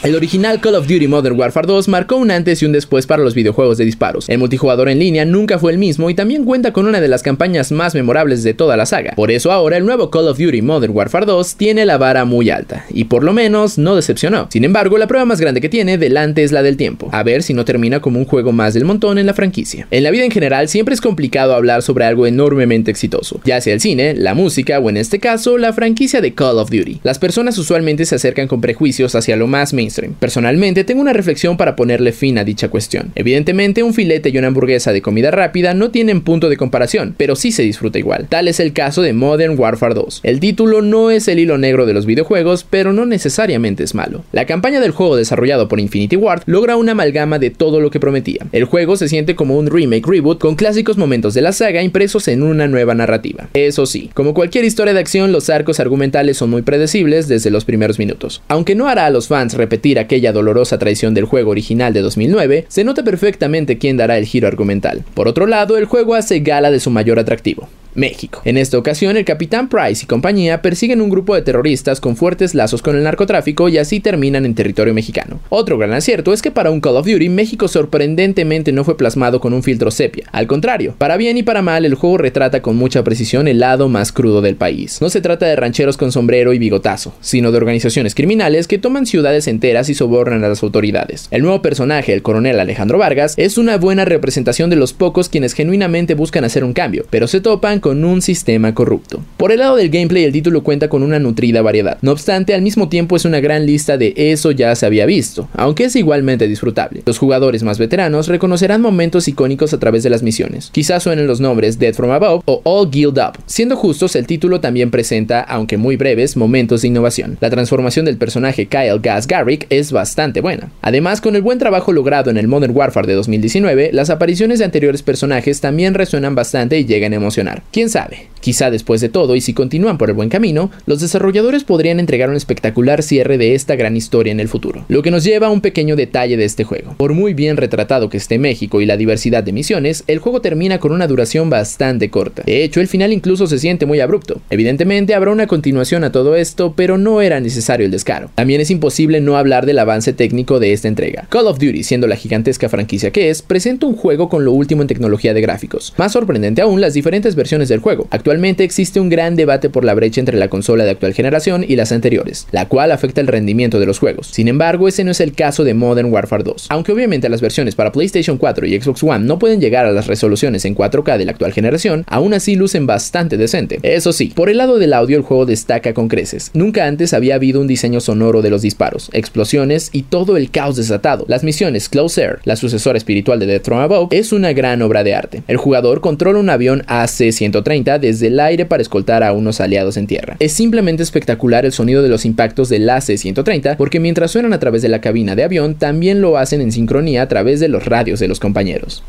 El 0.03 0.15
original 0.17 0.59
Call 0.59 0.75
of 0.75 0.85
Duty 0.85 1.07
Modern 1.07 1.39
Warfare 1.39 1.65
2 1.65 1.87
marcó 1.87 2.17
un 2.17 2.29
antes 2.29 2.61
y 2.61 2.65
un 2.65 2.73
después 2.73 3.07
para 3.07 3.23
los 3.23 3.33
videojuegos 3.33 3.77
de 3.77 3.85
disparos. 3.85 4.27
El 4.27 4.37
multijugador 4.37 4.89
en 4.89 4.99
línea 4.99 5.23
nunca 5.23 5.59
fue 5.59 5.71
el 5.71 5.77
mismo 5.77 6.09
y 6.09 6.13
también 6.13 6.43
cuenta 6.43 6.73
con 6.73 6.87
una 6.87 6.99
de 6.99 7.07
las 7.07 7.23
campañas 7.23 7.71
más 7.71 7.95
memorables 7.95 8.43
de 8.43 8.53
toda 8.53 8.75
la 8.75 8.85
saga. 8.85 9.13
Por 9.15 9.31
eso 9.31 9.53
ahora 9.53 9.77
el 9.77 9.85
nuevo 9.85 10.11
Call 10.11 10.27
of 10.27 10.37
Duty 10.37 10.61
Modern 10.61 10.93
Warfare 10.93 11.25
2 11.25 11.55
tiene 11.55 11.85
la 11.85 11.97
vara 11.97 12.25
muy 12.25 12.49
alta, 12.49 12.85
y 12.89 13.05
por 13.05 13.23
lo 13.23 13.31
menos 13.31 13.77
no 13.77 13.95
decepcionó. 13.95 14.49
Sin 14.51 14.65
embargo, 14.65 14.97
la 14.97 15.07
prueba 15.07 15.23
más 15.23 15.39
grande 15.39 15.61
que 15.61 15.69
tiene 15.69 15.97
delante 15.97 16.43
es 16.43 16.51
la 16.51 16.63
del 16.63 16.75
tiempo, 16.75 17.07
a 17.13 17.23
ver 17.23 17.41
si 17.41 17.53
no 17.53 17.63
termina 17.63 18.01
como 18.01 18.19
un 18.19 18.25
juego 18.25 18.51
más 18.51 18.73
del 18.73 18.83
montón 18.83 19.17
en 19.19 19.25
la 19.25 19.33
franquicia. 19.33 19.87
En 19.89 20.03
la 20.03 20.11
vida 20.11 20.25
en 20.25 20.31
general 20.31 20.67
siempre 20.67 20.95
es 20.95 20.99
complicado 20.99 21.55
hablar 21.55 21.81
sobre 21.81 22.03
algo 22.03 22.27
enormemente 22.27 22.91
exitoso, 22.91 23.39
ya 23.45 23.61
sea 23.61 23.73
el 23.73 23.79
cine, 23.79 24.15
la 24.15 24.33
música 24.33 24.79
o 24.79 24.89
en 24.89 24.97
este 24.97 25.19
caso 25.19 25.57
la 25.57 25.71
franquicia 25.71 26.19
de 26.19 26.33
Call 26.33 26.57
of 26.57 26.71
Duty. 26.71 26.99
Las 27.03 27.19
personas 27.19 27.57
usualmente 27.57 28.03
se 28.03 28.15
acercan 28.15 28.49
con 28.49 28.59
prejuicios 28.59 29.15
hacia 29.15 29.37
lo 29.37 29.47
más 29.47 29.71
mainstream. 29.71 29.92
Personalmente 30.19 30.83
tengo 30.83 31.01
una 31.01 31.13
reflexión 31.13 31.57
para 31.57 31.75
ponerle 31.75 32.11
fin 32.11 32.37
a 32.37 32.43
dicha 32.43 32.69
cuestión. 32.69 33.11
Evidentemente 33.15 33.83
un 33.83 33.93
filete 33.93 34.29
y 34.29 34.37
una 34.37 34.47
hamburguesa 34.47 34.91
de 34.91 35.01
comida 35.01 35.31
rápida 35.31 35.73
no 35.73 35.91
tienen 35.91 36.21
punto 36.21 36.49
de 36.49 36.57
comparación, 36.57 37.13
pero 37.17 37.35
sí 37.35 37.51
se 37.51 37.63
disfruta 37.63 37.99
igual. 37.99 38.27
Tal 38.29 38.47
es 38.47 38.59
el 38.59 38.73
caso 38.73 39.01
de 39.01 39.13
Modern 39.13 39.57
Warfare 39.57 39.93
2. 39.93 40.21
El 40.23 40.39
título 40.39 40.81
no 40.81 41.11
es 41.11 41.27
el 41.27 41.39
hilo 41.39 41.57
negro 41.57 41.85
de 41.85 41.93
los 41.93 42.05
videojuegos, 42.05 42.65
pero 42.69 42.93
no 42.93 43.05
necesariamente 43.05 43.83
es 43.83 43.93
malo. 43.93 44.23
La 44.31 44.45
campaña 44.45 44.79
del 44.79 44.91
juego 44.91 45.15
desarrollado 45.15 45.67
por 45.67 45.79
Infinity 45.79 46.15
Ward 46.15 46.43
logra 46.45 46.75
una 46.75 46.93
amalgama 46.93 47.39
de 47.39 47.51
todo 47.51 47.79
lo 47.79 47.91
que 47.91 47.99
prometía. 47.99 48.45
El 48.51 48.65
juego 48.65 48.97
se 48.97 49.07
siente 49.07 49.35
como 49.35 49.57
un 49.57 49.67
remake 49.67 50.07
reboot 50.07 50.39
con 50.39 50.55
clásicos 50.55 50.97
momentos 50.97 51.33
de 51.33 51.41
la 51.41 51.53
saga 51.53 51.83
impresos 51.83 52.27
en 52.27 52.43
una 52.43 52.67
nueva 52.67 52.95
narrativa. 52.95 53.49
Eso 53.53 53.85
sí, 53.85 54.09
como 54.13 54.33
cualquier 54.33 54.65
historia 54.65 54.93
de 54.93 54.99
acción, 54.99 55.31
los 55.31 55.49
arcos 55.49 55.79
argumentales 55.79 56.37
son 56.37 56.49
muy 56.49 56.63
predecibles 56.63 57.27
desde 57.27 57.51
los 57.51 57.65
primeros 57.65 57.99
minutos. 57.99 58.41
Aunque 58.47 58.75
no 58.75 58.87
hará 58.87 59.05
a 59.05 59.09
los 59.09 59.27
fans 59.27 59.53
repetir 59.53 59.82
aquella 59.99 60.31
dolorosa 60.31 60.79
traición 60.79 61.13
del 61.13 61.25
juego 61.25 61.51
original 61.51 61.93
de 61.93 62.01
2009, 62.01 62.65
se 62.69 62.83
nota 62.83 63.03
perfectamente 63.03 63.77
quién 63.77 63.97
dará 63.97 64.17
el 64.17 64.25
giro 64.25 64.47
argumental. 64.47 65.03
Por 65.13 65.27
otro 65.27 65.45
lado, 65.45 65.77
el 65.77 65.85
juego 65.85 66.15
hace 66.15 66.39
gala 66.39 66.71
de 66.71 66.79
su 66.79 66.89
mayor 66.89 67.19
atractivo, 67.19 67.67
México. 67.95 68.41
En 68.45 68.57
esta 68.57 68.77
ocasión, 68.77 69.17
el 69.17 69.25
capitán 69.25 69.69
Price 69.69 70.03
y 70.03 70.07
compañía 70.07 70.61
persiguen 70.61 71.01
un 71.01 71.09
grupo 71.09 71.35
de 71.35 71.41
terroristas 71.41 71.99
con 71.99 72.15
fuertes 72.15 72.55
lazos 72.55 72.81
con 72.81 72.95
el 72.95 73.03
narcotráfico 73.03 73.69
y 73.69 73.77
así 73.77 73.99
terminan 73.99 74.45
en 74.45 74.55
territorio 74.55 74.93
mexicano. 74.93 75.39
Otro 75.49 75.77
gran 75.77 75.93
acierto 75.93 76.33
es 76.33 76.41
que 76.41 76.51
para 76.51 76.71
un 76.71 76.81
Call 76.81 76.97
of 76.97 77.07
Duty, 77.07 77.29
México 77.29 77.67
sorprendentemente 77.67 78.71
no 78.71 78.83
fue 78.83 78.97
plasmado 78.97 79.39
con 79.39 79.53
un 79.53 79.63
filtro 79.63 79.91
sepia. 79.91 80.27
Al 80.31 80.47
contrario, 80.47 80.95
para 80.97 81.17
bien 81.17 81.37
y 81.37 81.43
para 81.43 81.61
mal, 81.61 81.85
el 81.85 81.95
juego 81.95 82.17
retrata 82.17 82.61
con 82.61 82.75
mucha 82.75 83.03
precisión 83.03 83.47
el 83.47 83.59
lado 83.59 83.89
más 83.89 84.11
crudo 84.11 84.41
del 84.41 84.55
país. 84.55 84.99
No 85.01 85.09
se 85.09 85.21
trata 85.21 85.45
de 85.45 85.55
rancheros 85.55 85.97
con 85.97 86.11
sombrero 86.11 86.53
y 86.53 86.59
bigotazo, 86.59 87.13
sino 87.21 87.51
de 87.51 87.57
organizaciones 87.57 88.15
criminales 88.15 88.67
que 88.67 88.77
toman 88.77 89.05
ciudades 89.05 89.47
enteras 89.47 89.89
y 89.89 89.93
sobornan 89.93 90.43
a 90.43 90.49
las 90.49 90.63
autoridades. 90.63 91.27
El 91.31 91.41
nuevo 91.41 91.61
personaje, 91.61 92.13
el 92.13 92.21
coronel 92.21 92.59
Alejandro 92.59 92.97
Vargas, 92.97 93.33
es 93.37 93.57
una 93.57 93.77
buena 93.77 94.05
representación 94.05 94.69
de 94.69 94.75
los 94.75 94.93
pocos 94.93 95.29
quienes 95.29 95.53
genuinamente 95.53 96.15
buscan 96.15 96.43
hacer 96.43 96.63
un 96.63 96.73
cambio, 96.73 97.05
pero 97.09 97.27
se 97.27 97.41
topan 97.41 97.79
con 97.83 98.03
un 98.05 98.21
sistema 98.21 98.73
corrupto. 98.73 99.19
Por 99.37 99.51
el 99.51 99.59
lado 99.59 99.75
del 99.75 99.89
gameplay, 99.89 100.23
el 100.23 100.31
título 100.31 100.63
cuenta 100.63 100.87
con 100.87 101.03
una 101.03 101.19
nutrida 101.19 101.61
variedad. 101.61 101.97
No 102.01 102.13
obstante, 102.13 102.53
al 102.55 102.61
mismo 102.61 102.87
tiempo 102.87 103.17
es 103.17 103.25
una 103.25 103.41
gran 103.41 103.65
lista 103.65 103.97
de 103.97 104.13
eso 104.15 104.51
ya 104.51 104.73
se 104.75 104.85
había 104.85 105.05
visto, 105.05 105.49
aunque 105.53 105.83
es 105.83 105.95
igualmente 105.97 106.47
disfrutable. 106.47 107.03
Los 107.05 107.17
jugadores 107.17 107.61
más 107.61 107.77
veteranos 107.77 108.29
reconocerán 108.29 108.81
momentos 108.81 109.27
icónicos 109.27 109.73
a 109.73 109.79
través 109.79 110.01
de 110.01 110.09
las 110.09 110.23
misiones. 110.23 110.69
Quizás 110.71 111.03
suenen 111.03 111.27
los 111.27 111.41
nombres 111.41 111.77
Dead 111.77 111.93
from 111.93 112.11
Above 112.11 112.41
o 112.45 112.61
All 112.63 112.89
Guild 112.89 113.19
Up. 113.19 113.37
Siendo 113.45 113.75
justos, 113.75 114.15
el 114.15 114.27
título 114.27 114.61
también 114.61 114.89
presenta, 114.89 115.41
aunque 115.41 115.77
muy 115.77 115.97
breves, 115.97 116.37
momentos 116.37 116.81
de 116.81 116.87
innovación. 116.87 117.37
La 117.41 117.49
transformación 117.49 118.05
del 118.05 118.17
personaje 118.17 118.67
Kyle 118.67 118.99
Gas 119.01 119.27
Garrick 119.27 119.67
es 119.69 119.91
bastante 119.91 120.39
buena. 120.39 120.71
Además, 120.81 121.19
con 121.19 121.35
el 121.35 121.41
buen 121.41 121.59
trabajo 121.59 121.91
logrado 121.91 122.31
en 122.31 122.37
el 122.37 122.47
Modern 122.47 122.73
Warfare 122.73 123.07
de 123.07 123.15
2019, 123.15 123.89
las 123.91 124.09
apariciones 124.09 124.59
de 124.59 124.65
anteriores 124.65 125.03
personajes 125.03 125.59
también 125.59 125.93
resuenan 125.93 126.33
bastante 126.33 126.79
y 126.79 126.85
llegan 126.85 127.11
a 127.11 127.17
emocionar. 127.17 127.61
¿Quién 127.73 127.89
sabe? 127.89 128.27
Quizá 128.43 128.69
después 128.69 128.99
de 128.99 129.07
todo, 129.07 129.37
y 129.37 129.41
si 129.41 129.53
continúan 129.53 129.97
por 129.97 130.09
el 130.09 130.15
buen 130.15 130.27
camino, 130.27 130.69
los 130.85 130.99
desarrolladores 130.99 131.63
podrían 131.63 132.01
entregar 132.01 132.29
un 132.29 132.35
espectacular 132.35 133.01
cierre 133.01 133.37
de 133.37 133.55
esta 133.55 133.77
gran 133.77 133.95
historia 133.95 134.31
en 134.31 134.41
el 134.41 134.49
futuro. 134.49 134.83
Lo 134.89 135.01
que 135.01 135.11
nos 135.11 135.23
lleva 135.23 135.47
a 135.47 135.49
un 135.49 135.61
pequeño 135.61 135.95
detalle 135.95 136.35
de 136.35 136.43
este 136.43 136.65
juego. 136.65 136.93
Por 136.97 137.13
muy 137.13 137.33
bien 137.33 137.55
retratado 137.55 138.09
que 138.09 138.17
esté 138.17 138.39
México 138.39 138.81
y 138.81 138.85
la 138.85 138.97
diversidad 138.97 139.45
de 139.45 139.53
misiones, 139.53 140.03
el 140.07 140.19
juego 140.19 140.41
termina 140.41 140.79
con 140.79 140.91
una 140.91 141.07
duración 141.07 141.49
bastante 141.49 142.09
corta. 142.09 142.43
De 142.45 142.65
hecho, 142.65 142.81
el 142.81 142.89
final 142.89 143.13
incluso 143.13 143.47
se 143.47 143.59
siente 143.59 143.85
muy 143.85 144.01
abrupto. 144.01 144.41
Evidentemente 144.49 145.15
habrá 145.15 145.31
una 145.31 145.47
continuación 145.47 146.03
a 146.03 146.11
todo 146.11 146.35
esto, 146.35 146.73
pero 146.75 146.97
no 146.97 147.21
era 147.21 147.39
necesario 147.39 147.85
el 147.85 147.91
descaro. 147.91 148.29
También 148.35 148.59
es 148.59 148.69
imposible 148.69 149.21
no 149.21 149.37
hablar 149.37 149.65
del 149.65 149.79
avance 149.79 150.11
técnico 150.11 150.59
de 150.59 150.73
esta 150.73 150.89
entrega. 150.89 151.27
Call 151.29 151.47
of 151.47 151.59
Duty, 151.59 151.83
siendo 151.83 152.07
la 152.07 152.17
gigantesca 152.17 152.67
franquicia 152.67 153.11
que 153.11 153.29
es, 153.29 153.41
presenta 153.41 153.85
un 153.85 153.95
juego 153.95 154.27
con 154.27 154.43
lo 154.43 154.51
último 154.51 154.81
en 154.81 154.89
tecnología 154.89 155.33
de 155.33 155.39
gráficos. 155.39 155.93
Más 155.95 156.11
sorprendente 156.11 156.61
aún, 156.61 156.81
las 156.81 156.93
diferentes 156.93 157.35
versiones 157.35 157.62
del 157.69 157.79
juego. 157.79 158.07
Actualmente 158.09 158.63
existe 158.63 158.99
un 158.99 159.09
gran 159.09 159.35
debate 159.35 159.69
por 159.69 159.85
la 159.85 159.93
brecha 159.93 160.19
entre 160.19 160.37
la 160.37 160.49
consola 160.49 160.83
de 160.83 160.91
actual 160.91 161.13
generación 161.13 161.65
y 161.67 161.75
las 161.75 161.91
anteriores, 161.91 162.47
la 162.51 162.67
cual 162.67 162.91
afecta 162.91 163.21
el 163.21 163.27
rendimiento 163.27 163.79
de 163.79 163.85
los 163.85 163.99
juegos. 163.99 164.27
Sin 164.27 164.47
embargo, 164.47 164.87
ese 164.87 165.03
no 165.03 165.11
es 165.11 165.19
el 165.19 165.33
caso 165.33 165.63
de 165.63 165.73
Modern 165.73 166.11
Warfare 166.11 166.43
2. 166.43 166.67
Aunque 166.69 166.91
obviamente 166.91 167.29
las 167.29 167.41
versiones 167.41 167.75
para 167.75 167.91
PlayStation 167.91 168.37
4 168.37 168.65
y 168.67 168.79
Xbox 168.79 169.03
One 169.03 169.25
no 169.25 169.39
pueden 169.39 169.61
llegar 169.61 169.85
a 169.85 169.91
las 169.91 170.07
resoluciones 170.07 170.65
en 170.65 170.75
4K 170.75 171.17
de 171.17 171.25
la 171.25 171.31
actual 171.31 171.53
generación, 171.53 172.03
aún 172.07 172.33
así 172.33 172.55
lucen 172.55 172.87
bastante 172.87 173.37
decente. 173.37 173.79
Eso 173.83 174.13
sí, 174.13 174.31
por 174.35 174.49
el 174.49 174.57
lado 174.57 174.79
del 174.79 174.93
audio 174.93 175.17
el 175.17 175.23
juego 175.23 175.45
destaca 175.45 175.93
con 175.93 176.07
creces. 176.07 176.51
Nunca 176.53 176.85
antes 176.85 177.13
había 177.13 177.35
habido 177.35 177.61
un 177.61 177.67
diseño 177.67 177.99
sonoro 177.99 178.41
de 178.41 178.49
los 178.49 178.61
disparos, 178.61 179.09
explosiones 179.13 179.89
y 179.91 180.03
todo 180.03 180.37
el 180.37 180.51
caos 180.51 180.75
desatado. 180.75 181.25
Las 181.27 181.43
misiones 181.43 181.89
Close 181.89 182.21
Air, 182.21 182.39
la 182.43 182.55
sucesora 182.55 182.97
espiritual 182.97 183.39
de 183.39 183.45
Death 183.45 183.65
from 183.65 183.79
Above, 183.79 184.09
es 184.11 184.31
una 184.31 184.53
gran 184.53 184.81
obra 184.81 185.03
de 185.03 185.15
arte. 185.15 185.43
El 185.47 185.57
jugador 185.57 186.01
controla 186.01 186.39
un 186.39 186.49
avión 186.49 186.83
AC-130 186.87 187.52
desde 187.61 188.27
el 188.27 188.39
aire 188.39 188.65
para 188.65 188.81
escoltar 188.81 189.23
a 189.23 189.33
unos 189.33 189.61
aliados 189.61 189.97
en 189.97 190.07
tierra. 190.07 190.37
Es 190.39 190.53
simplemente 190.53 191.03
espectacular 191.03 191.65
el 191.65 191.71
sonido 191.71 192.01
de 192.01 192.09
los 192.09 192.25
impactos 192.25 192.69
del 192.69 192.89
AC-130 192.89 193.77
porque 193.77 193.99
mientras 193.99 194.31
suenan 194.31 194.53
a 194.53 194.59
través 194.59 194.81
de 194.81 194.89
la 194.89 195.01
cabina 195.01 195.35
de 195.35 195.43
avión, 195.43 195.75
también 195.75 196.21
lo 196.21 196.37
hacen 196.37 196.61
en 196.61 196.71
sincronía 196.71 197.23
a 197.23 197.27
través 197.27 197.59
de 197.59 197.67
los 197.67 197.85
radios 197.85 198.19
de 198.19 198.27
los 198.27 198.39
compañeros. 198.39 199.03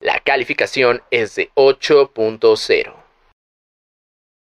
La 0.00 0.20
calificación 0.20 1.00
es 1.10 1.34
de 1.34 1.50
8.0. 1.56 2.97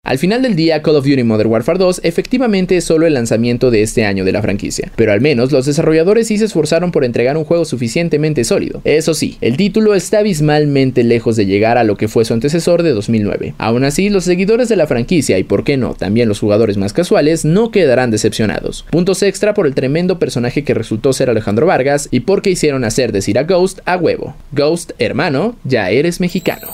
Al 0.04 0.18
final 0.18 0.42
del 0.42 0.54
día, 0.54 0.82
Call 0.82 0.96
of 0.96 1.06
Duty 1.06 1.22
Modern 1.22 1.50
Warfare 1.50 1.78
2 1.78 2.02
efectivamente 2.04 2.76
es 2.76 2.84
solo 2.84 3.06
el 3.06 3.14
lanzamiento 3.14 3.70
de 3.70 3.80
este 3.80 4.04
año 4.04 4.26
de 4.26 4.32
la 4.32 4.42
franquicia, 4.42 4.92
pero 4.96 5.12
al 5.12 5.22
menos 5.22 5.50
los 5.50 5.64
desarrolladores 5.64 6.28
sí 6.28 6.36
se 6.36 6.44
esforzaron 6.44 6.92
por 6.92 7.06
entregar 7.06 7.38
un 7.38 7.44
juego 7.44 7.64
suficientemente 7.64 8.44
sólido. 8.44 8.82
Eso 8.84 9.14
sí, 9.14 9.38
el 9.40 9.56
título 9.56 9.94
está 9.94 10.18
abismalmente 10.18 11.04
lejos 11.04 11.36
de 11.36 11.46
llegar 11.46 11.78
a 11.78 11.84
lo 11.84 11.96
que 11.96 12.08
fue 12.08 12.26
su 12.26 12.34
antecesor 12.34 12.82
de 12.82 12.90
2009. 12.90 13.54
Aún 13.56 13.84
así, 13.84 14.10
los 14.10 14.24
seguidores 14.24 14.68
de 14.68 14.76
la 14.76 14.86
franquicia 14.86 15.38
y 15.38 15.44
por 15.44 15.64
qué 15.64 15.78
no, 15.78 15.94
también 15.94 16.28
los 16.28 16.38
jugadores 16.38 16.76
más 16.76 16.92
casuales 16.92 17.46
no 17.46 17.70
quedarán 17.70 18.10
decepcionados. 18.10 18.84
Puntos 18.90 19.22
extra 19.22 19.54
por 19.54 19.66
el 19.66 19.74
tremendo 19.74 20.18
personaje 20.18 20.64
que 20.64 20.74
resultó 20.74 21.14
ser 21.14 21.30
Alejandro 21.30 21.64
Vargas 21.64 22.08
y 22.10 22.20
porque 22.20 22.50
hicieron 22.50 22.84
hacer 22.84 23.10
decir 23.10 23.38
a 23.38 23.44
Ghost 23.44 23.78
a 23.86 23.96
huevo. 23.96 24.36
Ghost, 24.52 24.92
hermano, 24.98 25.56
ya 25.64 25.88
eres 25.88 26.20
mexicano. 26.20 26.68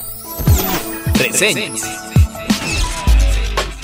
Reseñas. 1.16 2.10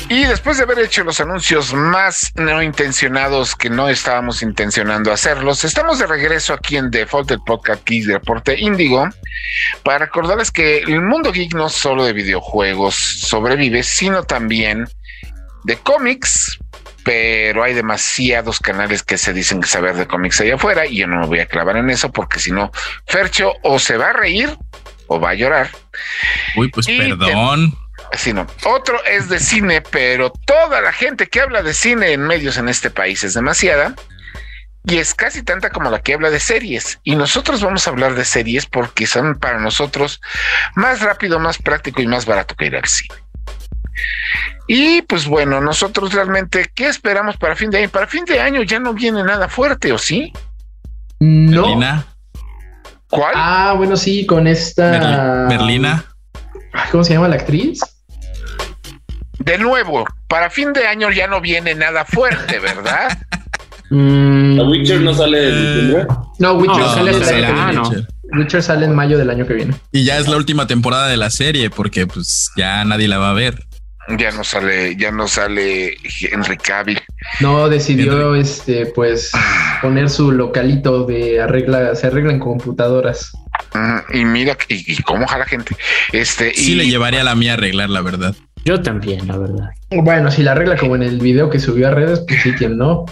Y 0.08 0.24
después 0.24 0.56
de 0.56 0.62
haber 0.62 0.78
hecho 0.78 1.02
los 1.02 1.20
anuncios 1.20 1.74
más 1.74 2.30
no 2.36 2.62
intencionados 2.62 3.56
que 3.56 3.68
no 3.68 3.88
estábamos 3.88 4.40
intencionando 4.40 5.10
hacerlos, 5.10 5.64
estamos 5.64 5.98
de 5.98 6.06
regreso 6.06 6.54
aquí 6.54 6.76
en 6.76 6.92
Defaulted 6.92 7.40
Podcast 7.44 7.84
Geek 7.84 8.06
de 8.06 8.12
Reporte 8.14 8.56
Índigo 8.56 9.08
para 9.82 10.06
recordarles 10.06 10.52
que 10.52 10.78
el 10.78 11.02
mundo 11.02 11.32
geek 11.32 11.54
no 11.54 11.68
solo 11.68 12.04
de 12.04 12.12
videojuegos 12.12 12.94
sobrevive, 12.94 13.82
sino 13.82 14.22
también 14.22 14.86
de 15.64 15.76
cómics, 15.78 16.56
pero 17.02 17.64
hay 17.64 17.74
demasiados 17.74 18.60
canales 18.60 19.02
que 19.02 19.18
se 19.18 19.32
dicen 19.32 19.64
saber 19.64 19.96
de 19.96 20.06
cómics 20.06 20.40
allá 20.40 20.54
afuera 20.54 20.86
y 20.86 20.98
yo 20.98 21.08
no 21.08 21.22
me 21.22 21.26
voy 21.26 21.40
a 21.40 21.46
clavar 21.46 21.78
en 21.78 21.90
eso 21.90 22.12
porque 22.12 22.38
si 22.38 22.52
no, 22.52 22.70
Fercho 23.08 23.54
o 23.64 23.80
se 23.80 23.96
va 23.96 24.10
a 24.10 24.12
reír 24.12 24.56
o 25.08 25.18
va 25.18 25.30
a 25.30 25.34
llorar. 25.34 25.68
Uy, 26.54 26.68
pues 26.68 26.86
perdón 26.86 27.76
sino 28.16 28.46
otro 28.64 29.02
es 29.04 29.28
de 29.28 29.38
cine, 29.38 29.82
pero 29.82 30.30
toda 30.30 30.80
la 30.80 30.92
gente 30.92 31.28
que 31.28 31.40
habla 31.40 31.62
de 31.62 31.74
cine 31.74 32.12
en 32.12 32.22
medios 32.22 32.56
en 32.56 32.68
este 32.68 32.90
país 32.90 33.24
es 33.24 33.34
demasiada 33.34 33.94
y 34.84 34.98
es 34.98 35.14
casi 35.14 35.42
tanta 35.42 35.70
como 35.70 35.90
la 35.90 36.00
que 36.00 36.14
habla 36.14 36.30
de 36.30 36.38
series. 36.38 37.00
Y 37.02 37.16
nosotros 37.16 37.60
vamos 37.60 37.86
a 37.86 37.90
hablar 37.90 38.14
de 38.14 38.24
series 38.24 38.66
porque 38.66 39.06
son 39.06 39.38
para 39.38 39.58
nosotros 39.58 40.20
más 40.74 41.00
rápido, 41.00 41.38
más 41.40 41.58
práctico 41.58 42.00
y 42.00 42.06
más 42.06 42.24
barato 42.24 42.54
que 42.54 42.66
ir 42.66 42.76
al 42.76 42.86
cine. 42.86 43.14
Y 44.68 45.02
pues 45.02 45.26
bueno, 45.26 45.60
nosotros 45.60 46.12
realmente, 46.12 46.70
¿qué 46.74 46.86
esperamos 46.86 47.36
para 47.36 47.56
fin 47.56 47.70
de 47.70 47.78
año? 47.78 47.88
Para 47.88 48.06
fin 48.06 48.24
de 48.24 48.40
año 48.40 48.62
ya 48.62 48.78
no 48.78 48.94
viene 48.94 49.22
nada 49.22 49.48
fuerte, 49.48 49.92
¿o 49.92 49.98
sí? 49.98 50.32
No. 51.20 52.04
¿Cuál? 53.08 53.32
Ah, 53.34 53.74
bueno, 53.76 53.96
sí, 53.96 54.26
con 54.26 54.46
esta. 54.46 55.46
Berlina. 55.48 56.04
¿Cómo 56.90 57.04
se 57.04 57.14
llama 57.14 57.28
la 57.28 57.36
actriz? 57.36 57.80
De 59.46 59.58
nuevo, 59.58 60.04
para 60.26 60.50
fin 60.50 60.72
de 60.72 60.86
año 60.88 61.10
ya 61.10 61.28
no 61.28 61.40
viene 61.40 61.74
nada 61.74 62.04
fuerte, 62.04 62.58
¿verdad? 62.58 63.16
Mm. 63.90 64.58
Witcher 64.68 65.00
no 65.00 65.14
sale 65.14 65.48
en 65.48 65.74
diciembre? 65.74 66.06
No, 66.40 66.54
Witcher 66.54 66.84
sale 66.84 67.10
en 67.12 68.38
Witcher 68.38 68.62
sale 68.62 68.86
en 68.86 68.94
mayo 68.94 69.16
del 69.16 69.30
año 69.30 69.46
que 69.46 69.54
viene. 69.54 69.74
Y 69.92 70.04
ya 70.04 70.18
es 70.18 70.26
la 70.26 70.36
última 70.36 70.66
temporada 70.66 71.06
de 71.06 71.16
la 71.16 71.30
serie 71.30 71.70
porque 71.70 72.08
pues 72.08 72.50
ya 72.56 72.84
nadie 72.84 73.06
la 73.06 73.18
va 73.18 73.30
a 73.30 73.34
ver. 73.34 73.64
Ya 74.18 74.32
no 74.32 74.42
sale, 74.42 74.96
ya 74.96 75.12
no 75.12 75.28
sale 75.28 75.96
Henry 76.20 76.56
Cavill. 76.56 77.00
No, 77.38 77.68
decidió 77.68 78.34
este 78.34 78.86
pues 78.86 79.30
poner 79.80 80.10
su 80.10 80.32
localito 80.32 81.04
de 81.04 81.40
arregla, 81.40 81.94
se 81.94 82.08
arreglan 82.08 82.40
computadoras. 82.40 83.30
y 84.12 84.24
mira, 84.24 84.56
y, 84.68 85.00
cómo 85.02 85.26
jala 85.28 85.44
gente. 85.44 85.76
Este, 86.12 86.52
sí 86.54 86.74
le 86.74 86.88
llevaría 86.88 87.20
a 87.20 87.24
la 87.24 87.36
mía 87.36 87.52
a 87.52 87.54
arreglar, 87.54 87.90
la 87.90 88.00
verdad. 88.00 88.34
Yo 88.66 88.82
también, 88.82 89.28
la 89.28 89.38
verdad. 89.38 89.70
Bueno, 89.90 90.28
si 90.28 90.42
la 90.42 90.50
arregla 90.50 90.76
como 90.76 90.96
en 90.96 91.04
el 91.04 91.20
video 91.20 91.48
que 91.48 91.60
subió 91.60 91.86
a 91.86 91.92
redes, 91.92 92.24
pues 92.26 92.42
sí, 92.42 92.52
quien 92.52 92.76
no. 92.76 93.06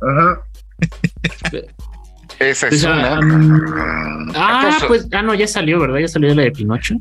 Ajá. 0.00 0.40
Esa 2.38 2.68
es 2.68 2.84
una. 2.84 3.20
Um, 3.20 4.32
ah, 4.34 4.78
pues, 4.86 5.06
ah, 5.12 5.20
no, 5.20 5.34
ya 5.34 5.46
salió, 5.46 5.78
¿verdad? 5.78 5.98
Ya 5.98 6.08
salió 6.08 6.34
la 6.34 6.44
de 6.44 6.52
Pinocho. 6.52 6.94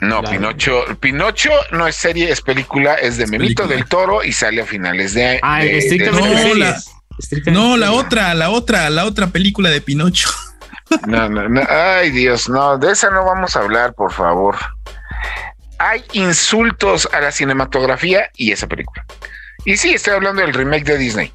No, 0.00 0.22
Pinocho, 0.22 0.82
Pinocho 0.98 1.50
no 1.72 1.86
es 1.86 1.96
serie, 1.96 2.30
es 2.30 2.40
película, 2.40 2.94
es 2.94 3.18
de 3.18 3.26
Memito 3.26 3.66
del 3.66 3.84
Toro 3.84 4.24
y 4.24 4.32
sale 4.32 4.62
a 4.62 4.64
finales 4.64 5.12
de. 5.12 5.40
Ah, 5.42 5.62
estrictamente 5.62 6.48
no, 6.48 6.54
la, 6.54 6.80
no, 7.52 7.76
la 7.76 7.92
otra, 7.92 8.32
la 8.32 8.48
otra, 8.48 8.88
la 8.88 9.04
otra 9.04 9.26
película 9.26 9.68
de 9.68 9.82
Pinocho. 9.82 10.30
No, 11.06 11.28
no, 11.28 11.48
no, 11.50 11.60
ay 11.68 12.10
Dios, 12.10 12.48
no, 12.48 12.78
de 12.78 12.92
esa 12.92 13.10
no 13.10 13.24
vamos 13.26 13.54
a 13.56 13.60
hablar, 13.60 13.92
por 13.92 14.10
favor. 14.10 14.56
Hay 15.80 16.04
insultos 16.12 17.08
a 17.10 17.20
la 17.20 17.32
cinematografía 17.32 18.30
y 18.34 18.52
esa 18.52 18.66
película. 18.66 19.02
Y 19.64 19.78
sí, 19.78 19.94
estoy 19.94 20.12
hablando 20.12 20.42
del 20.42 20.52
remake 20.52 20.84
de 20.84 20.98
Disney. 20.98 21.32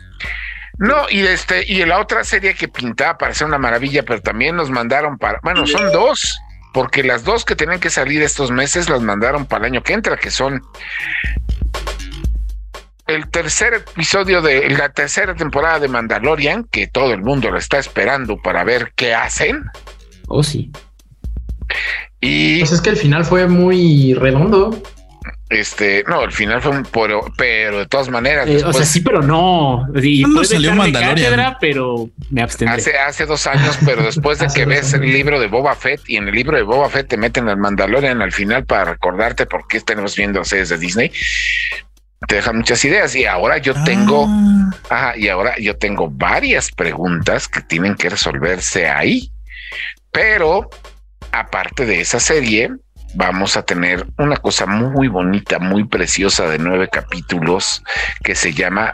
No, 0.77 1.09
y 1.09 1.21
este, 1.25 1.65
y 1.65 1.83
la 1.83 1.99
otra 1.99 2.23
serie 2.23 2.53
que 2.53 2.67
pintaba 2.67 3.17
para 3.17 3.33
ser 3.33 3.47
una 3.47 3.57
maravilla, 3.57 4.03
pero 4.03 4.21
también 4.21 4.55
nos 4.55 4.69
mandaron 4.69 5.17
para, 5.17 5.39
bueno, 5.41 5.65
son 5.65 5.91
dos, 5.91 6.39
porque 6.73 7.03
las 7.03 7.23
dos 7.23 7.43
que 7.43 7.55
tienen 7.55 7.79
que 7.79 7.89
salir 7.89 8.21
estos 8.21 8.51
meses 8.51 8.87
las 8.87 9.01
mandaron 9.01 9.47
para 9.47 9.65
el 9.65 9.73
año 9.73 9.83
que 9.83 9.93
entra, 9.93 10.15
que 10.15 10.29
son 10.29 10.61
el 13.07 13.27
tercer 13.29 13.73
episodio 13.73 14.43
de 14.43 14.69
la 14.69 14.89
tercera 14.89 15.33
temporada 15.33 15.79
de 15.79 15.87
Mandalorian, 15.87 16.65
que 16.65 16.85
todo 16.85 17.13
el 17.13 17.21
mundo 17.23 17.49
lo 17.49 17.57
está 17.57 17.79
esperando 17.79 18.37
para 18.37 18.63
ver 18.63 18.93
qué 18.95 19.15
hacen. 19.15 19.63
Oh, 20.27 20.43
sí. 20.43 20.71
Y 22.21 22.59
pues 22.59 22.71
es 22.71 22.81
que 22.81 22.89
el 22.89 22.97
final 22.97 23.25
fue 23.25 23.47
muy 23.47 24.13
redondo. 24.13 24.81
Este, 25.49 26.03
no, 26.07 26.23
el 26.23 26.31
final 26.31 26.59
fue 26.59 26.71
un 26.71 26.83
pero, 26.91 27.31
pero 27.37 27.79
de 27.79 27.85
todas 27.85 28.09
maneras. 28.09 28.47
Eh, 28.47 28.63
o 28.65 28.73
sea, 28.73 28.83
sí, 28.83 29.01
pero 29.01 29.21
no. 29.21 29.87
Y 30.01 30.23
no 30.23 30.43
salió 30.43 30.73
Mandalorian. 30.73 31.57
pero 31.61 32.09
me 32.31 32.41
abstendré. 32.41 32.77
Hace, 32.77 32.97
hace 32.97 33.25
dos 33.27 33.45
años, 33.45 33.77
pero 33.85 34.03
después 34.03 34.39
de 34.39 34.47
que 34.47 34.65
ves 34.65 34.93
el 34.93 35.01
libro 35.01 35.39
de 35.39 35.47
Boba 35.47 35.75
Fett 35.75 36.01
y 36.07 36.17
en 36.17 36.27
el 36.27 36.33
libro 36.33 36.57
de 36.57 36.63
Boba 36.63 36.89
Fett 36.89 37.07
te 37.07 37.17
meten 37.17 37.47
al 37.47 37.57
Mandalorian 37.57 38.23
al 38.23 38.31
final 38.31 38.65
para 38.65 38.85
recordarte 38.85 39.45
por 39.45 39.67
qué 39.67 39.81
tenemos 39.81 40.15
viendo 40.15 40.43
series 40.43 40.69
de 40.69 40.79
Disney, 40.79 41.11
te 42.27 42.35
dejan 42.35 42.57
muchas 42.57 42.83
ideas. 42.83 43.15
Y 43.15 43.25
ahora 43.25 43.59
yo 43.59 43.75
tengo, 43.83 44.25
ah. 44.27 44.71
ajá, 44.89 45.17
y 45.17 45.27
ahora 45.29 45.55
yo 45.59 45.77
tengo 45.77 46.09
varias 46.09 46.71
preguntas 46.71 47.47
que 47.47 47.61
tienen 47.61 47.93
que 47.93 48.09
resolverse 48.09 48.89
ahí. 48.89 49.29
Pero 50.11 50.71
aparte 51.39 51.85
de 51.85 52.01
esa 52.01 52.19
serie, 52.19 52.71
vamos 53.13 53.57
a 53.57 53.63
tener 53.63 54.05
una 54.17 54.37
cosa 54.37 54.65
muy 54.65 55.07
bonita, 55.07 55.59
muy 55.59 55.85
preciosa 55.85 56.47
de 56.47 56.59
nueve 56.59 56.89
capítulos 56.89 57.83
que 58.23 58.35
se 58.35 58.53
llama 58.53 58.93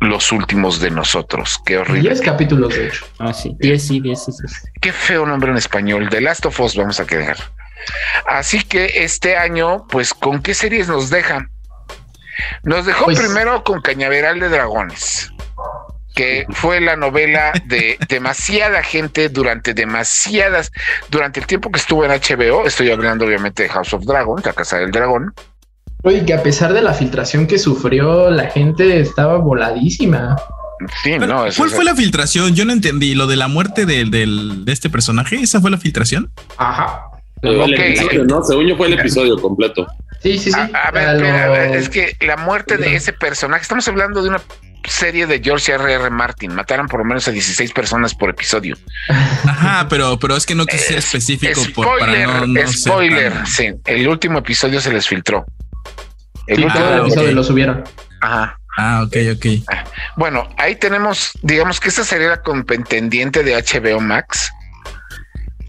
Los 0.00 0.32
últimos 0.32 0.80
de 0.80 0.90
nosotros. 0.90 1.60
Qué 1.64 1.78
horrible. 1.78 2.02
Diez 2.02 2.20
capítulos, 2.20 2.74
de 2.74 2.88
hecho. 2.88 3.06
Ah, 3.18 3.32
sí, 3.32 3.56
diez, 3.60 3.86
sí, 3.86 4.00
diez, 4.00 4.24
sí, 4.24 4.32
Qué 4.80 4.92
feo 4.92 5.26
nombre 5.26 5.50
en 5.50 5.56
español. 5.56 6.08
The 6.08 6.20
Last 6.20 6.46
of 6.46 6.58
Us 6.60 6.76
vamos 6.76 7.00
a 7.00 7.06
quedar. 7.06 7.36
Así 8.26 8.62
que 8.62 9.04
este 9.04 9.36
año, 9.36 9.86
pues, 9.88 10.12
¿con 10.14 10.42
qué 10.42 10.54
series 10.54 10.88
nos 10.88 11.10
dejan? 11.10 11.50
Nos 12.62 12.86
dejó 12.86 13.06
pues 13.06 13.18
primero 13.18 13.64
con 13.64 13.80
Cañaveral 13.80 14.38
de 14.38 14.48
Dragones 14.48 15.32
que 16.18 16.46
fue 16.50 16.80
la 16.80 16.96
novela 16.96 17.52
de 17.66 17.96
demasiada 18.08 18.82
gente 18.82 19.28
durante 19.28 19.72
demasiadas, 19.72 20.72
durante 21.12 21.38
el 21.38 21.46
tiempo 21.46 21.70
que 21.70 21.78
estuvo 21.78 22.04
en 22.04 22.10
HBO, 22.10 22.66
estoy 22.66 22.90
hablando 22.90 23.24
obviamente 23.24 23.62
de 23.62 23.68
House 23.68 23.94
of 23.94 24.04
Dragon, 24.04 24.42
la 24.44 24.52
Casa 24.52 24.78
del 24.78 24.90
Dragón. 24.90 25.32
Oye, 26.02 26.24
que 26.24 26.34
a 26.34 26.42
pesar 26.42 26.72
de 26.72 26.82
la 26.82 26.92
filtración 26.92 27.46
que 27.46 27.56
sufrió, 27.56 28.30
la 28.30 28.50
gente 28.50 28.98
estaba 28.98 29.38
voladísima. 29.38 30.34
Sí, 31.04 31.16
no, 31.20 31.44
¿Cuál 31.56 31.70
fue 31.70 31.84
la 31.84 31.94
filtración? 31.94 32.56
Yo 32.56 32.64
no 32.64 32.72
entendí. 32.72 33.14
Lo 33.14 33.28
de 33.28 33.36
la 33.36 33.46
muerte 33.46 33.86
de, 33.86 34.04
de 34.04 34.72
este 34.72 34.90
personaje, 34.90 35.36
¿esa 35.36 35.60
fue 35.60 35.70
la 35.70 35.78
filtración? 35.78 36.32
Ajá. 36.56 37.08
¿no? 37.42 38.42
Según 38.42 38.66
yo 38.66 38.76
fue 38.76 38.88
el 38.88 38.94
episodio 38.94 39.36
completo. 39.40 39.86
Sí, 40.20 40.36
sí, 40.38 40.50
sí. 40.50 40.58
A, 40.58 40.90
ver, 40.90 41.76
es 41.76 41.88
que 41.88 42.16
la 42.20 42.36
muerte 42.36 42.76
de 42.76 42.96
ese 42.96 43.12
personaje, 43.12 43.62
estamos 43.62 43.86
hablando 43.86 44.22
de 44.22 44.30
una 44.30 44.40
serie 44.88 45.26
de 45.26 45.40
George 45.40 45.72
R. 45.72 45.92
R. 45.92 46.10
Martin. 46.10 46.54
Mataron 46.54 46.88
por 46.88 47.00
lo 47.00 47.04
menos 47.04 47.28
a 47.28 47.30
16 47.30 47.72
personas 47.72 48.14
por 48.14 48.30
episodio. 48.30 48.76
Ajá, 49.08 49.86
pero, 49.88 50.18
pero 50.18 50.36
es 50.36 50.46
que 50.46 50.54
no 50.54 50.66
quise 50.66 50.84
ser 50.84 50.98
específico 50.98 51.60
spoiler, 51.60 52.26
para 52.26 52.46
no, 52.46 52.72
spoiler. 52.72 53.46
Sí, 53.46 53.72
el 53.86 54.08
último 54.08 54.38
episodio 54.38 54.80
se 54.80 54.92
les 54.92 55.06
filtró. 55.06 55.44
El 56.46 56.64
último 56.64 56.86
episodio 56.86 57.32
lo 57.32 57.44
subieron. 57.44 57.84
Ajá. 58.20 58.58
Ah, 58.80 59.02
ok, 59.04 59.16
ok. 59.34 59.46
Bueno, 60.16 60.48
ahí 60.56 60.76
tenemos, 60.76 61.32
digamos 61.42 61.80
que 61.80 61.88
esa 61.88 62.04
sería 62.04 62.28
la 62.28 62.42
contendiente 62.42 63.42
de 63.42 63.56
HBO 63.56 64.00
Max. 64.00 64.52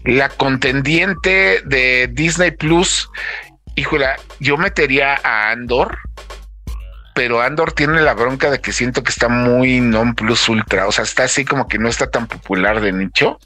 La 0.04 0.28
contendiente 0.28 1.60
de 1.64 2.08
Disney 2.12 2.52
Plus. 2.52 3.10
Híjole, 3.74 4.06
yo 4.38 4.56
metería 4.56 5.20
a 5.24 5.50
Andor 5.50 5.98
pero 7.20 7.42
Andor 7.42 7.72
tiene 7.72 8.00
la 8.00 8.14
bronca 8.14 8.50
de 8.50 8.60
que 8.60 8.72
siento 8.72 9.02
que 9.02 9.10
está 9.10 9.28
muy 9.28 9.82
non 9.82 10.14
plus 10.14 10.48
ultra, 10.48 10.88
o 10.88 10.90
sea, 10.90 11.04
está 11.04 11.24
así 11.24 11.44
como 11.44 11.68
que 11.68 11.78
no 11.78 11.86
está 11.86 12.10
tan 12.10 12.26
popular 12.26 12.80
de 12.80 12.94
nicho. 12.94 13.38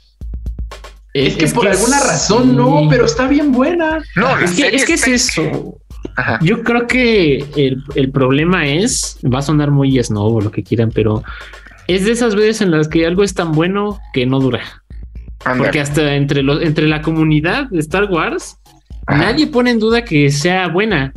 Es, 1.13 1.35
que 1.35 1.49
por 1.49 1.67
alguna 1.67 1.99
razón 1.99 2.55
no, 2.55 2.87
pero 2.89 3.05
está 3.05 3.27
bien 3.27 3.51
buena. 3.51 4.01
No, 4.15 4.39
es 4.39 4.53
que, 4.53 4.69
es, 4.69 4.85
que 4.85 4.93
es 4.93 5.09
eso. 5.09 5.77
Yo 6.43 6.63
creo 6.63 6.87
que 6.87 7.45
el, 7.97 8.13
problema 8.13 8.65
es, 8.65 9.19
va 9.25 9.41
a 9.41 9.43
sonar 9.43 9.73
muy 9.73 10.01
snob 10.01 10.37
o 10.37 10.41
lo 10.41 10.53
que 10.53 10.63
quieran, 10.63 10.93
pero 10.95 11.25
es 11.89 12.05
de 12.05 12.13
esas 12.13 12.37
veces 12.37 12.61
en 12.61 12.71
las 12.71 12.87
que 12.87 13.05
algo 13.05 13.25
es 13.25 13.35
tan 13.35 13.51
bueno 13.51 13.99
que 14.13 14.25
no 14.25 14.39
dura. 14.39 14.63
Porque 15.59 15.81
hasta 15.81 16.15
entre, 16.15 16.45
los, 16.45 16.63
entre 16.63 16.87
la 16.87 17.03
comunidad 17.03 17.67
de 17.71 17.81
Star 17.81 18.05
Wars, 18.05 18.57
nadie 19.09 19.49
pone 19.49 19.73
en 19.73 19.81
duda 19.81 20.05
que 20.05 20.31
sea 20.31 20.69
buena 20.69 21.13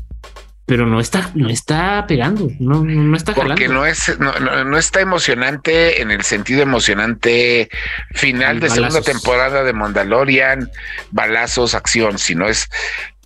pero 0.67 0.85
no 0.85 0.99
está, 0.99 1.31
no 1.33 1.49
está 1.49 2.05
pegando, 2.07 2.49
no, 2.59 2.83
no 2.83 3.15
está 3.15 3.33
jalando. 3.33 3.55
Porque 3.55 3.69
no 3.69 3.85
es, 3.85 4.19
no, 4.19 4.77
está 4.77 4.99
emocionante 4.99 6.01
en 6.01 6.11
el 6.11 6.23
sentido 6.23 6.61
emocionante 6.61 7.69
final 8.11 8.59
de 8.59 8.69
segunda 8.69 9.01
temporada 9.01 9.63
de 9.63 9.71
Mandalorian, 9.71 10.69
balazos, 11.11 11.73
acción, 11.73 12.19
sino 12.19 12.49
es 12.49 12.69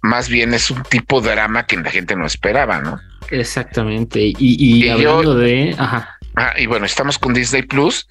más 0.03 0.29
bien 0.29 0.53
es 0.53 0.69
un 0.69 0.83
tipo 0.83 1.19
de 1.19 1.31
drama 1.31 1.65
que 1.65 1.77
la 1.77 1.89
gente 1.89 2.15
no 2.15 2.27
esperaba, 2.27 2.79
¿no? 2.79 2.99
Exactamente. 3.31 4.19
Y, 4.21 4.35
y, 4.37 4.89
hablando 4.89 5.35
de, 5.35 5.75
ajá. 5.75 6.19
Ah, 6.35 6.53
y 6.57 6.67
bueno, 6.67 6.85
estamos 6.85 7.17
con 7.17 7.33
Disney 7.33 7.63
Plus 7.63 8.07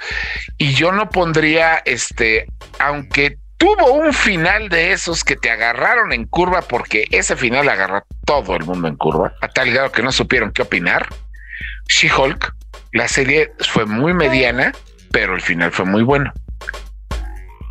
y 0.59 0.75
yo 0.75 0.91
no 0.91 1.09
pondría 1.09 1.77
este, 1.85 2.47
aunque 2.81 3.39
tuvo 3.61 3.93
un 3.93 4.15
final 4.15 4.71
de 4.71 4.93
esos 4.93 5.23
que 5.23 5.37
te 5.37 5.51
agarraron 5.51 6.15
en 6.15 6.25
curva 6.25 6.63
porque 6.63 7.05
ese 7.11 7.37
final 7.37 7.69
agarró 7.69 8.07
todo 8.25 8.57
el 8.57 8.65
mundo 8.65 8.89
en 8.89 8.97
curva, 8.97 9.35
a 9.43 9.49
tal 9.49 9.71
grado 9.71 9.93
que 9.93 10.03
no 10.03 10.11
supieron 10.11 10.51
qué 10.51 10.63
opinar. 10.63 11.07
She-Hulk, 11.87 12.55
la 12.93 13.07
serie 13.07 13.53
fue 13.59 13.85
muy 13.85 14.15
mediana, 14.15 14.73
pero 15.13 15.35
el 15.35 15.43
final 15.43 15.73
fue 15.73 15.85
muy 15.85 16.03
bueno. 16.03 16.33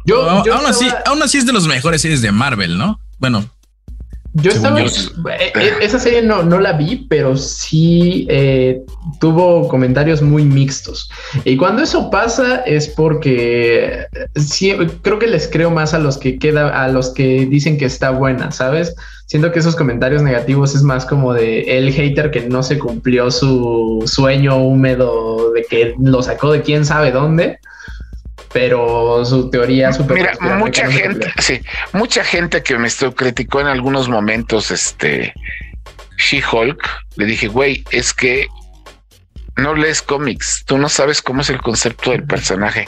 Yo, 0.06 0.30
aún, 0.30 0.66
así, 0.68 0.88
aún 1.06 1.24
así 1.24 1.40
es 1.40 1.46
de 1.48 1.54
los 1.54 1.68
mejores 1.68 2.02
series 2.02 2.22
de 2.22 2.32
Marvel, 2.32 2.78
¿no? 2.78 3.00
Bueno, 3.18 3.50
yo 4.34 4.52
estaba. 4.52 4.82
Eh, 4.82 4.90
eh, 5.56 5.74
esa 5.82 6.00
serie 6.00 6.22
no, 6.22 6.44
no 6.44 6.60
la 6.60 6.74
vi, 6.74 7.08
pero 7.10 7.36
sí 7.36 8.28
eh, 8.30 8.82
tuvo 9.20 9.68
comentarios 9.68 10.22
muy 10.22 10.44
mixtos. 10.44 11.10
Y 11.46 11.58
cuando 11.58 11.82
eso 11.82 12.10
pasa 12.10 12.58
es 12.58 12.88
porque 12.88 14.06
sí, 14.36 14.76
creo 15.02 15.20
que 15.20 15.28
les 15.28 15.48
creo 15.48 15.72
más 15.72 15.94
a 15.94 16.00
los 16.00 16.18
que 16.18 16.38
queda, 16.38 16.84
a 16.84 16.88
los 16.90 17.10
que 17.12 17.46
dicen 17.46 17.78
que 17.78 17.86
está 17.86 18.12
buena, 18.12 18.52
¿sabes? 18.52 18.96
Siento 19.26 19.52
que 19.52 19.60
esos 19.60 19.76
comentarios 19.76 20.22
negativos 20.22 20.76
es 20.76 20.84
más 20.84 21.06
como 21.06 21.34
de 21.34 21.62
el 21.78 21.92
hater 21.92 22.32
que 22.32 22.42
no 22.42 22.64
se 22.64 22.80
cumplió 22.80 23.30
su 23.30 24.04
sueño 24.06 24.58
húmedo 24.58 25.52
de 25.54 25.66
que 25.66 25.96
lo 26.00 26.24
sacó 26.24 26.52
de 26.52 26.62
quién 26.62 26.86
sabe 26.86 27.12
dónde 27.12 27.60
pero 28.54 29.24
su 29.26 29.50
teoría 29.50 29.92
super 29.94 30.18
Mira, 30.18 30.38
mucha 30.58 30.90
gente, 30.90 31.32
sí, 31.40 31.62
mucha 31.94 32.24
gente 32.24 32.64
que 32.64 32.78
me 32.78 32.88
estuvo 32.88 33.14
criticó 33.14 33.62
en 33.62 33.68
algunos 33.68 34.10
momentos 34.10 34.72
este 34.72 35.34
She-Hulk, 36.18 36.82
le 37.16 37.26
dije, 37.26 37.48
güey, 37.48 37.84
es 37.92 38.14
que 38.14 38.48
no 39.58 39.76
lees 39.76 40.02
cómics, 40.02 40.64
tú 40.66 40.78
no 40.78 40.90
sabes 40.90 41.22
cómo 41.22 41.42
es 41.42 41.50
el 41.50 41.62
concepto 41.62 42.12
del 42.12 42.24
personaje. 42.24 42.88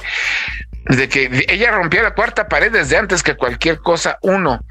De 0.86 1.08
que 1.08 1.46
ella 1.48 1.72
rompía 1.72 2.02
la 2.02 2.16
cuarta 2.16 2.48
pared 2.48 2.72
desde 2.72 2.98
antes 2.98 3.22
que 3.22 3.36
cualquier 3.36 3.80
cosa, 3.80 4.18
uno. 4.22 4.66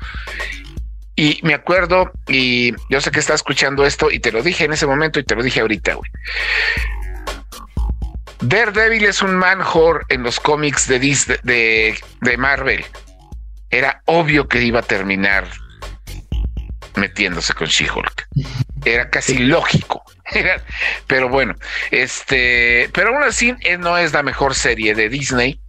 Y 1.14 1.38
me 1.42 1.54
acuerdo, 1.54 2.10
y 2.28 2.74
yo 2.88 3.00
sé 3.00 3.10
que 3.10 3.20
está 3.20 3.34
escuchando 3.34 3.84
esto, 3.84 4.10
y 4.10 4.18
te 4.18 4.32
lo 4.32 4.42
dije 4.42 4.64
en 4.64 4.72
ese 4.72 4.86
momento 4.86 5.20
y 5.20 5.24
te 5.24 5.34
lo 5.34 5.42
dije 5.42 5.60
ahorita, 5.60 5.94
güey. 5.94 6.10
Daredevil 8.40 9.04
es 9.04 9.22
un 9.22 9.36
man 9.36 9.60
en 10.08 10.22
los 10.22 10.40
cómics 10.40 10.88
de, 10.88 10.98
de, 11.42 11.98
de 12.20 12.36
Marvel. 12.36 12.84
Era 13.70 14.02
obvio 14.06 14.48
que 14.48 14.62
iba 14.62 14.80
a 14.80 14.82
terminar 14.82 15.46
metiéndose 16.96 17.52
con 17.52 17.66
She-Hulk. 17.66 18.28
Era 18.84 19.10
casi 19.10 19.38
lógico. 19.38 20.02
pero 21.06 21.28
bueno, 21.28 21.54
este, 21.90 22.88
pero 22.92 23.14
aún 23.14 23.24
así 23.24 23.54
eh, 23.60 23.76
no 23.76 23.98
es 23.98 24.12
la 24.12 24.22
mejor 24.22 24.54
serie 24.54 24.94
de 24.94 25.08
Disney. 25.08 25.60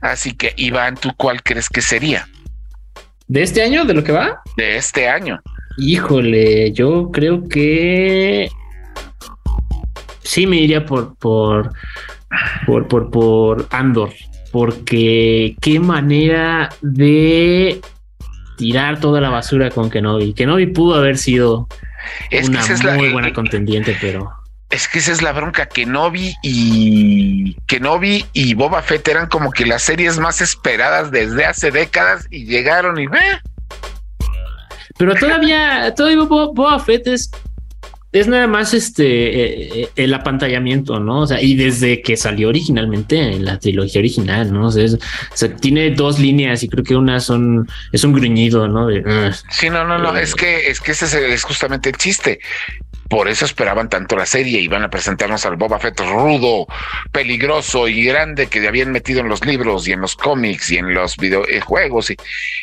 Así 0.00 0.36
que, 0.36 0.52
Iván, 0.56 0.96
¿tú 0.96 1.12
cuál 1.16 1.42
crees 1.42 1.68
que 1.68 1.80
sería? 1.80 2.28
¿De 3.26 3.42
este 3.42 3.62
año? 3.62 3.84
¿De 3.84 3.94
lo 3.94 4.04
que 4.04 4.12
va? 4.12 4.42
De 4.56 4.76
este 4.76 5.08
año. 5.08 5.40
Híjole, 5.78 6.72
yo 6.72 7.10
creo 7.10 7.48
que 7.48 8.50
sí 10.24 10.46
me 10.46 10.56
iría 10.56 10.84
por, 10.84 11.14
por, 11.16 11.72
por, 12.66 12.88
por, 12.88 13.10
por 13.10 13.66
Andor, 13.70 14.12
porque 14.50 15.56
qué 15.60 15.78
manera 15.78 16.70
de 16.82 17.80
tirar 18.56 19.00
toda 19.00 19.20
la 19.20 19.30
basura 19.30 19.70
con 19.70 19.90
Kenobi. 19.90 20.32
Kenobi 20.32 20.66
pudo 20.66 20.94
haber 20.96 21.18
sido 21.18 21.68
es 22.30 22.48
una 22.48 22.96
muy 22.96 23.10
buena 23.10 23.32
contendiente, 23.32 23.96
pero 24.00 24.32
es 24.70 24.88
que 24.88 24.98
esa 24.98 25.12
es 25.12 25.22
la 25.22 25.32
bronca. 25.32 25.66
Kenobi 25.66 26.34
y 26.42 27.54
Kenobi 27.66 28.26
y 28.32 28.54
Boba 28.54 28.82
Fett 28.82 29.06
eran 29.08 29.28
como 29.28 29.50
que 29.50 29.66
las 29.66 29.82
series 29.82 30.18
más 30.18 30.40
esperadas 30.40 31.10
desde 31.10 31.44
hace 31.44 31.70
décadas 31.70 32.26
y 32.30 32.44
llegaron 32.44 32.98
y 32.98 33.06
ve. 33.06 33.20
Pero 34.96 35.14
todavía, 35.14 35.92
todavía 35.94 36.22
Boba 36.22 36.78
Fett 36.78 37.06
es 37.06 37.30
es 38.14 38.28
nada 38.28 38.46
más 38.46 38.72
este 38.74 39.04
eh, 39.04 39.70
eh, 39.74 39.88
el 39.96 40.14
apantallamiento, 40.14 41.00
¿no? 41.00 41.22
O 41.22 41.26
sea, 41.26 41.42
y 41.42 41.56
desde 41.56 42.00
que 42.00 42.16
salió 42.16 42.48
originalmente 42.48 43.18
en 43.18 43.44
la 43.44 43.58
trilogía 43.58 43.98
original, 43.98 44.52
¿no? 44.52 44.68
O 44.68 44.70
sea, 44.70 45.56
tiene 45.56 45.90
dos 45.90 46.20
líneas 46.20 46.62
y 46.62 46.68
creo 46.68 46.84
que 46.84 46.94
una 46.94 47.18
son 47.18 47.68
es 47.90 48.04
un 48.04 48.12
gruñido, 48.12 48.68
¿no? 48.68 48.88
sí, 49.50 49.68
no, 49.68 49.84
no, 49.84 49.98
no, 49.98 50.16
eh, 50.16 50.22
es 50.22 50.36
que 50.36 50.68
es 50.68 50.80
que 50.80 50.92
ese 50.92 51.34
es, 51.34 51.42
justamente 51.42 51.90
el 51.90 51.96
chiste. 51.96 52.38
Por 53.10 53.28
eso 53.28 53.44
esperaban 53.44 53.88
tanto 53.88 54.16
la 54.16 54.26
serie 54.26 54.60
y 54.60 54.68
van 54.68 54.84
a 54.84 54.90
presentarnos 54.90 55.44
al 55.44 55.56
Boba 55.56 55.80
Fett 55.80 55.98
rudo, 56.00 56.66
peligroso 57.10 57.88
y 57.88 58.04
grande 58.04 58.46
que 58.46 58.66
habían 58.66 58.92
metido 58.92 59.20
en 59.20 59.28
los 59.28 59.44
libros 59.44 59.88
y 59.88 59.92
en 59.92 60.00
los 60.00 60.14
cómics 60.14 60.70
y 60.70 60.78
en 60.78 60.94
los 60.94 61.16
videojuegos 61.16 62.10
y, 62.12 62.16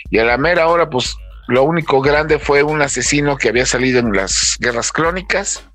y 0.10 0.18
a 0.18 0.24
la 0.24 0.38
mera 0.38 0.68
hora 0.68 0.89
pues 0.89 1.18
lo 1.48 1.64
único 1.64 2.02
grande 2.02 2.39
fue 2.39 2.64
un 2.64 2.82
asesino 2.82 3.38
que 3.38 3.50
había 3.50 3.66
salido 3.66 4.00
en 4.00 4.14
las 4.14 4.58
guerras 4.60 4.92
crónicas. 4.92 5.66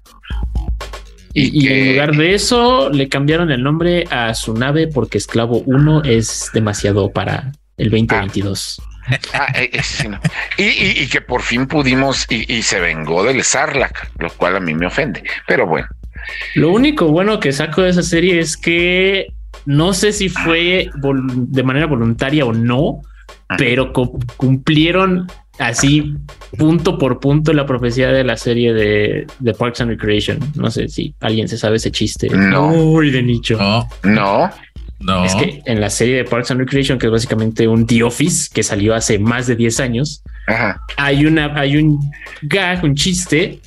Y, 1.39 1.69
en 1.69 1.93
lugar 1.93 2.17
de 2.17 2.35
eso, 2.35 2.89
le 2.89 3.11
cambiaron 3.11 3.51
el 3.51 3.62
nombre 3.62 4.05
a 4.11 4.33
su 4.33 4.55
nave 4.55 4.89
porque 4.89 5.19
Esclavo 5.19 5.59
1 5.67 6.05
es 6.05 6.51
demasiado 6.55 7.11
para 7.12 7.53
el 7.77 7.91
2022. 7.91 8.81
Ah, 9.09 9.19
ah 9.35 9.53
eh, 9.55 9.71
y, 10.57 11.07
que 11.09 11.21
por 11.21 11.43
fin 11.43 11.67
pudimos 11.67 12.27
y, 12.31 12.62
se 12.62 12.81
vengó 12.81 13.23
del 13.23 13.45
Sarlacc, 13.45 14.11
lo 14.19 14.31
cual 14.31 14.57
a 14.57 14.61
mí 14.61 14.75
me 14.75 14.87
ofende. 14.87 15.23
Pero 15.47 15.67
bueno. 15.67 15.87
Lo 16.55 16.73
único 16.73 17.09
bueno 17.09 17.39
que 17.39 17.53
saco 17.53 17.83
de 17.83 17.91
esa 17.91 18.03
serie 18.03 18.41
es 18.41 18.57
que 18.57 19.29
no 19.67 19.93
sé 19.93 20.12
si 20.12 20.29
fue 20.29 20.91
de 20.95 21.62
manera 21.62 21.87
voluntaria 21.87 22.45
o 22.47 22.53
no, 22.53 23.03
pero 23.59 23.93
cumplieron 23.93 25.27
así 25.59 26.14
punto 26.57 26.98
por 26.98 27.20
punto 27.20 27.52
la 27.52 27.66
profecía 27.66 28.09
de 28.09 28.24
la 28.24 28.36
serie 28.36 28.72
de, 28.72 29.26
de, 29.38 29.54
Parks 29.54 29.80
and 29.80 29.90
Recreation. 29.90 30.38
No 30.54 30.70
sé 30.70 30.88
si 30.88 31.14
alguien 31.20 31.48
se 31.48 31.59
sabe 31.59 31.76
ese 31.76 31.90
chiste. 31.90 32.28
No. 32.28 32.68
Muy 32.68 33.11
de 33.11 33.22
nicho. 33.22 33.59
No. 33.59 33.88
No. 34.98 35.24
Es 35.24 35.34
que 35.34 35.62
en 35.66 35.80
la 35.80 35.90
serie 35.90 36.16
de 36.16 36.24
Parks 36.24 36.50
and 36.50 36.61
Recreation, 36.61 36.98
que 36.98 37.07
es 37.07 37.12
básicamente 37.12 37.68
un 37.68 37.86
The 37.86 38.02
Office 38.02 38.50
que 38.52 38.62
salió 38.62 38.94
hace 38.94 39.18
más 39.18 39.46
de 39.46 39.54
10 39.54 39.80
años, 39.80 40.22
hay 40.96 41.26
una, 41.26 41.59
hay 41.59 41.76
un 41.76 42.00
gag, 42.42 42.82
un 42.82 42.94
chiste 42.94 43.61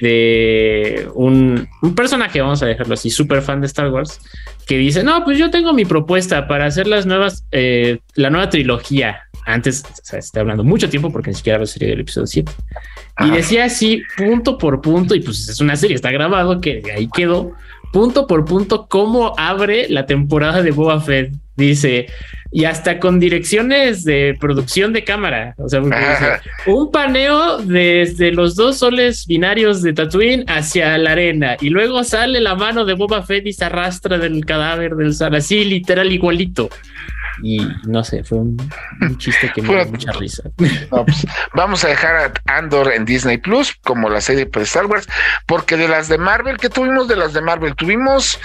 de 0.00 1.08
un, 1.14 1.68
un 1.82 1.94
personaje, 1.94 2.40
vamos 2.40 2.62
a 2.62 2.66
dejarlo 2.66 2.94
así, 2.94 3.10
súper 3.10 3.42
fan 3.42 3.60
de 3.60 3.66
Star 3.66 3.90
Wars, 3.90 4.20
que 4.66 4.78
dice, 4.78 5.02
no, 5.02 5.24
pues 5.24 5.38
yo 5.38 5.50
tengo 5.50 5.72
mi 5.72 5.84
propuesta 5.84 6.46
para 6.46 6.66
hacer 6.66 6.86
las 6.86 7.04
nuevas, 7.04 7.44
eh, 7.50 7.98
la 8.14 8.30
nueva 8.30 8.48
trilogía 8.48 9.22
antes, 9.46 9.84
o 9.84 10.04
sea, 10.04 10.18
está 10.18 10.40
hablando 10.40 10.64
mucho 10.64 10.88
tiempo 10.88 11.12
porque 11.12 11.30
ni 11.30 11.36
siquiera 11.36 11.58
la 11.58 11.66
serie 11.66 11.88
del 11.88 12.00
episodio 12.00 12.26
7. 12.26 12.52
Y 13.20 13.30
decía 13.30 13.64
así, 13.64 14.02
punto 14.16 14.58
por 14.58 14.80
punto, 14.80 15.14
y 15.14 15.20
pues 15.20 15.48
es 15.48 15.60
una 15.60 15.76
serie, 15.76 15.94
está 15.94 16.10
grabado, 16.10 16.60
que 16.60 16.82
ahí 16.94 17.08
quedó, 17.14 17.52
punto 17.92 18.26
por 18.26 18.44
punto, 18.44 18.86
cómo 18.88 19.34
abre 19.38 19.88
la 19.88 20.06
temporada 20.06 20.62
de 20.62 20.70
Boba 20.70 21.00
Fett. 21.00 21.32
Dice, 21.56 22.06
y 22.50 22.64
hasta 22.64 22.98
con 22.98 23.20
direcciones 23.20 24.02
de 24.02 24.36
producción 24.40 24.92
de 24.92 25.04
cámara. 25.04 25.54
O 25.58 25.68
sea, 25.68 25.80
un 26.66 26.90
paneo 26.90 27.58
desde 27.58 28.32
los 28.32 28.56
dos 28.56 28.78
soles 28.78 29.26
binarios 29.26 29.82
de 29.82 29.92
Tatooine 29.92 30.44
hacia 30.48 30.98
la 30.98 31.12
arena, 31.12 31.56
y 31.60 31.70
luego 31.70 32.02
sale 32.02 32.40
la 32.40 32.54
mano 32.54 32.84
de 32.84 32.94
Boba 32.94 33.22
Fett 33.22 33.46
y 33.46 33.52
se 33.52 33.64
arrastra 33.64 34.18
del 34.18 34.44
cadáver 34.44 34.96
del 34.96 35.14
Sar, 35.14 35.34
así 35.34 35.64
literal 35.64 36.12
igualito. 36.12 36.70
Y 37.42 37.58
no 37.84 38.04
sé, 38.04 38.24
fue 38.24 38.38
un, 38.38 38.56
chiste 39.18 39.50
que 39.54 39.62
me 39.62 39.68
dio 39.68 39.86
mucha 39.86 40.12
risa. 40.12 40.50
Pues, 40.56 41.26
vamos 41.54 41.84
a 41.84 41.88
dejar 41.88 42.32
a 42.46 42.56
Andor 42.56 42.92
en 42.92 43.04
Disney 43.04 43.38
Plus, 43.38 43.74
como 43.82 44.08
la 44.08 44.20
serie 44.20 44.46
de 44.46 44.62
Star 44.62 44.86
Wars, 44.86 45.06
porque 45.46 45.76
de 45.76 45.88
las 45.88 46.08
de 46.08 46.18
Marvel, 46.18 46.56
¿qué 46.58 46.68
tuvimos 46.68 47.08
de 47.08 47.16
las 47.16 47.32
de 47.32 47.40
Marvel? 47.40 47.74
Tuvimos 47.74 48.38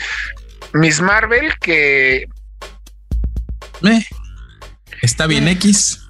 Miss 0.73 1.01
Marvel, 1.01 1.57
que. 1.59 2.27
Me. 3.81 4.05
Está 5.01 5.27
bien 5.27 5.47
X. 5.47 6.07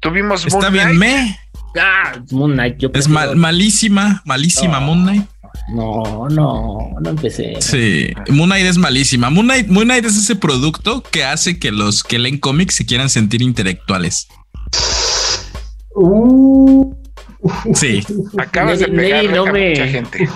Tuvimos 0.00 0.44
Está 0.44 0.68
bien 0.68 0.98
Me. 0.98 1.38
Ah, 1.78 2.20
Moon 2.30 2.52
Knight. 2.52 2.82
es 2.94 3.08
malísima, 3.08 4.22
malísima 4.24 4.80
Moon 4.80 5.04
Knight. 5.04 5.31
No, 5.68 6.28
no, 6.28 6.90
no 7.00 7.10
empecé. 7.10 7.56
Sí, 7.60 8.12
Moon 8.28 8.48
Knight 8.48 8.66
es 8.66 8.78
malísima. 8.78 9.30
Moon 9.30 9.46
Knight, 9.46 9.68
Moon 9.68 9.84
Knight 9.84 10.04
es 10.04 10.16
ese 10.16 10.36
producto 10.36 11.02
que 11.02 11.24
hace 11.24 11.58
que 11.58 11.70
los 11.70 12.02
que 12.02 12.18
leen 12.18 12.38
cómics 12.38 12.74
se 12.74 12.86
quieran 12.86 13.08
sentir 13.08 13.42
intelectuales. 13.42 14.28
Uh. 15.94 16.94
Sí. 17.74 18.04
Acabas 18.38 18.78
de 18.78 18.86
pegar 18.86 19.24
no 19.24 19.46
me... 19.46 19.70
mucha 19.70 19.86
gente. 19.88 20.28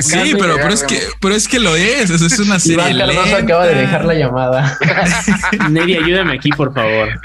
sí, 0.00 0.34
pero, 0.38 0.56
pero 0.56 0.70
es 0.70 0.82
que, 0.82 1.00
pero 1.20 1.34
es 1.36 1.46
que 1.46 1.60
lo 1.60 1.76
es. 1.76 2.10
Eso 2.10 2.26
es 2.26 2.38
una 2.40 2.58
serie. 2.58 2.90
Iván 2.90 2.98
Cardoso 2.98 3.36
acaba 3.36 3.66
de 3.66 3.74
dejar 3.76 4.04
la 4.04 4.14
llamada. 4.14 4.78
Nelly, 5.70 5.98
ayúdame 5.98 6.34
aquí, 6.34 6.50
por 6.50 6.74
favor. 6.74 7.20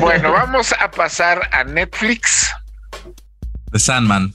bueno, 0.00 0.32
vamos 0.32 0.74
a 0.78 0.90
pasar 0.90 1.48
a 1.52 1.62
Netflix. 1.62 2.50
The 3.70 3.78
Sandman 3.78 4.34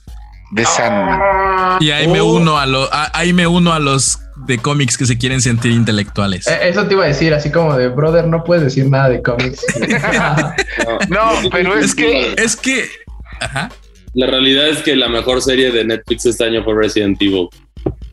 de 0.51 0.65
Sandman. 0.65 1.77
Y 1.79 1.91
ahí 1.91 2.07
me 2.07 2.21
oh. 2.21 2.25
uno 2.25 2.57
a 2.57 2.65
los, 2.65 2.89
ahí 3.13 3.33
me 3.33 3.47
uno 3.47 3.73
a 3.73 3.79
los 3.79 4.19
de 4.45 4.57
cómics 4.59 4.97
que 4.97 5.05
se 5.05 5.17
quieren 5.17 5.41
sentir 5.41 5.71
intelectuales. 5.71 6.47
Eh, 6.47 6.59
eso 6.63 6.85
te 6.87 6.93
iba 6.93 7.03
a 7.03 7.07
decir, 7.07 7.33
así 7.33 7.51
como 7.51 7.75
de 7.75 7.89
brother, 7.89 8.27
no 8.27 8.43
puedes 8.43 8.63
decir 8.63 8.89
nada 8.89 9.09
de 9.09 9.21
cómics. 9.21 9.65
no, 11.09 11.49
pero 11.51 11.75
es 11.75 11.95
que, 11.95 12.33
es 12.37 12.55
que, 12.55 12.85
La 14.13 14.27
realidad 14.27 14.67
es 14.69 14.79
que 14.79 14.95
la 14.95 15.09
mejor 15.09 15.41
serie 15.41 15.71
de 15.71 15.85
Netflix 15.85 16.25
este 16.25 16.45
año 16.45 16.63
fue 16.63 16.75
Resident 16.75 17.21
Evil. 17.21 17.49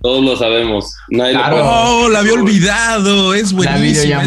Todos 0.04 0.22
lo 0.22 0.36
sabemos. 0.36 0.94
oh, 1.10 2.10
la 2.12 2.18
había 2.18 2.34
olvidado. 2.34 3.32
Es 3.32 3.54
buenísimo. 3.54 4.20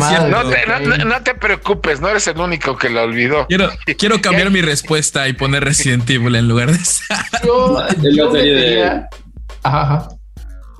No 1.05 1.21
te, 1.21 1.35
preocupes, 1.35 2.01
no 2.01 2.09
eres 2.09 2.25
el 2.25 2.39
único 2.39 2.75
que 2.75 2.89
la 2.89 3.03
olvidó. 3.03 3.45
Quiero, 3.45 3.69
quiero 3.95 4.19
cambiar 4.21 4.49
mi 4.49 4.61
respuesta 4.61 5.27
y 5.27 5.33
poner 5.33 5.63
Resident 5.63 6.09
Evil 6.09 6.35
en 6.35 6.47
lugar 6.47 6.71
de 6.71 6.77
esa. 6.77 7.03
Yo, 7.45 7.77
yo, 8.01 8.09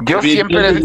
yo 0.04 0.22
siempre. 0.22 0.84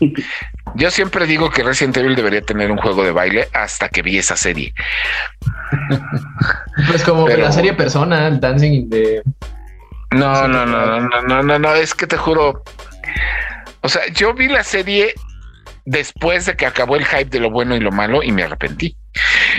Yo 0.74 0.90
siempre 0.90 1.26
digo 1.26 1.50
que 1.50 1.62
Resident 1.62 1.96
Evil 1.98 2.16
debería 2.16 2.40
tener 2.42 2.72
un 2.72 2.78
juego 2.78 3.04
de 3.04 3.12
baile 3.12 3.48
hasta 3.52 3.88
que 3.90 4.02
vi 4.02 4.18
esa 4.18 4.36
serie. 4.36 4.72
Pues 6.88 7.04
como 7.04 7.28
la 7.28 7.52
serie 7.52 7.74
Persona, 7.74 8.26
el 8.26 8.40
Dancing 8.40 8.88
de 8.88 9.22
no, 10.12 10.48
no, 10.48 10.66
no, 10.66 11.00
no, 11.00 11.22
no, 11.22 11.42
no, 11.42 11.58
no, 11.58 11.74
es 11.74 11.94
que 11.94 12.06
te 12.06 12.16
juro. 12.16 12.62
O 13.80 13.88
sea, 13.88 14.02
yo 14.12 14.34
vi 14.34 14.48
la 14.48 14.64
serie 14.64 15.14
después 15.84 16.46
de 16.46 16.56
que 16.56 16.66
acabó 16.66 16.96
el 16.96 17.04
hype 17.04 17.30
de 17.30 17.40
lo 17.40 17.50
bueno 17.50 17.76
y 17.76 17.80
lo 17.80 17.90
malo 17.90 18.22
y 18.22 18.32
me 18.32 18.44
arrepentí. 18.44 18.96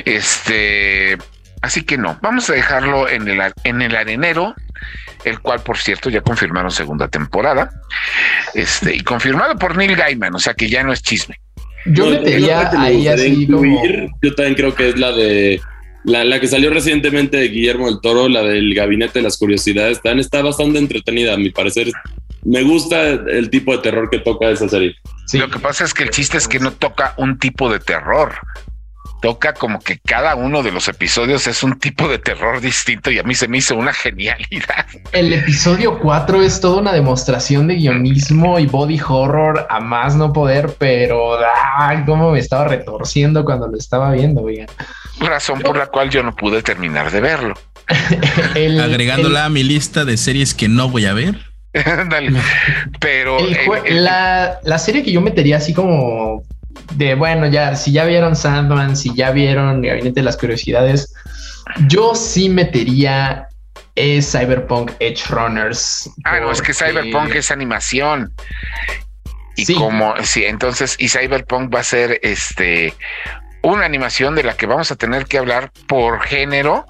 Este, 0.05 1.17
así 1.61 1.83
que 1.83 1.97
no, 1.97 2.17
vamos 2.21 2.49
a 2.49 2.53
dejarlo 2.53 3.09
en 3.09 3.27
el, 3.27 3.41
en 3.63 3.81
el 3.81 3.95
arenero 3.95 4.55
el 5.23 5.39
cual, 5.39 5.61
por 5.61 5.77
cierto, 5.77 6.09
ya 6.09 6.21
confirmaron 6.21 6.71
segunda 6.71 7.07
temporada, 7.07 7.69
este, 8.53 8.95
y 8.95 9.01
confirmado 9.01 9.57
por 9.57 9.77
Neil 9.77 9.95
Gaiman, 9.95 10.35
o 10.35 10.39
sea 10.39 10.53
que 10.53 10.69
ya 10.69 10.83
no 10.83 10.91
es 10.91 11.01
chisme. 11.01 11.39
Yo 11.85 12.07
metería 12.07 12.69
ahí 12.77 13.07
así 13.07 13.45
Yo 13.47 14.35
también 14.35 14.55
creo 14.55 14.73
que 14.73 14.89
es 14.89 14.97
la 14.97 15.11
de 15.11 15.61
la, 16.03 16.39
que 16.39 16.47
salió 16.47 16.69
recientemente 16.69 17.37
de 17.37 17.47
Guillermo 17.47 17.87
del 17.87 18.01
Toro, 18.01 18.27
la 18.27 18.43
del 18.43 18.73
Gabinete 18.73 19.19
de 19.19 19.23
las 19.23 19.37
Curiosidades, 19.37 20.01
también 20.01 20.19
está 20.19 20.41
bastante 20.41 20.79
entretenida, 20.79 21.33
a 21.33 21.37
mi 21.37 21.49
parecer. 21.49 21.91
Me 22.43 22.61
gusta 22.63 23.01
el 23.09 23.49
tipo 23.49 23.71
de 23.71 23.77
terror 23.77 24.09
que 24.09 24.19
toca 24.19 24.49
esa 24.49 24.67
serie. 24.67 24.95
Lo 25.33 25.49
que 25.49 25.59
pasa 25.59 25.85
es 25.85 25.93
que 25.93 26.03
el 26.03 26.09
chiste 26.09 26.37
es 26.37 26.47
que 26.47 26.59
no 26.59 26.73
toca 26.73 27.13
un 27.17 27.39
tipo 27.39 27.71
de 27.71 27.79
terror. 27.79 28.33
Toca 29.21 29.53
como 29.53 29.79
que 29.79 29.99
cada 29.99 30.35
uno 30.35 30.61
de 30.63 30.73
los 30.73 30.89
episodios 30.89 31.47
es 31.47 31.63
un 31.63 31.79
tipo 31.79 32.09
de 32.09 32.19
terror 32.19 32.59
distinto 32.59 33.09
y 33.09 33.19
a 33.19 33.23
mí 33.23 33.33
se 33.33 33.47
me 33.47 33.59
hizo 33.59 33.77
una 33.77 33.93
genialidad. 33.93 34.85
El 35.13 35.31
episodio 35.31 35.97
4 35.99 36.41
es 36.41 36.59
toda 36.59 36.81
una 36.81 36.91
demostración 36.91 37.69
de 37.69 37.75
guionismo 37.75 38.59
y 38.59 38.65
body 38.65 38.99
horror 38.99 39.65
a 39.69 39.79
más 39.79 40.17
no 40.17 40.33
poder, 40.33 40.75
pero 40.77 41.37
ay, 41.77 42.03
cómo 42.05 42.31
me 42.31 42.39
estaba 42.39 42.67
retorciendo 42.67 43.45
cuando 43.45 43.69
lo 43.69 43.77
estaba 43.77 44.11
viendo, 44.11 44.41
oigan 44.41 44.67
razón 45.19 45.59
por 45.61 45.77
la 45.77 45.87
cual 45.87 46.09
yo 46.09 46.23
no 46.23 46.35
pude 46.35 46.61
terminar 46.61 47.11
de 47.11 47.21
verlo. 47.21 47.55
Agregándola 48.81 49.45
a 49.45 49.49
mi 49.49 49.63
lista 49.63 50.05
de 50.05 50.17
series 50.17 50.53
que 50.53 50.67
no 50.67 50.89
voy 50.89 51.05
a 51.05 51.13
ver. 51.13 51.35
Pero 52.99 53.37
la, 53.89 54.59
la, 54.63 54.77
serie 54.77 55.03
que 55.03 55.11
yo 55.11 55.21
metería 55.21 55.57
así 55.57 55.73
como 55.73 56.43
de 56.95 57.15
bueno, 57.15 57.47
ya 57.47 57.75
si 57.75 57.91
ya 57.91 58.05
vieron 58.05 58.35
Sandman, 58.35 58.95
si 58.95 59.13
ya 59.15 59.31
vieron 59.31 59.81
Gabinete 59.81 60.19
de 60.19 60.23
las 60.23 60.37
Curiosidades, 60.37 61.13
yo 61.87 62.13
sí 62.13 62.49
metería 62.49 63.47
es 63.95 64.31
Cyberpunk 64.31 64.91
Edge 64.99 65.23
Runners. 65.29 66.09
Ah, 66.25 66.39
no, 66.39 66.51
es 66.51 66.61
que 66.61 66.73
Cyberpunk 66.73 67.35
es 67.35 67.51
animación. 67.51 68.33
Y 69.55 69.71
como, 69.75 70.15
sí, 70.23 70.45
entonces, 70.45 70.95
y 70.97 71.09
Cyberpunk 71.09 71.73
va 71.73 71.81
a 71.81 71.83
ser 71.83 72.19
este 72.23 72.93
una 73.63 73.85
animación 73.85 74.35
de 74.35 74.43
la 74.43 74.55
que 74.55 74.65
vamos 74.65 74.91
a 74.91 74.95
tener 74.95 75.25
que 75.25 75.37
hablar 75.37 75.71
por 75.87 76.21
género 76.21 76.85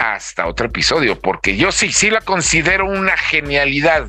hasta 0.00 0.46
otro 0.46 0.66
episodio, 0.66 1.20
porque 1.20 1.56
yo 1.56 1.70
sí, 1.70 1.92
sí 1.92 2.10
la 2.10 2.20
considero 2.20 2.86
una 2.86 3.16
genialidad. 3.16 4.08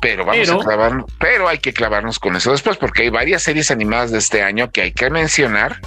Pero 0.00 0.24
vamos 0.24 0.48
a 0.48 0.58
clavar, 0.58 1.04
pero 1.18 1.48
hay 1.48 1.58
que 1.58 1.72
clavarnos 1.72 2.18
con 2.18 2.36
eso 2.36 2.52
después, 2.52 2.76
porque 2.76 3.02
hay 3.02 3.10
varias 3.10 3.42
series 3.42 3.70
animadas 3.70 4.12
de 4.12 4.18
este 4.18 4.42
año 4.42 4.70
que 4.70 4.82
hay 4.82 4.92
que 4.92 5.10
mencionar. 5.10 5.80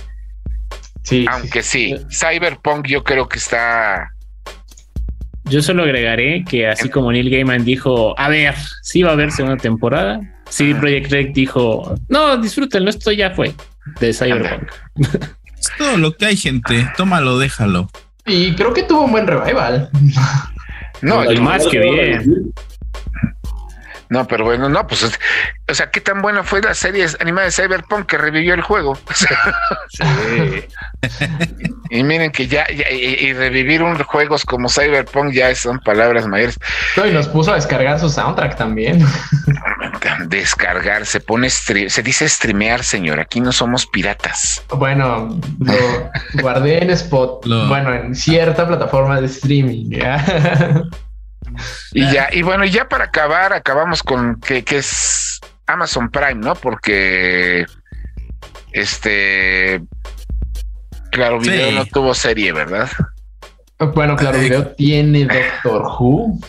Sí, 1.04 1.26
aunque 1.30 1.64
sí, 1.64 1.96
Cyberpunk 2.12 2.88
yo 2.88 3.04
creo 3.04 3.30
que 3.30 3.40
está. 3.40 4.12
Yo 5.46 5.62
solo 5.62 5.84
agregaré 5.84 6.44
que 6.44 6.68
así 6.68 6.90
como 6.90 7.12
Neil 7.12 7.30
Gaiman 7.30 7.64
dijo, 7.64 8.14
a 8.20 8.28
ver, 8.28 8.56
sí 8.82 9.04
va 9.04 9.12
a 9.12 9.14
haber 9.14 9.32
segunda 9.32 9.58
temporada. 9.58 10.20
Sí, 10.50 10.74
Project 10.74 11.12
Red 11.12 11.28
dijo, 11.34 11.96
no, 12.10 12.36
disfrútenlo, 12.38 12.90
esto 12.90 13.12
ya 13.12 13.32
fue 13.32 13.54
de 14.00 14.14
Cyberpunk. 14.14 14.72
Es 15.58 15.72
todo 15.78 15.98
lo 15.98 16.16
que 16.16 16.26
hay, 16.26 16.38
gente. 16.38 16.90
Tómalo, 16.96 17.38
déjalo. 17.38 17.90
Y 18.26 18.56
creo 18.56 18.74
que 18.74 18.84
tuvo 18.84 19.04
un 19.04 19.12
buen 19.12 19.28
revival. 19.28 19.90
No, 21.02 21.22
hay 21.22 21.40
más 21.40 21.66
que 21.66 21.80
bien. 21.80 22.52
No, 24.10 24.28
pero 24.28 24.44
bueno, 24.44 24.68
no, 24.70 24.88
pues, 24.88 25.18
o 25.70 25.74
sea, 25.74 25.92
qué 25.92 26.02
tan 26.02 26.22
buena 26.24 26.44
fue 26.44 26.62
la 26.62 26.74
serie 26.74 27.06
animada 27.20 27.46
de 27.46 27.52
Cyberpunk 27.52 28.08
que 28.08 28.18
revivió 28.18 28.56
el 28.56 28.62
juego. 28.62 28.98
sí. 29.90 30.04
y 31.92 32.04
miren 32.04 32.32
que 32.32 32.48
ya, 32.48 32.66
y, 32.72 33.34
revivir 33.34 33.84
un 33.84 34.00
juegos 34.04 34.46
como 34.46 34.68
Cyberpunk 34.68 35.32
ya 35.32 35.54
son 35.54 35.80
palabras 35.80 36.28
mayores. 36.28 36.58
y 36.98 37.12
nos 37.12 37.28
puso 37.28 37.52
a 37.52 37.56
descargar 37.56 38.00
su 38.00 38.10
soundtrack 38.10 38.58
también. 38.58 39.06
Descargar, 40.28 41.06
se 41.06 41.20
pone, 41.20 41.50
se 41.50 42.04
dice 42.04 42.28
streamear, 42.28 42.84
señor. 42.84 43.20
Aquí 43.20 43.40
no 43.40 43.52
somos 43.52 43.86
piratas. 43.86 44.64
Bueno, 44.76 45.40
lo 45.60 45.74
guardé 46.42 46.84
en 46.84 46.90
Spot, 46.92 47.46
bueno, 47.68 47.94
en 47.94 48.16
cierta 48.16 48.68
plataforma 48.68 49.20
de 49.20 49.28
streaming. 49.28 49.90
Y 51.92 52.02
ya, 52.12 52.30
y 52.32 52.42
bueno, 52.42 52.64
ya 52.64 52.88
para 52.88 53.06
acabar, 53.06 53.54
acabamos 53.54 54.04
con 54.04 54.40
que, 54.40 54.64
que 54.64 54.78
es 54.78 55.42
Amazon 55.68 56.10
Prime, 56.10 56.36
¿no? 56.36 56.56
Porque 56.56 57.66
este 58.72 59.82
Claro 61.12 61.40
Video 61.40 61.72
no 61.72 61.86
tuvo 61.86 62.14
serie, 62.14 62.52
¿verdad? 62.54 62.90
Bueno, 63.94 64.16
Claro 64.16 64.40
Video 64.40 64.68
tiene 64.68 65.26
Doctor 65.26 65.84
Who. 66.00 66.40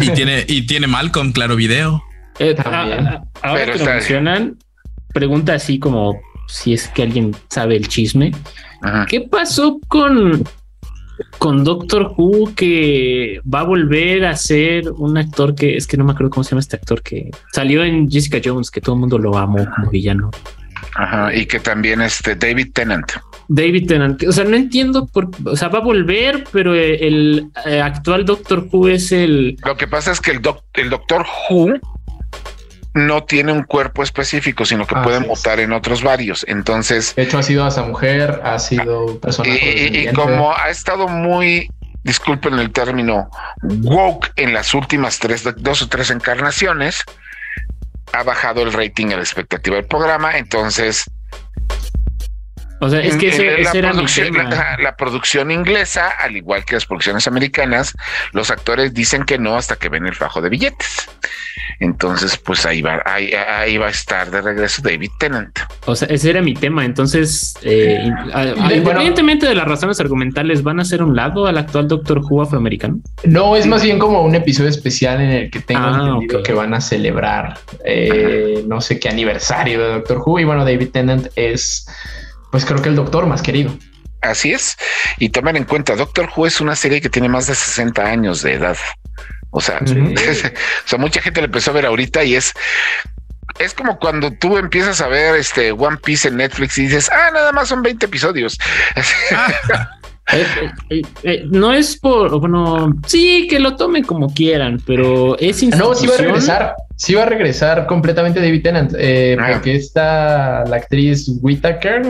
y 0.00 0.10
tiene, 0.10 0.44
y 0.48 0.66
tiene 0.66 0.86
Malcolm, 0.86 1.32
Claro 1.32 1.56
Video. 1.56 2.02
Eh, 2.38 2.54
También. 2.54 3.20
ahora 3.42 3.64
que 3.72 3.78
lo 3.78 3.84
mencionan, 3.84 4.56
pregunta 5.12 5.54
así 5.54 5.78
como 5.78 6.20
si 6.48 6.74
es 6.74 6.88
que 6.88 7.02
alguien 7.02 7.34
sabe 7.48 7.76
el 7.76 7.88
chisme. 7.88 8.32
¿Qué 9.08 9.20
pasó 9.20 9.78
con 9.88 10.44
con 11.38 11.62
Doctor 11.64 12.14
Who 12.16 12.54
que 12.54 13.40
va 13.52 13.60
a 13.60 13.64
volver 13.64 14.24
a 14.24 14.36
ser 14.36 14.90
un 14.90 15.16
actor 15.18 15.54
que 15.54 15.76
es 15.76 15.86
que 15.86 15.96
no 15.96 16.04
me 16.04 16.12
acuerdo 16.12 16.30
cómo 16.30 16.44
se 16.44 16.50
llama 16.50 16.60
este 16.60 16.76
actor 16.76 17.02
que 17.02 17.30
salió 17.52 17.84
en 17.84 18.10
Jessica 18.10 18.40
Jones, 18.42 18.70
que 18.70 18.80
todo 18.80 18.94
el 18.94 19.00
mundo 19.00 19.18
lo 19.18 19.36
amó 19.36 19.64
como 19.76 19.90
villano. 19.90 20.30
Ajá, 20.94 21.34
y 21.34 21.46
que 21.46 21.60
también 21.60 22.02
este 22.02 22.34
David 22.34 22.72
Tennant. 22.74 23.12
David 23.48 23.86
Tennant, 23.86 24.22
o 24.24 24.32
sea, 24.32 24.44
no 24.44 24.56
entiendo 24.56 25.06
por, 25.06 25.30
o 25.44 25.56
sea, 25.56 25.68
va 25.68 25.78
a 25.78 25.82
volver, 25.82 26.44
pero 26.52 26.74
el, 26.74 27.50
eh, 27.66 27.80
actual 27.80 28.24
Doctor 28.24 28.66
Who 28.70 28.88
es 28.88 29.12
el. 29.12 29.56
Lo 29.64 29.76
que 29.76 29.86
pasa 29.86 30.12
es 30.12 30.20
que 30.20 30.32
el, 30.32 30.40
el 30.74 30.90
Doctor 30.90 31.24
Who 31.50 31.74
no 32.94 33.24
tiene 33.24 33.52
un 33.52 33.62
cuerpo 33.62 34.02
específico, 34.02 34.64
sino 34.64 34.86
que 34.86 34.94
puede 34.96 35.20
mutar 35.20 35.60
en 35.60 35.72
otros 35.72 36.02
varios. 36.02 36.44
Entonces. 36.48 37.14
De 37.14 37.22
hecho, 37.22 37.38
ha 37.38 37.42
sido 37.42 37.66
esa 37.66 37.82
mujer, 37.84 38.40
ha 38.44 38.58
sido 38.58 39.18
persona. 39.18 39.48
Y, 39.48 40.08
como 40.14 40.54
ha 40.54 40.68
estado 40.68 41.08
muy, 41.08 41.70
disculpen 42.04 42.58
el 42.58 42.70
término, 42.70 43.30
woke 43.62 44.32
en 44.36 44.52
las 44.52 44.74
últimas 44.74 45.18
tres, 45.18 45.44
dos 45.56 45.82
o 45.82 45.88
tres 45.88 46.10
encarnaciones, 46.10 47.02
ha 48.12 48.22
bajado 48.22 48.62
el 48.62 48.72
rating 48.72 49.06
a 49.06 49.16
la 49.16 49.22
expectativa 49.22 49.76
del 49.76 49.86
programa. 49.86 50.36
Entonces. 50.36 51.04
O 52.80 52.88
sea, 52.88 53.00
es 53.00 53.16
que 53.16 53.28
ese, 53.28 53.62
la, 53.62 53.70
era 53.70 53.92
producción, 53.92 54.36
la, 54.36 54.96
producción 54.96 55.50
inglesa, 55.52 56.08
al 56.08 56.36
igual 56.36 56.64
que 56.64 56.74
las 56.74 56.84
producciones 56.84 57.28
americanas, 57.28 57.94
los 58.32 58.50
actores 58.50 58.92
dicen 58.92 59.22
que 59.22 59.38
no 59.38 59.56
hasta 59.56 59.76
que 59.76 59.88
ven 59.88 60.04
el 60.04 60.16
fajo 60.16 60.40
de 60.40 60.48
billetes. 60.48 61.08
Entonces, 61.82 62.36
pues 62.36 62.64
ahí 62.64 62.80
va, 62.80 63.02
ahí, 63.04 63.76
va 63.76 63.86
a 63.86 63.90
estar 63.90 64.30
de 64.30 64.40
regreso 64.40 64.82
David 64.82 65.10
Tennant. 65.18 65.58
O 65.86 65.96
sea, 65.96 66.06
ese 66.06 66.30
era 66.30 66.40
mi 66.40 66.54
tema. 66.54 66.84
Entonces, 66.84 67.54
eh, 67.62 68.08
independientemente 68.56 69.46
de 69.46 69.56
las 69.56 69.66
razones 69.66 69.98
argumentales, 69.98 70.62
¿van 70.62 70.78
a 70.78 70.82
hacer 70.82 71.02
un 71.02 71.16
lado 71.16 71.46
al 71.46 71.58
actual 71.58 71.88
Doctor 71.88 72.20
Who 72.20 72.40
afroamericano? 72.40 73.00
No, 73.24 73.56
es 73.56 73.66
más 73.66 73.82
bien 73.82 73.98
como 73.98 74.22
un 74.22 74.36
episodio 74.36 74.70
especial 74.70 75.20
en 75.20 75.30
el 75.30 75.50
que 75.50 75.58
tengo 75.58 75.82
ah, 75.82 75.98
entendido 75.98 76.44
que 76.44 76.52
van 76.52 76.72
a 76.72 76.80
celebrar 76.80 77.58
eh, 77.84 78.64
no 78.68 78.80
sé 78.80 79.00
qué 79.00 79.08
aniversario 79.08 79.82
de 79.82 79.92
Doctor 79.94 80.22
Who. 80.24 80.38
Y 80.38 80.44
bueno, 80.44 80.64
David 80.64 80.90
Tennant 80.90 81.26
es, 81.34 81.84
pues 82.52 82.64
creo 82.64 82.80
que 82.80 82.90
el 82.90 82.94
doctor 82.94 83.26
más 83.26 83.42
querido. 83.42 83.72
Así 84.22 84.52
es. 84.52 84.76
Y 85.18 85.30
tomen 85.30 85.56
en 85.56 85.64
cuenta, 85.64 85.96
Doctor 85.96 86.30
Who 86.34 86.46
es 86.46 86.60
una 86.60 86.76
serie 86.76 87.00
que 87.00 87.10
tiene 87.10 87.28
más 87.28 87.48
de 87.48 87.54
60 87.54 88.04
años 88.04 88.42
de 88.42 88.54
edad. 88.54 88.76
O 89.50 89.60
sea, 89.60 89.80
o 89.84 90.88
sea, 90.88 90.98
mucha 90.98 91.20
gente 91.20 91.40
le 91.40 91.46
empezó 91.46 91.70
a 91.70 91.74
ver 91.74 91.86
ahorita 91.86 92.24
y 92.24 92.36
es 92.36 92.54
es 93.58 93.74
como 93.74 93.98
cuando 93.98 94.32
tú 94.32 94.56
empiezas 94.56 95.00
a 95.00 95.08
ver 95.08 95.36
este 95.36 95.72
One 95.72 95.98
Piece 95.98 96.28
en 96.28 96.36
Netflix 96.36 96.78
y 96.78 96.82
dices, 96.82 97.10
ah, 97.12 97.30
nada 97.32 97.52
más 97.52 97.68
son 97.68 97.82
20 97.82 98.06
episodios. 98.06 98.58
Eh, 98.96 99.02
eh, 100.32 101.02
eh, 101.22 101.44
no 101.50 101.72
es 101.72 101.98
por, 101.98 102.38
bueno, 102.40 102.94
sí, 103.06 103.46
que 103.48 103.58
lo 103.58 103.76
tomen 103.76 104.04
como 104.04 104.32
quieran, 104.32 104.80
pero 104.86 105.38
es 105.38 105.62
No, 105.76 105.94
sí 105.94 106.06
va 106.06 106.14
a 106.14 106.18
regresar, 106.18 106.74
sí 106.96 107.14
va 107.14 107.22
a 107.22 107.26
regresar 107.26 107.86
completamente 107.86 108.40
David 108.40 108.62
Tennant, 108.62 108.92
porque 108.92 109.76
está 109.76 110.64
la 110.64 110.76
actriz 110.76 111.30
Whittaker 111.40 112.02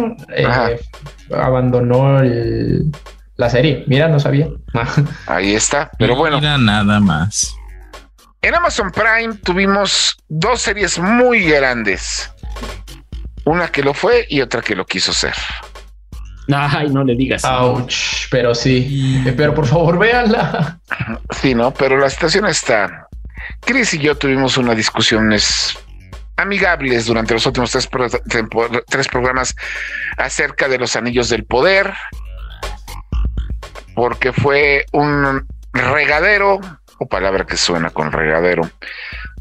abandonó 1.34 2.20
el, 2.20 2.90
la 3.36 3.50
serie. 3.50 3.84
Mira, 3.86 4.08
no 4.08 4.20
sabía. 4.20 4.48
Ahí 5.26 5.54
está, 5.54 5.90
pero 5.98 6.16
bueno. 6.16 6.38
Mira 6.38 6.58
nada 6.58 7.00
más. 7.00 7.54
En 8.40 8.54
Amazon 8.54 8.90
Prime 8.90 9.34
tuvimos 9.44 10.16
dos 10.28 10.62
series 10.62 10.98
muy 10.98 11.44
grandes. 11.44 12.30
Una 13.44 13.68
que 13.68 13.82
lo 13.82 13.94
fue 13.94 14.26
y 14.28 14.40
otra 14.40 14.62
que 14.62 14.74
lo 14.74 14.84
quiso 14.84 15.12
ser. 15.12 15.34
Ay, 16.48 16.90
no 16.90 17.04
le 17.04 17.14
digas. 17.14 17.44
Ouch, 17.44 18.28
pero 18.30 18.54
sí. 18.54 19.22
Eh, 19.26 19.34
pero 19.36 19.54
por 19.54 19.66
favor, 19.66 19.98
véanla. 19.98 20.78
Sí, 21.30 21.54
no, 21.54 21.72
pero 21.72 21.98
la 21.98 22.10
situación 22.10 22.46
está. 22.46 23.06
Chris 23.60 23.94
y 23.94 23.98
yo 23.98 24.16
tuvimos 24.16 24.56
una 24.56 24.74
discusiones 24.74 25.78
amigables 26.36 27.06
durante 27.06 27.34
los 27.34 27.46
últimos 27.46 27.70
tres, 27.70 27.88
tres 28.88 29.08
programas 29.08 29.54
acerca 30.16 30.68
de 30.68 30.78
los 30.78 30.96
anillos 30.96 31.28
del 31.28 31.44
poder 31.44 31.92
porque 33.94 34.32
fue 34.32 34.86
un 34.92 35.46
regadero, 35.72 36.60
o 36.98 37.06
palabra 37.06 37.44
que 37.44 37.56
suena 37.56 37.90
con 37.90 38.12
regadero. 38.12 38.68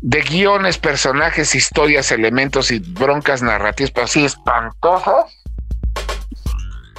De 0.01 0.21
guiones, 0.21 0.77
personajes, 0.77 1.53
historias, 1.55 2.11
elementos 2.11 2.71
y 2.71 2.79
broncas 2.79 3.41
narrativas, 3.41 3.91
pero 3.91 4.05
así 4.05 4.25
espantosas. 4.25 5.40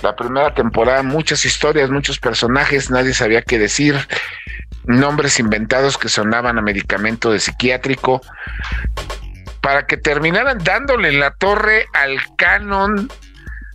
La 0.03 0.17
primera 0.17 0.53
temporada, 0.53 1.03
muchas 1.03 1.45
historias, 1.45 1.91
muchos 1.91 2.19
personajes, 2.19 2.91
nadie 2.91 3.15
sabía 3.15 3.43
qué 3.43 3.59
decir, 3.59 3.97
nombres 4.85 5.39
inventados 5.39 5.97
que 5.97 6.09
sonaban 6.09 6.59
a 6.59 6.63
medicamento 6.63 7.31
de 7.31 7.39
psiquiátrico, 7.39 8.21
para 9.61 9.87
que 9.87 9.97
terminaran 9.97 10.59
dándole 10.59 11.09
en 11.09 11.21
la 11.21 11.31
torre 11.35 11.87
al 11.93 12.19
canon 12.37 13.09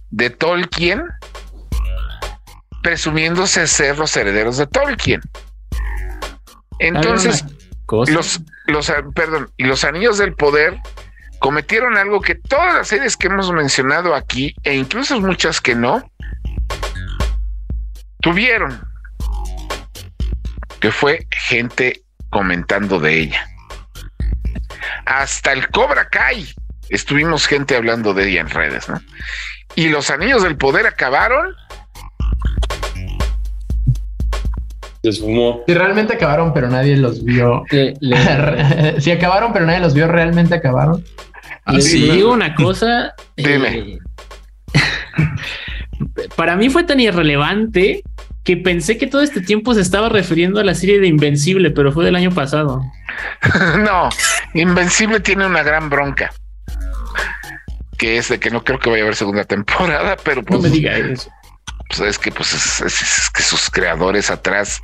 de 0.09 0.29
Tolkien, 0.29 1.05
presumiéndose 2.83 3.65
ser 3.67 3.97
los 3.97 4.15
herederos 4.17 4.57
de 4.57 4.67
Tolkien. 4.67 5.21
Entonces, 6.79 7.45
los, 7.89 8.41
los, 8.65 8.93
perdón, 9.15 9.49
y 9.55 9.63
los 9.63 9.85
anillos 9.85 10.17
del 10.17 10.33
poder 10.33 10.77
cometieron 11.39 11.97
algo 11.97 12.19
que 12.19 12.35
todas 12.35 12.73
las 12.73 12.87
series 12.89 13.15
que 13.15 13.27
hemos 13.27 13.51
mencionado 13.51 14.13
aquí, 14.13 14.53
e 14.63 14.75
incluso 14.75 15.19
muchas 15.21 15.61
que 15.61 15.73
no, 15.73 16.11
tuvieron, 18.27 18.77
que 20.81 20.91
fue 20.91 21.27
gente 21.31 22.01
comentando 22.29 22.99
de 22.99 23.21
ella. 23.21 23.47
Hasta 25.05 25.53
el 25.53 25.69
Cobra 25.69 26.09
Kai 26.09 26.45
estuvimos 26.89 27.47
gente 27.47 27.77
hablando 27.77 28.13
de 28.13 28.29
ella 28.29 28.41
en 28.41 28.49
redes, 28.49 28.89
¿no? 28.89 28.99
Y 29.75 29.87
los 29.87 30.09
anillos 30.09 30.43
del 30.43 30.57
poder 30.57 30.85
acabaron 30.87 31.55
Si 35.03 35.73
realmente 35.73 36.15
acabaron, 36.15 36.53
pero 36.53 36.67
nadie 36.67 36.97
los 36.97 37.23
vio. 37.23 37.63
si 37.69 39.11
acabaron, 39.11 39.53
pero 39.53 39.65
nadie 39.65 39.79
los 39.79 39.93
vio, 39.93 40.05
realmente 40.09 40.55
acabaron. 40.55 41.01
Si 41.79 42.09
digo 42.09 42.33
una 42.33 42.53
cosa. 42.55 43.13
Eh, 43.37 43.99
para 46.35 46.57
mí 46.57 46.69
fue 46.69 46.83
tan 46.83 46.99
irrelevante 46.99 48.03
que 48.47 48.55
pensé 48.55 48.97
que 48.97 49.07
todo 49.07 49.21
este 49.21 49.41
tiempo 49.41 49.73
se 49.73 49.81
estaba 49.81 50.07
refiriendo 50.07 50.61
a 50.61 50.63
la 50.63 50.73
serie 50.73 51.01
de 51.01 51.07
Invencible, 51.07 51.69
pero 51.69 51.91
fue 51.91 52.05
del 52.05 52.15
año 52.15 52.31
pasado. 52.31 52.81
no, 53.79 54.07
Invencible 54.53 55.19
tiene 55.19 55.45
una 55.45 55.63
gran 55.63 55.89
bronca. 55.89 56.31
Que 57.97 58.15
es 58.15 58.29
de 58.29 58.39
que 58.39 58.49
no 58.49 58.63
creo 58.63 58.79
que 58.79 58.89
vaya 58.89 59.03
a 59.03 59.05
haber 59.05 59.17
segunda 59.17 59.43
temporada, 59.43 60.15
pero 60.23 60.43
pues, 60.43 60.61
no 60.61 60.63
me 60.65 60.73
diga 60.73 60.95
eso 60.95 61.29
pues 61.89 62.01
es 62.01 62.19
que 62.19 62.31
pues 62.31 62.53
es, 62.81 63.29
que 63.29 63.41
sus 63.41 63.69
creadores 63.69 64.29
atrás 64.29 64.81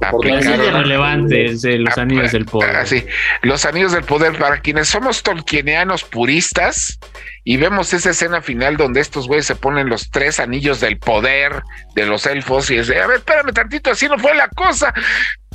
aplicaron 0.00 0.74
relevantes 0.74 1.62
de 1.62 1.78
los 1.78 1.96
anillos 1.96 2.32
del 2.32 2.44
poder. 2.44 2.76
Así, 2.76 3.06
ah, 3.08 3.38
los 3.42 3.64
anillos 3.64 3.92
del 3.92 4.04
poder 4.04 4.38
para 4.38 4.60
quienes 4.60 4.88
somos 4.88 5.22
tolkienianos 5.22 6.04
puristas 6.04 6.98
y 7.44 7.56
vemos 7.56 7.92
esa 7.94 8.10
escena 8.10 8.42
final 8.42 8.76
donde 8.76 9.00
estos 9.00 9.26
güeyes 9.26 9.46
se 9.46 9.56
ponen 9.56 9.88
los 9.88 10.10
tres 10.10 10.38
anillos 10.38 10.80
del 10.80 10.98
poder 10.98 11.62
de 11.94 12.06
los 12.06 12.26
elfos 12.26 12.70
y 12.70 12.76
es 12.76 12.88
de, 12.88 13.00
a 13.00 13.06
ver, 13.06 13.18
espérame 13.18 13.52
tantito, 13.52 13.90
así 13.90 14.06
no 14.06 14.18
fue 14.18 14.34
la 14.34 14.48
cosa. 14.48 14.92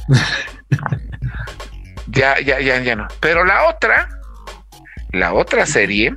ya, 2.07 2.39
ya, 2.39 2.59
ya, 2.59 2.81
ya 2.81 2.95
no. 2.95 3.07
Pero 3.19 3.45
la 3.45 3.65
otra, 3.65 4.09
la 5.11 5.33
otra 5.33 5.65
serie 5.65 6.15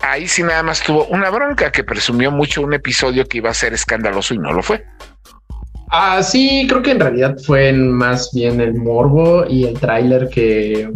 ahí 0.00 0.28
sí 0.28 0.42
nada 0.42 0.62
más 0.62 0.82
tuvo 0.82 1.06
una 1.06 1.30
bronca 1.30 1.72
que 1.72 1.82
presumió 1.82 2.30
mucho 2.30 2.62
un 2.62 2.74
episodio 2.74 3.26
que 3.26 3.38
iba 3.38 3.50
a 3.50 3.54
ser 3.54 3.72
escandaloso 3.72 4.34
y 4.34 4.38
no 4.38 4.52
lo 4.52 4.62
fue. 4.62 4.84
Ah, 5.90 6.22
sí, 6.22 6.66
creo 6.68 6.82
que 6.82 6.92
en 6.92 7.00
realidad 7.00 7.36
fue 7.44 7.72
más 7.72 8.30
bien 8.32 8.60
el 8.60 8.74
morbo 8.74 9.46
y 9.48 9.64
el 9.64 9.78
tráiler 9.78 10.28
que 10.28 10.90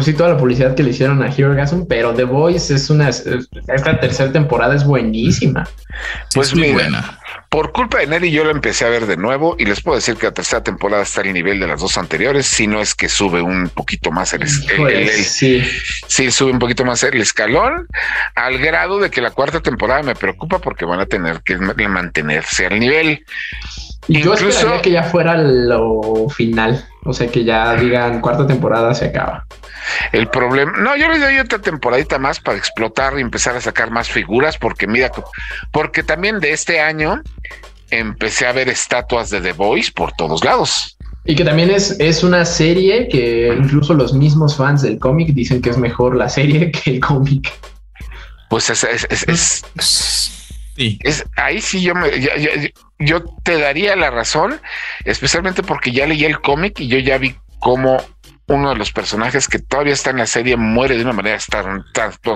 sí, 0.00 0.12
toda 0.14 0.30
la 0.30 0.36
publicidad 0.36 0.74
que 0.74 0.82
le 0.82 0.90
hicieron 0.90 1.22
a 1.22 1.28
Hero 1.28 1.54
Gasm, 1.54 1.86
pero 1.86 2.14
The 2.14 2.24
Voice 2.24 2.74
es 2.74 2.90
una 2.90 3.08
esta 3.08 4.00
tercera 4.00 4.32
temporada 4.32 4.74
es 4.74 4.84
buenísima. 4.84 5.68
Pues 6.34 6.54
muy 6.54 6.72
buena. 6.72 7.18
Por 7.48 7.72
culpa 7.72 7.98
de 7.98 8.06
Nelly 8.06 8.30
yo 8.30 8.44
lo 8.44 8.50
empecé 8.50 8.86
a 8.86 8.88
ver 8.88 9.06
de 9.06 9.16
nuevo 9.16 9.56
y 9.58 9.66
les 9.66 9.82
puedo 9.82 9.96
decir 9.96 10.16
que 10.16 10.26
la 10.26 10.32
tercera 10.32 10.62
temporada 10.62 11.02
está 11.02 11.20
al 11.20 11.32
nivel 11.32 11.60
de 11.60 11.66
las 11.66 11.80
dos 11.80 11.98
anteriores, 11.98 12.46
si 12.46 12.66
no 12.66 12.80
es 12.80 12.94
que 12.94 13.10
sube 13.10 13.42
un 13.42 13.68
poquito 13.68 14.10
más 14.10 14.32
el, 14.32 14.48
sí. 14.48 15.62
sí, 16.06 16.30
sube 16.30 16.50
un 16.50 16.58
poquito 16.58 16.84
más 16.84 17.02
el 17.02 17.20
escalón, 17.20 17.86
al 18.34 18.58
grado 18.58 18.98
de 18.98 19.10
que 19.10 19.20
la 19.20 19.32
cuarta 19.32 19.60
temporada 19.60 20.02
me 20.02 20.14
preocupa 20.14 20.60
porque 20.60 20.86
van 20.86 21.00
a 21.00 21.06
tener 21.06 21.42
que 21.42 21.58
mantenerse 21.58 22.66
al 22.66 22.80
nivel. 22.80 23.24
Y 24.08 24.22
yo 24.22 24.34
esperaría 24.34 24.82
que 24.82 24.90
ya 24.90 25.04
fuera 25.04 25.36
lo 25.36 26.28
final, 26.28 26.84
o 27.04 27.12
sea 27.12 27.28
que 27.28 27.44
ya 27.44 27.74
digan 27.76 28.20
cuarta 28.20 28.46
temporada 28.46 28.94
se 28.94 29.06
acaba. 29.06 29.46
El 30.12 30.28
problema, 30.28 30.72
no, 30.78 30.96
yo 30.96 31.08
le 31.08 31.18
doy 31.18 31.38
otra 31.38 31.60
temporadita 31.60 32.18
más 32.18 32.40
para 32.40 32.58
explotar 32.58 33.18
y 33.18 33.20
empezar 33.20 33.56
a 33.56 33.60
sacar 33.60 33.90
más 33.90 34.08
figuras, 34.08 34.58
porque 34.58 34.86
mira, 34.86 35.10
porque 35.70 36.02
también 36.02 36.40
de 36.40 36.52
este 36.52 36.80
año 36.80 37.22
empecé 37.90 38.46
a 38.46 38.52
ver 38.52 38.68
estatuas 38.68 39.30
de 39.30 39.40
The 39.40 39.52
Voice 39.52 39.92
por 39.92 40.12
todos 40.12 40.44
lados. 40.44 40.96
Y 41.24 41.36
que 41.36 41.44
también 41.44 41.70
es, 41.70 41.98
es 42.00 42.24
una 42.24 42.44
serie 42.44 43.08
que 43.08 43.54
incluso 43.56 43.94
los 43.94 44.12
mismos 44.12 44.56
fans 44.56 44.82
del 44.82 44.98
cómic 44.98 45.28
dicen 45.28 45.62
que 45.62 45.70
es 45.70 45.78
mejor 45.78 46.16
la 46.16 46.28
serie 46.28 46.70
que 46.84 46.90
el 46.90 47.00
cómic. 47.00 47.52
Pues 48.48 48.68
es, 48.68 48.84
es, 48.84 49.64
sí. 50.74 50.98
es 51.02 51.24
ahí 51.36 51.58
sí 51.60 51.80
yo 51.80 51.94
me 51.94 52.20
yo 52.20 52.50
te 53.42 53.58
daría 53.58 53.96
la 53.96 54.10
razón, 54.10 54.60
especialmente 55.04 55.62
porque 55.62 55.92
ya 55.92 56.06
leí 56.06 56.24
el 56.24 56.40
cómic 56.40 56.80
y 56.80 56.88
yo 56.88 56.98
ya 56.98 57.18
vi 57.18 57.36
cómo 57.60 57.98
uno 58.48 58.70
de 58.70 58.76
los 58.76 58.92
personajes 58.92 59.48
que 59.48 59.58
todavía 59.58 59.94
está 59.94 60.10
en 60.10 60.18
la 60.18 60.26
serie 60.26 60.56
muere 60.56 60.96
de 60.96 61.02
una 61.02 61.12
manera 61.12 61.38
tan, 61.48 61.84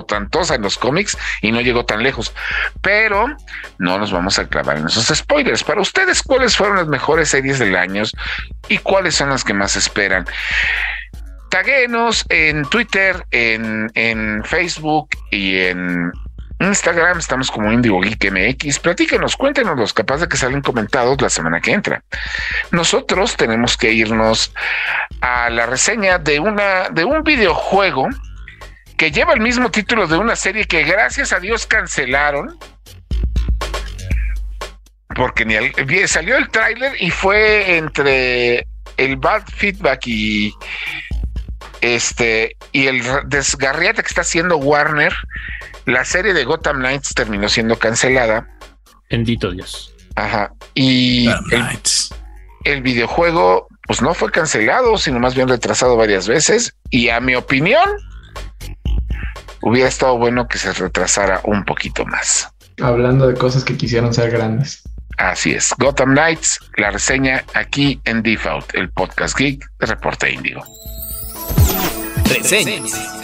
tantosa 0.07 0.55
en 0.55 0.61
los 0.61 0.77
cómics 0.77 1.17
y 1.41 1.51
no 1.51 1.61
llegó 1.61 1.85
tan 1.85 2.01
lejos. 2.01 2.33
Pero 2.81 3.27
no 3.77 3.97
nos 3.97 4.11
vamos 4.11 4.39
a 4.39 4.47
clavar 4.47 4.77
en 4.77 4.87
esos 4.87 5.05
spoilers. 5.15 5.63
Para 5.63 5.81
ustedes, 5.81 6.23
¿cuáles 6.23 6.55
fueron 6.55 6.77
las 6.77 6.87
mejores 6.87 7.29
series 7.29 7.59
del 7.59 7.75
año 7.75 8.03
y 8.69 8.77
cuáles 8.79 9.15
son 9.15 9.29
las 9.29 9.43
que 9.43 9.53
más 9.53 9.75
esperan? 9.75 10.25
Taguenos 11.49 12.25
en 12.29 12.63
Twitter, 12.65 13.25
en, 13.31 13.89
en 13.93 14.43
Facebook 14.43 15.09
y 15.31 15.57
en 15.57 16.11
Instagram 16.59 17.19
estamos 17.19 17.51
como 17.51 17.71
Indigo 17.71 18.01
Geek 18.01 18.31
MX. 18.31 18.79
Platíquenos, 18.79 19.37
cuéntenos 19.37 19.77
los 19.77 19.93
capaz 19.93 20.17
de 20.17 20.27
que 20.27 20.37
salen 20.37 20.61
comentados 20.61 21.21
la 21.21 21.29
semana 21.29 21.61
que 21.61 21.71
entra. 21.71 22.03
Nosotros 22.71 23.37
tenemos 23.37 23.77
que 23.77 23.91
irnos 23.91 24.53
a 25.21 25.49
la 25.49 25.65
reseña 25.65 26.17
de 26.17 26.39
una 26.39 26.89
de 26.89 27.05
un 27.05 27.23
videojuego 27.23 28.09
que 28.97 29.11
lleva 29.11 29.33
el 29.33 29.41
mismo 29.41 29.69
título 29.69 30.07
de 30.07 30.17
una 30.17 30.35
serie 30.35 30.65
que 30.65 30.83
gracias 30.83 31.31
a 31.31 31.39
Dios 31.39 31.67
cancelaron. 31.67 32.57
Porque 35.15 35.45
ni 35.45 36.07
salió 36.07 36.37
el 36.37 36.49
tráiler 36.49 36.93
y 36.99 37.09
fue 37.09 37.77
entre 37.77 38.67
el 38.97 39.15
bad 39.17 39.43
feedback 39.47 40.05
y 40.07 40.53
este 41.81 42.55
y 42.71 42.87
el 42.87 43.01
desgarriate 43.25 44.01
que 44.01 44.07
está 44.07 44.21
haciendo 44.21 44.57
Warner 44.57 45.13
la 45.87 46.03
serie 46.03 46.33
de 46.33 46.43
Gotham 46.43 46.79
Knights 46.79 47.13
terminó 47.15 47.47
siendo 47.47 47.79
cancelada. 47.79 48.47
Bendito 49.09 49.51
Dios. 49.51 49.93
Ajá. 50.15 50.53
Y 50.75 51.29
el, 52.65 52.81
videojuego, 52.81 53.67
pues 53.87 54.01
no 54.01 54.13
fue 54.13 54.29
cancelado, 54.29 54.97
sino 54.97 55.19
más 55.19 55.33
bien 55.33 55.47
retrasado 55.47 55.95
varias 55.95 56.27
veces. 56.27 56.75
Y 56.89 57.07
a 57.07 57.21
mi 57.21 57.35
opinión, 57.35 57.89
hubiera 59.61 59.87
estado 59.87 60.17
bueno 60.17 60.49
que 60.49 60.57
se 60.57 60.73
retrasara 60.73 61.39
un 61.45 61.63
poquito 61.63 62.05
más. 62.05 62.49
Hablando 62.81 63.25
de 63.25 63.35
cosas 63.35 63.63
que 63.63 63.77
quisieron 63.77 64.13
ser 64.13 64.29
grandes. 64.29 64.83
Así 65.17 65.53
es. 65.53 65.73
Gotham 65.79 66.11
Knights, 66.11 66.59
la 66.75 66.91
reseña 66.91 67.45
aquí 67.53 68.01
en 68.03 68.21
Default, 68.21 68.75
el 68.75 68.89
podcast 68.91 69.37
geek 69.37 69.65
de 69.79 69.85
Reporte 69.85 70.29
Índigo. 70.29 70.63
Reseñas. 72.25 73.16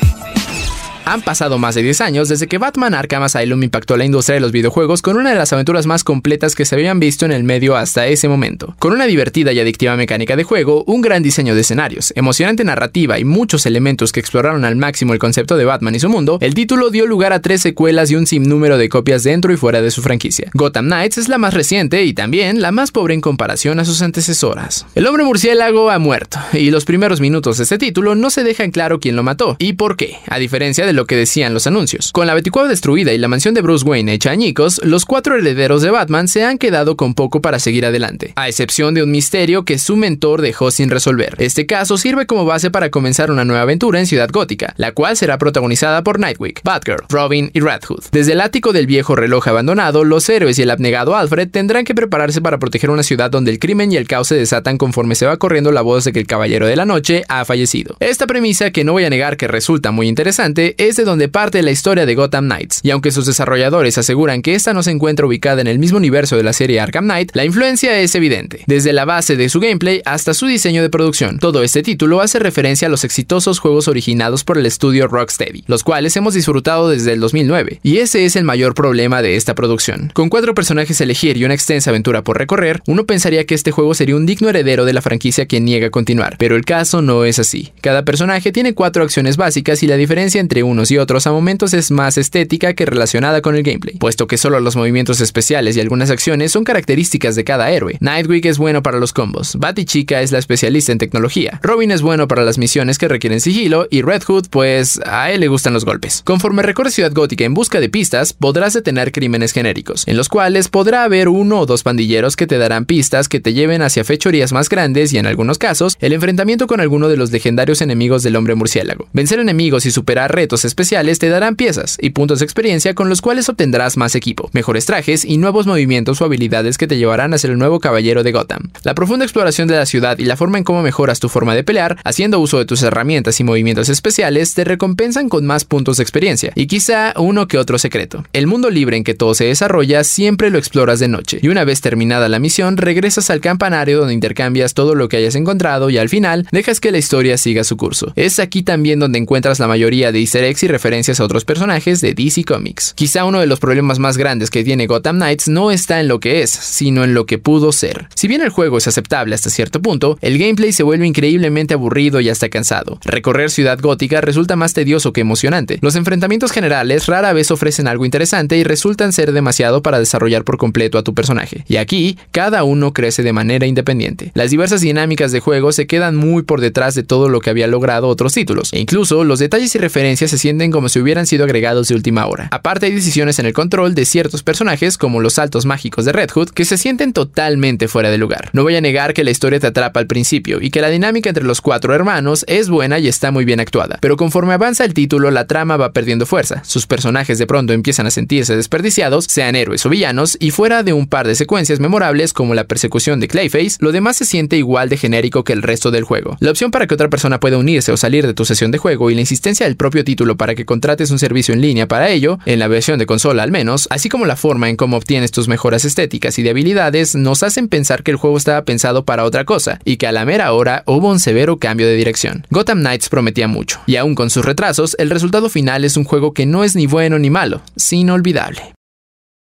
Han 1.05 1.21
pasado 1.21 1.57
más 1.57 1.75
de 1.75 1.83
10 1.83 1.99
años 2.01 2.29
desde 2.29 2.47
que 2.47 2.57
Batman 2.57 2.93
Arkham 2.93 3.23
Asylum 3.23 3.61
impactó 3.61 3.97
la 3.97 4.05
industria 4.05 4.35
de 4.35 4.39
los 4.39 4.53
videojuegos 4.53 5.01
con 5.01 5.17
una 5.17 5.31
de 5.31 5.35
las 5.35 5.51
aventuras 5.51 5.85
más 5.85 6.05
completas 6.05 6.55
que 6.55 6.63
se 6.63 6.75
habían 6.75 6.99
visto 6.99 7.25
en 7.25 7.33
el 7.33 7.43
medio 7.43 7.75
hasta 7.75 8.07
ese 8.07 8.29
momento. 8.29 8.73
Con 8.79 8.93
una 8.93 9.05
divertida 9.05 9.51
y 9.51 9.59
adictiva 9.59 9.97
mecánica 9.97 10.37
de 10.37 10.45
juego, 10.45 10.85
un 10.85 11.01
gran 11.01 11.21
diseño 11.21 11.55
de 11.55 11.61
escenarios, 11.61 12.13
emocionante 12.15 12.63
narrativa 12.63 13.19
y 13.19 13.25
muchos 13.25 13.65
elementos 13.65 14.13
que 14.13 14.21
exploraron 14.21 14.63
al 14.63 14.77
máximo 14.77 15.11
el 15.11 15.19
concepto 15.19 15.57
de 15.57 15.65
Batman 15.65 15.95
y 15.95 15.99
su 15.99 16.07
mundo, 16.07 16.37
el 16.39 16.53
título 16.53 16.89
dio 16.89 17.05
lugar 17.05 17.33
a 17.33 17.41
tres 17.41 17.61
secuelas 17.61 18.09
y 18.09 18.15
un 18.15 18.25
sinnúmero 18.25 18.77
de 18.77 18.87
copias 18.87 19.23
dentro 19.23 19.51
y 19.51 19.57
fuera 19.57 19.81
de 19.81 19.91
su 19.91 20.01
franquicia. 20.01 20.51
Gotham 20.53 20.85
Knights 20.85 21.17
es 21.17 21.27
la 21.27 21.37
más 21.37 21.53
reciente 21.53 22.05
y 22.05 22.13
también 22.13 22.61
la 22.61 22.71
más 22.71 22.91
pobre 22.91 23.13
en 23.13 23.21
comparación 23.21 23.79
a 23.79 23.85
sus 23.85 24.01
antecesoras. 24.01 24.85
El 24.95 25.05
hombre 25.07 25.25
murciélago 25.25 25.89
ha 25.89 25.99
muerto, 25.99 26.39
y 26.53 26.71
los 26.71 26.85
primeros 26.85 27.19
minutos 27.19 27.57
de 27.57 27.63
este 27.63 27.77
título 27.77 28.15
no 28.15 28.29
se 28.29 28.43
dejan 28.43 28.71
claro 28.71 29.01
quién 29.01 29.17
lo 29.17 29.23
mató 29.23 29.57
y 29.59 29.73
por 29.73 29.97
qué, 29.97 30.17
a 30.27 30.39
diferencia 30.39 30.85
de 30.85 30.92
lo 30.95 31.05
que 31.05 31.15
decían 31.15 31.53
los 31.53 31.67
anuncios. 31.67 32.11
Con 32.11 32.27
la 32.27 32.33
Baticueva 32.33 32.67
destruida 32.67 33.13
y 33.13 33.17
la 33.17 33.27
mansión 33.27 33.53
de 33.53 33.61
Bruce 33.61 33.85
Wayne 33.85 34.13
hecha 34.13 34.31
añicos, 34.31 34.81
los 34.83 35.05
cuatro 35.05 35.35
herederos 35.35 35.81
de 35.81 35.91
Batman 35.91 36.27
se 36.27 36.43
han 36.43 36.57
quedado 36.57 36.95
con 36.95 37.13
poco 37.13 37.41
para 37.41 37.59
seguir 37.59 37.85
adelante, 37.85 38.33
a 38.35 38.47
excepción 38.47 38.93
de 38.93 39.03
un 39.03 39.11
misterio 39.11 39.65
que 39.65 39.77
su 39.77 39.95
mentor 39.95 40.41
dejó 40.41 40.71
sin 40.71 40.89
resolver. 40.89 41.35
Este 41.39 41.65
caso 41.65 41.97
sirve 41.97 42.25
como 42.25 42.45
base 42.45 42.71
para 42.71 42.89
comenzar 42.89 43.31
una 43.31 43.45
nueva 43.45 43.63
aventura 43.63 43.99
en 43.99 44.07
Ciudad 44.07 44.29
Gótica, 44.31 44.73
la 44.77 44.91
cual 44.91 45.17
será 45.17 45.37
protagonizada 45.37 46.03
por 46.03 46.19
Nightwing, 46.19 46.55
Batgirl, 46.63 47.05
Robin 47.09 47.51
y 47.53 47.59
Red 47.59 47.81
Hood. 47.87 48.03
Desde 48.11 48.33
el 48.33 48.41
ático 48.41 48.73
del 48.73 48.87
viejo 48.87 49.15
reloj 49.15 49.47
abandonado, 49.47 50.03
los 50.03 50.27
héroes 50.29 50.59
y 50.59 50.61
el 50.61 50.71
abnegado 50.71 51.15
Alfred 51.15 51.49
tendrán 51.49 51.85
que 51.85 51.95
prepararse 51.95 52.41
para 52.41 52.59
proteger 52.59 52.89
una 52.89 53.03
ciudad 53.03 53.31
donde 53.31 53.51
el 53.51 53.59
crimen 53.59 53.91
y 53.91 53.97
el 53.97 54.07
caos 54.07 54.27
se 54.27 54.35
desatan 54.35 54.77
conforme 54.77 55.15
se 55.15 55.25
va 55.25 55.37
corriendo 55.37 55.71
la 55.71 55.81
voz 55.81 56.03
de 56.03 56.13
que 56.13 56.19
el 56.19 56.27
Caballero 56.27 56.67
de 56.67 56.75
la 56.75 56.85
Noche 56.85 57.23
ha 57.27 57.45
fallecido. 57.45 57.95
Esta 57.99 58.27
premisa, 58.27 58.71
que 58.71 58.83
no 58.83 58.93
voy 58.93 59.05
a 59.05 59.09
negar 59.09 59.37
que 59.37 59.47
resulta 59.47 59.91
muy 59.91 60.07
interesante, 60.07 60.75
es 60.87 60.95
de 60.95 61.03
donde 61.03 61.29
parte 61.29 61.61
la 61.61 61.71
historia 61.71 62.05
de 62.05 62.15
Gotham 62.15 62.45
Knights, 62.45 62.79
y 62.83 62.91
aunque 62.91 63.11
sus 63.11 63.25
desarrolladores 63.25 63.97
aseguran 63.97 64.41
que 64.41 64.55
esta 64.55 64.73
no 64.73 64.83
se 64.83 64.91
encuentra 64.91 65.25
ubicada 65.25 65.61
en 65.61 65.67
el 65.67 65.79
mismo 65.79 65.97
universo 65.97 66.37
de 66.37 66.43
la 66.43 66.53
serie 66.53 66.79
Arkham 66.79 67.05
Knight, 67.05 67.31
la 67.33 67.45
influencia 67.45 67.99
es 67.99 68.15
evidente, 68.15 68.63
desde 68.67 68.93
la 68.93 69.05
base 69.05 69.35
de 69.35 69.49
su 69.49 69.59
gameplay 69.59 70.01
hasta 70.05 70.33
su 70.33 70.45
diseño 70.45 70.81
de 70.81 70.89
producción. 70.89 71.39
Todo 71.39 71.63
este 71.63 71.83
título 71.83 72.21
hace 72.21 72.39
referencia 72.39 72.87
a 72.87 72.91
los 72.91 73.03
exitosos 73.03 73.59
juegos 73.59 73.87
originados 73.87 74.43
por 74.43 74.57
el 74.57 74.65
estudio 74.65 75.07
Rocksteady, 75.07 75.63
los 75.67 75.83
cuales 75.83 76.15
hemos 76.17 76.33
disfrutado 76.33 76.89
desde 76.89 77.13
el 77.13 77.19
2009, 77.19 77.79
y 77.83 77.97
ese 77.97 78.25
es 78.25 78.35
el 78.35 78.43
mayor 78.43 78.73
problema 78.73 79.21
de 79.21 79.35
esta 79.35 79.55
producción. 79.55 80.11
Con 80.13 80.29
cuatro 80.29 80.53
personajes 80.53 80.99
a 80.99 81.03
elegir 81.03 81.37
y 81.37 81.45
una 81.45 81.53
extensa 81.53 81.89
aventura 81.89 82.23
por 82.23 82.37
recorrer, 82.37 82.81
uno 82.87 83.05
pensaría 83.05 83.45
que 83.45 83.55
este 83.55 83.71
juego 83.71 83.93
sería 83.93 84.15
un 84.15 84.25
digno 84.25 84.49
heredero 84.49 84.85
de 84.85 84.93
la 84.93 85.01
franquicia 85.01 85.45
que 85.45 85.59
niega 85.59 85.89
continuar, 85.89 86.35
pero 86.37 86.55
el 86.55 86.65
caso 86.65 87.01
no 87.01 87.25
es 87.25 87.39
así. 87.39 87.71
Cada 87.81 88.03
personaje 88.03 88.51
tiene 88.51 88.73
cuatro 88.73 89.03
acciones 89.03 89.37
básicas 89.37 89.83
y 89.83 89.87
la 89.87 89.97
diferencia 89.97 90.41
entre 90.41 90.63
unos 90.73 90.91
y 90.91 90.97
otros 90.97 91.25
a 91.27 91.31
momentos 91.31 91.73
es 91.73 91.91
más 91.91 92.17
estética 92.17 92.73
que 92.73 92.85
relacionada 92.85 93.41
con 93.41 93.55
el 93.55 93.63
gameplay, 93.63 93.95
puesto 93.97 94.27
que 94.27 94.37
solo 94.37 94.59
los 94.59 94.75
movimientos 94.75 95.21
especiales 95.21 95.77
y 95.77 95.79
algunas 95.79 96.09
acciones 96.09 96.51
son 96.51 96.63
características 96.63 97.35
de 97.35 97.43
cada 97.43 97.71
héroe. 97.71 97.97
Nightwing 98.01 98.45
es 98.47 98.57
bueno 98.57 98.83
para 98.83 98.99
los 98.99 99.13
combos, 99.13 99.57
Chica 99.85 100.21
es 100.21 100.31
la 100.31 100.39
especialista 100.39 100.91
en 100.91 100.97
tecnología, 100.97 101.59
Robin 101.61 101.91
es 101.91 102.01
bueno 102.01 102.27
para 102.27 102.43
las 102.43 102.57
misiones 102.57 102.97
que 102.97 103.07
requieren 103.07 103.39
sigilo 103.39 103.87
y 103.89 104.01
Red 104.01 104.23
Hood 104.23 104.47
pues 104.49 104.99
a 105.05 105.31
él 105.31 105.41
le 105.41 105.47
gustan 105.47 105.73
los 105.73 105.85
golpes. 105.85 106.21
Conforme 106.25 106.63
recorres 106.63 106.93
Ciudad 106.93 107.13
Gótica 107.13 107.43
en 107.43 107.53
busca 107.53 107.79
de 107.79 107.89
pistas, 107.89 108.33
podrás 108.33 108.73
detener 108.73 109.11
crímenes 109.11 109.51
genéricos, 109.51 110.07
en 110.07 110.17
los 110.17 110.29
cuales 110.29 110.69
podrá 110.69 111.03
haber 111.03 111.29
uno 111.29 111.59
o 111.59 111.65
dos 111.65 111.83
pandilleros 111.83 112.35
que 112.35 112.47
te 112.47 112.57
darán 112.57 112.85
pistas 112.85 113.29
que 113.29 113.39
te 113.39 113.53
lleven 113.53 113.81
hacia 113.81 114.03
fechorías 114.03 114.51
más 114.51 114.69
grandes 114.69 115.13
y 115.13 115.17
en 115.17 115.27
algunos 115.27 115.57
casos 115.57 115.97
el 115.99 116.13
enfrentamiento 116.13 116.67
con 116.67 116.81
alguno 116.81 117.09
de 117.09 117.17
los 117.17 117.31
legendarios 117.31 117.81
enemigos 117.81 118.23
del 118.23 118.35
hombre 118.35 118.55
murciélago. 118.55 119.07
Vencer 119.13 119.39
enemigos 119.39 119.85
y 119.85 119.91
superar 119.91 120.33
retos 120.33 120.62
especiales 120.65 121.19
te 121.19 121.29
darán 121.29 121.55
piezas 121.55 121.97
y 121.99 122.11
puntos 122.11 122.39
de 122.39 122.45
experiencia 122.45 122.93
con 122.93 123.09
los 123.09 123.21
cuales 123.21 123.49
obtendrás 123.49 123.97
más 123.97 124.15
equipo, 124.15 124.49
mejores 124.53 124.85
trajes 124.85 125.25
y 125.25 125.37
nuevos 125.37 125.67
movimientos 125.67 126.21
o 126.21 126.25
habilidades 126.25 126.77
que 126.77 126.87
te 126.87 126.97
llevarán 126.97 127.33
a 127.33 127.37
ser 127.37 127.51
el 127.51 127.57
nuevo 127.57 127.79
caballero 127.79 128.23
de 128.23 128.31
Gotham. 128.31 128.71
La 128.83 128.95
profunda 128.95 129.25
exploración 129.25 129.67
de 129.67 129.75
la 129.75 129.85
ciudad 129.85 130.17
y 130.19 130.25
la 130.25 130.37
forma 130.37 130.57
en 130.57 130.63
cómo 130.63 130.81
mejoras 130.81 131.19
tu 131.19 131.29
forma 131.29 131.55
de 131.55 131.63
pelear, 131.63 131.97
haciendo 132.03 132.39
uso 132.39 132.57
de 132.57 132.65
tus 132.65 132.83
herramientas 132.83 133.39
y 133.39 133.43
movimientos 133.43 133.89
especiales, 133.89 134.53
te 134.53 134.63
recompensan 134.63 135.29
con 135.29 135.45
más 135.45 135.65
puntos 135.65 135.97
de 135.97 136.03
experiencia 136.03 136.51
y 136.55 136.67
quizá 136.67 137.13
uno 137.17 137.47
que 137.47 137.57
otro 137.57 137.77
secreto. 137.77 138.23
El 138.33 138.47
mundo 138.47 138.69
libre 138.69 138.97
en 138.97 139.03
que 139.03 139.13
todo 139.13 139.33
se 139.33 139.45
desarrolla 139.45 140.03
siempre 140.03 140.49
lo 140.49 140.57
exploras 140.57 140.99
de 140.99 141.07
noche 141.07 141.39
y 141.41 141.47
una 141.47 141.63
vez 141.63 141.81
terminada 141.81 142.29
la 142.29 142.39
misión 142.39 142.77
regresas 142.77 143.29
al 143.29 143.41
campanario 143.41 143.99
donde 143.99 144.13
intercambias 144.13 144.73
todo 144.73 144.95
lo 144.95 145.09
que 145.09 145.17
hayas 145.17 145.35
encontrado 145.35 145.89
y 145.89 145.97
al 145.97 146.09
final 146.09 146.47
dejas 146.51 146.79
que 146.79 146.91
la 146.91 146.97
historia 146.97 147.37
siga 147.37 147.63
su 147.63 147.77
curso. 147.77 148.13
Es 148.15 148.39
aquí 148.39 148.63
también 148.63 148.99
donde 148.99 149.19
encuentras 149.19 149.59
la 149.59 149.67
mayoría 149.67 150.11
de 150.11 150.19
easter 150.19 150.43
eggs 150.43 150.52
y 150.61 150.67
referencias 150.67 151.19
a 151.19 151.23
otros 151.23 151.45
personajes 151.45 152.01
de 152.01 152.13
DC 152.13 152.43
Comics. 152.43 152.93
Quizá 152.93 153.25
uno 153.25 153.39
de 153.39 153.47
los 153.47 153.59
problemas 153.59 153.97
más 153.97 154.17
grandes 154.17 154.51
que 154.51 154.63
tiene 154.63 154.85
Gotham 154.85 155.15
Knights 155.15 155.47
no 155.47 155.71
está 155.71 155.99
en 155.99 156.07
lo 156.07 156.19
que 156.19 156.43
es, 156.43 156.51
sino 156.51 157.03
en 157.03 157.15
lo 157.15 157.25
que 157.25 157.39
pudo 157.39 157.71
ser. 157.71 158.07
Si 158.13 158.27
bien 158.27 158.41
el 158.41 158.49
juego 158.49 158.77
es 158.77 158.87
aceptable 158.87 159.33
hasta 159.33 159.49
cierto 159.49 159.81
punto, 159.81 160.17
el 160.21 160.37
gameplay 160.37 160.71
se 160.71 160.83
vuelve 160.83 161.07
increíblemente 161.07 161.73
aburrido 161.73 162.19
y 162.19 162.29
hasta 162.29 162.49
cansado. 162.49 162.99
Recorrer 163.05 163.49
Ciudad 163.49 163.79
Gótica 163.79 164.21
resulta 164.21 164.55
más 164.55 164.73
tedioso 164.73 165.13
que 165.13 165.21
emocionante. 165.21 165.79
Los 165.81 165.95
enfrentamientos 165.95 166.51
generales 166.51 167.07
rara 167.07 167.33
vez 167.33 167.49
ofrecen 167.49 167.87
algo 167.87 168.05
interesante 168.05 168.57
y 168.57 168.63
resultan 168.63 169.13
ser 169.13 169.31
demasiado 169.31 169.81
para 169.81 169.99
desarrollar 169.99 170.43
por 170.43 170.57
completo 170.57 170.97
a 170.97 171.03
tu 171.03 171.13
personaje. 171.13 171.63
Y 171.67 171.77
aquí, 171.77 172.17
cada 172.31 172.63
uno 172.63 172.93
crece 172.93 173.23
de 173.23 173.33
manera 173.33 173.65
independiente. 173.65 174.31
Las 174.33 174.51
diversas 174.51 174.81
dinámicas 174.81 175.31
de 175.31 175.39
juego 175.39 175.71
se 175.71 175.87
quedan 175.87 176.15
muy 176.15 176.43
por 176.43 176.61
detrás 176.61 176.95
de 176.95 177.03
todo 177.03 177.29
lo 177.29 177.39
que 177.39 177.49
había 177.49 177.67
logrado 177.67 178.07
otros 178.07 178.33
títulos, 178.33 178.73
e 178.73 178.79
incluso 178.79 179.23
los 179.23 179.39
detalles 179.39 179.73
y 179.75 179.77
referencias 179.77 180.31
se 180.31 180.37
sienten 180.43 180.71
como 180.71 180.89
si 180.89 180.99
hubieran 180.99 181.25
sido 181.25 181.45
agregados 181.45 181.87
de 181.87 181.95
última 181.95 182.27
hora. 182.27 182.49
Aparte 182.51 182.87
hay 182.87 182.93
decisiones 182.93 183.39
en 183.39 183.45
el 183.45 183.53
control 183.53 183.95
de 183.95 184.03
ciertos 184.03 184.43
personajes 184.43 184.97
como 184.97 185.21
los 185.21 185.35
saltos 185.35 185.65
mágicos 185.65 186.03
de 186.03 186.11
Red 186.11 186.31
Hood 186.31 186.49
que 186.49 186.65
se 186.65 186.77
sienten 186.77 187.13
totalmente 187.13 187.87
fuera 187.87 188.11
de 188.11 188.17
lugar. 188.17 188.49
No 188.51 188.63
voy 188.63 188.75
a 188.75 188.81
negar 188.81 189.13
que 189.13 189.23
la 189.23 189.31
historia 189.31 189.61
te 189.61 189.67
atrapa 189.67 190.01
al 190.01 190.07
principio 190.07 190.59
y 190.61 190.69
que 190.69 190.81
la 190.81 190.89
dinámica 190.89 191.29
entre 191.29 191.45
los 191.45 191.61
cuatro 191.61 191.95
hermanos 191.95 192.43
es 192.49 192.69
buena 192.69 192.99
y 192.99 193.07
está 193.07 193.31
muy 193.31 193.45
bien 193.45 193.61
actuada, 193.61 193.99
pero 194.01 194.17
conforme 194.17 194.51
avanza 194.51 194.83
el 194.83 194.93
título 194.93 195.31
la 195.31 195.47
trama 195.47 195.77
va 195.77 195.93
perdiendo 195.93 196.25
fuerza, 196.25 196.61
sus 196.65 196.87
personajes 196.87 197.37
de 197.37 197.47
pronto 197.47 197.71
empiezan 197.71 198.05
a 198.05 198.11
sentirse 198.11 198.57
desperdiciados, 198.57 199.27
sean 199.29 199.55
héroes 199.55 199.85
o 199.85 199.89
villanos, 199.89 200.35
y 200.41 200.51
fuera 200.51 200.83
de 200.83 200.91
un 200.91 201.07
par 201.07 201.25
de 201.25 201.35
secuencias 201.35 201.79
memorables 201.79 202.33
como 202.33 202.53
la 202.53 202.65
persecución 202.65 203.21
de 203.21 203.29
Clayface, 203.29 203.77
lo 203.79 203.93
demás 203.93 204.17
se 204.17 204.25
siente 204.25 204.57
igual 204.57 204.89
de 204.89 204.97
genérico 204.97 205.45
que 205.45 205.53
el 205.53 205.61
resto 205.61 205.89
del 205.89 206.03
juego. 206.03 206.35
La 206.41 206.51
opción 206.51 206.69
para 206.69 206.85
que 206.85 206.95
otra 206.95 207.09
persona 207.09 207.39
pueda 207.39 207.57
unirse 207.57 207.93
o 207.93 207.97
salir 207.97 208.27
de 208.27 208.33
tu 208.33 208.43
sesión 208.43 208.71
de 208.71 208.77
juego 208.77 209.09
y 209.09 209.15
la 209.15 209.21
insistencia 209.21 209.65
del 209.65 209.77
propio 209.77 210.03
título 210.03 210.22
para 210.37 210.55
que 210.55 210.65
contrates 210.65 211.11
un 211.11 211.19
servicio 211.19 211.53
en 211.53 211.61
línea 211.61 211.87
para 211.87 212.09
ello, 212.09 212.39
en 212.45 212.59
la 212.59 212.67
versión 212.67 212.97
de 212.99 213.05
consola 213.05 213.43
al 213.43 213.51
menos, 213.51 213.87
así 213.91 214.09
como 214.09 214.25
la 214.25 214.35
forma 214.35 214.69
en 214.69 214.75
cómo 214.75 214.97
obtienes 214.97 215.31
tus 215.31 215.47
mejoras 215.47 215.85
estéticas 215.85 216.39
y 216.39 216.43
de 216.43 216.49
habilidades, 216.49 217.15
nos 217.15 217.43
hacen 217.43 217.67
pensar 217.67 218.03
que 218.03 218.11
el 218.11 218.17
juego 218.17 218.37
estaba 218.37 218.63
pensado 218.65 219.05
para 219.05 219.23
otra 219.23 219.45
cosa 219.45 219.79
y 219.85 219.97
que 219.97 220.07
a 220.07 220.11
la 220.11 220.25
mera 220.25 220.53
hora 220.53 220.83
hubo 220.87 221.09
un 221.09 221.19
severo 221.19 221.57
cambio 221.57 221.85
de 221.85 221.95
dirección. 221.95 222.47
Gotham 222.49 222.79
Knights 222.79 223.09
prometía 223.09 223.47
mucho, 223.47 223.81
y 223.85 223.97
aún 223.97 224.15
con 224.15 224.29
sus 224.29 224.45
retrasos, 224.45 224.95
el 224.99 225.09
resultado 225.09 225.49
final 225.49 225.83
es 225.85 225.97
un 225.97 226.03
juego 226.03 226.33
que 226.33 226.45
no 226.45 226.63
es 226.63 226.75
ni 226.75 226.87
bueno 226.87 227.19
ni 227.19 227.29
malo, 227.29 227.61
sino 227.75 228.13
olvidable. 228.13 228.73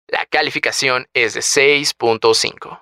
La 0.08 0.26
calificación 0.30 1.08
es 1.14 1.34
de 1.34 1.42
6.5. 1.42 2.80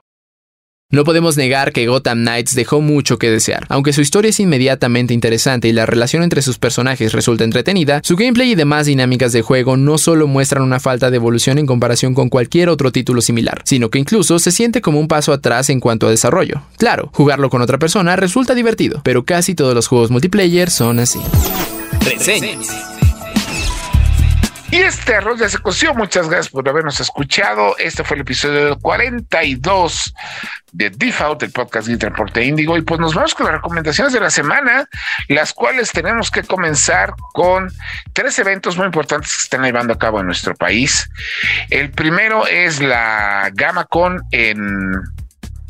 No 0.91 1.03
podemos 1.03 1.35
negar 1.35 1.73
que 1.73 1.87
Gotham 1.87 2.19
Knights 2.19 2.53
dejó 2.53 2.79
mucho 2.79 3.17
que 3.17 3.31
desear. 3.31 3.65
Aunque 3.69 3.91
su 3.91 4.01
historia 4.01 4.29
es 4.29 4.39
inmediatamente 4.39 5.15
interesante 5.15 5.67
y 5.67 5.73
la 5.73 5.87
relación 5.87 6.21
entre 6.21 6.43
sus 6.43 6.59
personajes 6.59 7.11
resulta 7.11 7.43
entretenida, 7.43 8.01
su 8.03 8.15
gameplay 8.15 8.51
y 8.51 8.55
demás 8.55 8.85
dinámicas 8.85 9.31
de 9.31 9.41
juego 9.41 9.77
no 9.77 9.97
solo 9.97 10.27
muestran 10.27 10.61
una 10.61 10.79
falta 10.79 11.09
de 11.09 11.15
evolución 11.15 11.57
en 11.57 11.65
comparación 11.65 12.13
con 12.13 12.29
cualquier 12.29 12.69
otro 12.69 12.91
título 12.91 13.21
similar, 13.21 13.63
sino 13.65 13.89
que 13.89 13.97
incluso 13.97 14.37
se 14.37 14.51
siente 14.51 14.81
como 14.81 14.99
un 14.99 15.07
paso 15.07 15.33
atrás 15.33 15.71
en 15.71 15.79
cuanto 15.79 16.05
a 16.05 16.11
desarrollo. 16.11 16.61
Claro, 16.77 17.09
jugarlo 17.13 17.49
con 17.49 17.63
otra 17.63 17.79
persona 17.79 18.15
resulta 18.15 18.53
divertido, 18.53 19.01
pero 19.03 19.25
casi 19.25 19.55
todos 19.55 19.73
los 19.73 19.87
juegos 19.87 20.11
multiplayer 20.11 20.69
son 20.69 20.99
así. 20.99 21.19
Y 24.71 24.77
este 24.77 25.15
arroz 25.15 25.39
ya 25.39 25.47
se 25.47 25.59
coció. 25.59 25.93
Muchas 25.93 26.27
gracias 26.27 26.49
por 26.49 26.67
habernos 26.67 26.99
escuchado. 26.99 27.77
Este 27.77 28.03
fue 28.03 28.15
el 28.15 28.21
episodio 28.21 28.77
42 28.79 30.13
de 30.71 30.89
Default, 30.89 31.43
el 31.43 31.51
podcast 31.51 31.87
de 31.87 31.97
Transporte 31.97 32.43
Índigo. 32.43 32.75
Y 32.75 32.81
pues 32.81 32.99
nos 32.99 33.13
vamos 33.13 33.35
con 33.35 33.45
las 33.45 33.55
recomendaciones 33.55 34.11
de 34.11 34.19
la 34.19 34.29
semana, 34.29 34.89
las 35.29 35.53
cuales 35.53 35.91
tenemos 35.91 36.31
que 36.31 36.43
comenzar 36.43 37.13
con 37.33 37.71
tres 38.13 38.37
eventos 38.39 38.75
muy 38.75 38.87
importantes 38.87 39.31
que 39.31 39.37
se 39.37 39.43
están 39.45 39.63
llevando 39.63 39.93
a 39.93 39.99
cabo 39.99 40.19
en 40.19 40.25
nuestro 40.25 40.55
país. 40.55 41.09
El 41.69 41.91
primero 41.91 42.47
es 42.47 42.81
la 42.81 43.51
GamaCon 43.53 44.23
en 44.31 45.03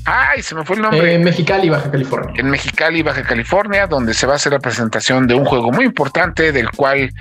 Ay, 0.05 0.43
se 0.43 0.53
me 0.53 0.63
fue 0.63 0.75
el 0.75 0.83
nombre. 0.83 1.15
En 1.15 1.23
Mexicali, 1.23 1.67
Baja 1.67 1.89
California. 1.89 2.33
En 2.37 2.49
Mexicali, 2.51 3.01
Baja 3.01 3.23
California, 3.23 3.87
donde 3.87 4.13
se 4.13 4.27
va 4.27 4.33
a 4.33 4.35
hacer 4.35 4.53
la 4.53 4.59
presentación 4.59 5.25
de 5.25 5.33
un 5.33 5.45
juego 5.45 5.71
muy 5.71 5.85
importante 5.85 6.51
del 6.51 6.69
cual 6.69 7.11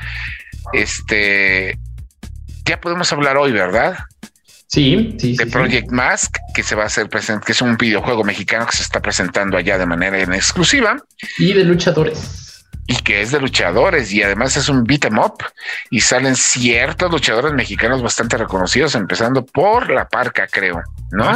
este, 0.73 1.79
ya 2.65 2.81
podemos 2.81 3.12
hablar 3.12 3.37
hoy, 3.37 3.53
¿verdad? 3.53 3.97
Sí, 4.67 5.15
sí. 5.19 5.37
De 5.37 5.47
Project 5.47 5.91
Mask, 5.91 6.37
que 6.55 6.62
se 6.62 6.75
va 6.75 6.85
a 6.85 6.87
hacer 6.87 7.09
presente, 7.09 7.47
que 7.47 7.53
es 7.53 7.62
un 7.62 7.77
videojuego 7.77 8.25
mexicano 8.25 8.67
que 8.67 8.77
se 8.77 8.83
está 8.83 9.01
presentando 9.01 9.57
allá 9.57 9.79
de 9.79 9.87
manera 9.87 10.19
en 10.19 10.33
exclusiva. 10.33 10.97
Y 11.39 11.53
de 11.53 11.65
luchadores. 11.65 12.65
Y 12.87 12.97
que 12.97 13.23
es 13.23 13.31
de 13.31 13.41
luchadores 13.41 14.12
y 14.12 14.23
además 14.23 14.57
es 14.57 14.69
un 14.69 14.85
beat 14.85 15.05
em 15.07 15.19
up 15.19 15.45
y 15.91 16.01
salen 16.01 16.37
ciertos 16.37 17.11
luchadores 17.11 17.53
mexicanos 17.53 18.03
bastante 18.03 18.37
reconocidos, 18.37 18.95
empezando 18.95 19.47
por 19.47 19.91
la 19.91 20.09
parca, 20.09 20.47
creo, 20.49 20.83
¿no? 21.12 21.33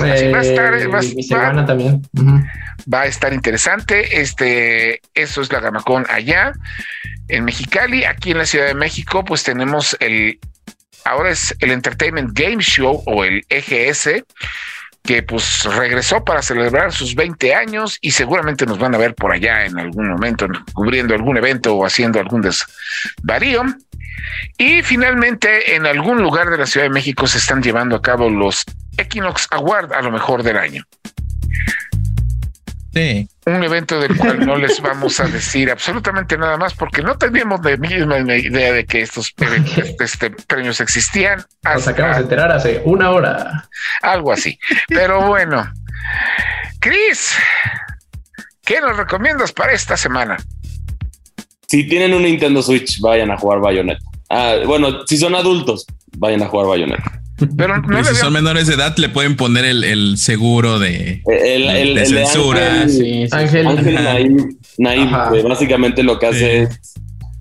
Va 0.00 0.06
a 0.06 0.42
estar, 0.42 0.74
eh, 0.74 0.86
va, 0.86 1.66
también. 1.66 2.02
va 2.92 3.00
a 3.02 3.06
estar 3.06 3.32
interesante. 3.32 4.20
Este, 4.20 5.00
eso 5.14 5.42
es 5.42 5.52
la 5.52 5.60
Gamacón 5.60 6.06
allá 6.08 6.52
en 7.30 7.44
Mexicali, 7.44 8.04
aquí 8.04 8.32
en 8.32 8.38
la 8.38 8.46
Ciudad 8.46 8.66
de 8.66 8.74
México, 8.74 9.24
pues 9.24 9.42
tenemos 9.42 9.96
el, 10.00 10.38
ahora 11.04 11.30
es 11.30 11.54
el 11.60 11.70
Entertainment 11.70 12.30
Game 12.32 12.62
Show 12.62 13.02
o 13.06 13.24
el 13.24 13.44
EGS, 13.48 14.24
que 15.02 15.22
pues 15.22 15.64
regresó 15.64 16.24
para 16.24 16.42
celebrar 16.42 16.92
sus 16.92 17.14
20 17.14 17.54
años 17.54 17.98
y 18.00 18.10
seguramente 18.10 18.66
nos 18.66 18.78
van 18.78 18.94
a 18.94 18.98
ver 18.98 19.14
por 19.14 19.32
allá 19.32 19.64
en 19.64 19.78
algún 19.78 20.08
momento 20.08 20.46
cubriendo 20.74 21.14
algún 21.14 21.38
evento 21.38 21.74
o 21.74 21.86
haciendo 21.86 22.20
algún 22.20 22.42
desvarío. 22.42 23.62
Y 24.58 24.82
finalmente 24.82 25.74
en 25.74 25.86
algún 25.86 26.20
lugar 26.20 26.50
de 26.50 26.58
la 26.58 26.66
Ciudad 26.66 26.86
de 26.86 26.92
México 26.92 27.26
se 27.26 27.38
están 27.38 27.62
llevando 27.62 27.96
a 27.96 28.02
cabo 28.02 28.28
los 28.28 28.64
Equinox 29.00 29.48
Award 29.50 29.92
a 29.92 30.02
lo 30.02 30.10
mejor 30.10 30.42
del 30.42 30.56
año. 30.56 30.84
Sí. 32.92 33.28
Un 33.46 33.62
evento 33.62 34.00
del 34.00 34.16
cual 34.16 34.44
no 34.44 34.56
les 34.56 34.80
vamos 34.80 35.20
a 35.20 35.24
decir 35.28 35.70
absolutamente 35.70 36.36
nada 36.36 36.56
más 36.56 36.74
porque 36.74 37.02
no 37.02 37.16
teníamos 37.16 37.62
de 37.62 37.78
misma 37.78 38.18
idea 38.18 38.72
de 38.72 38.84
que 38.84 39.02
estos 39.02 39.32
este, 40.00 40.30
premios 40.30 40.80
existían. 40.80 41.44
Nos 41.62 41.86
acabamos 41.86 42.18
de 42.18 42.22
enterar 42.24 42.50
hace 42.50 42.82
una 42.84 43.10
hora. 43.10 43.68
Algo 44.02 44.32
así. 44.32 44.58
Pero 44.88 45.26
bueno, 45.28 45.72
Chris, 46.80 47.36
¿qué 48.64 48.80
nos 48.80 48.96
recomiendas 48.96 49.52
para 49.52 49.72
esta 49.72 49.96
semana? 49.96 50.36
Si 51.68 51.86
tienen 51.88 52.12
un 52.12 52.24
Nintendo 52.24 52.60
Switch, 52.60 53.00
vayan 53.00 53.30
a 53.30 53.38
jugar 53.38 53.60
Bayonetta. 53.60 54.04
Ah, 54.28 54.56
bueno, 54.66 55.06
si 55.06 55.16
son 55.16 55.36
adultos, 55.36 55.86
vayan 56.16 56.42
a 56.42 56.48
jugar 56.48 56.66
Bayonetta. 56.66 57.19
Pero 57.56 58.04
si 58.04 58.14
son 58.14 58.32
menores 58.32 58.66
de 58.66 58.74
edad, 58.74 58.96
le 58.96 59.08
pueden 59.08 59.36
poner 59.36 59.64
el, 59.64 60.16
seguro 60.18 60.78
de, 60.78 61.22
censura. 62.06 62.82
Ángel, 62.82 63.66
Ángel, 63.66 65.42
básicamente 65.48 66.02
lo 66.02 66.18
que 66.18 66.26
hace 66.26 66.62
es, 66.62 66.80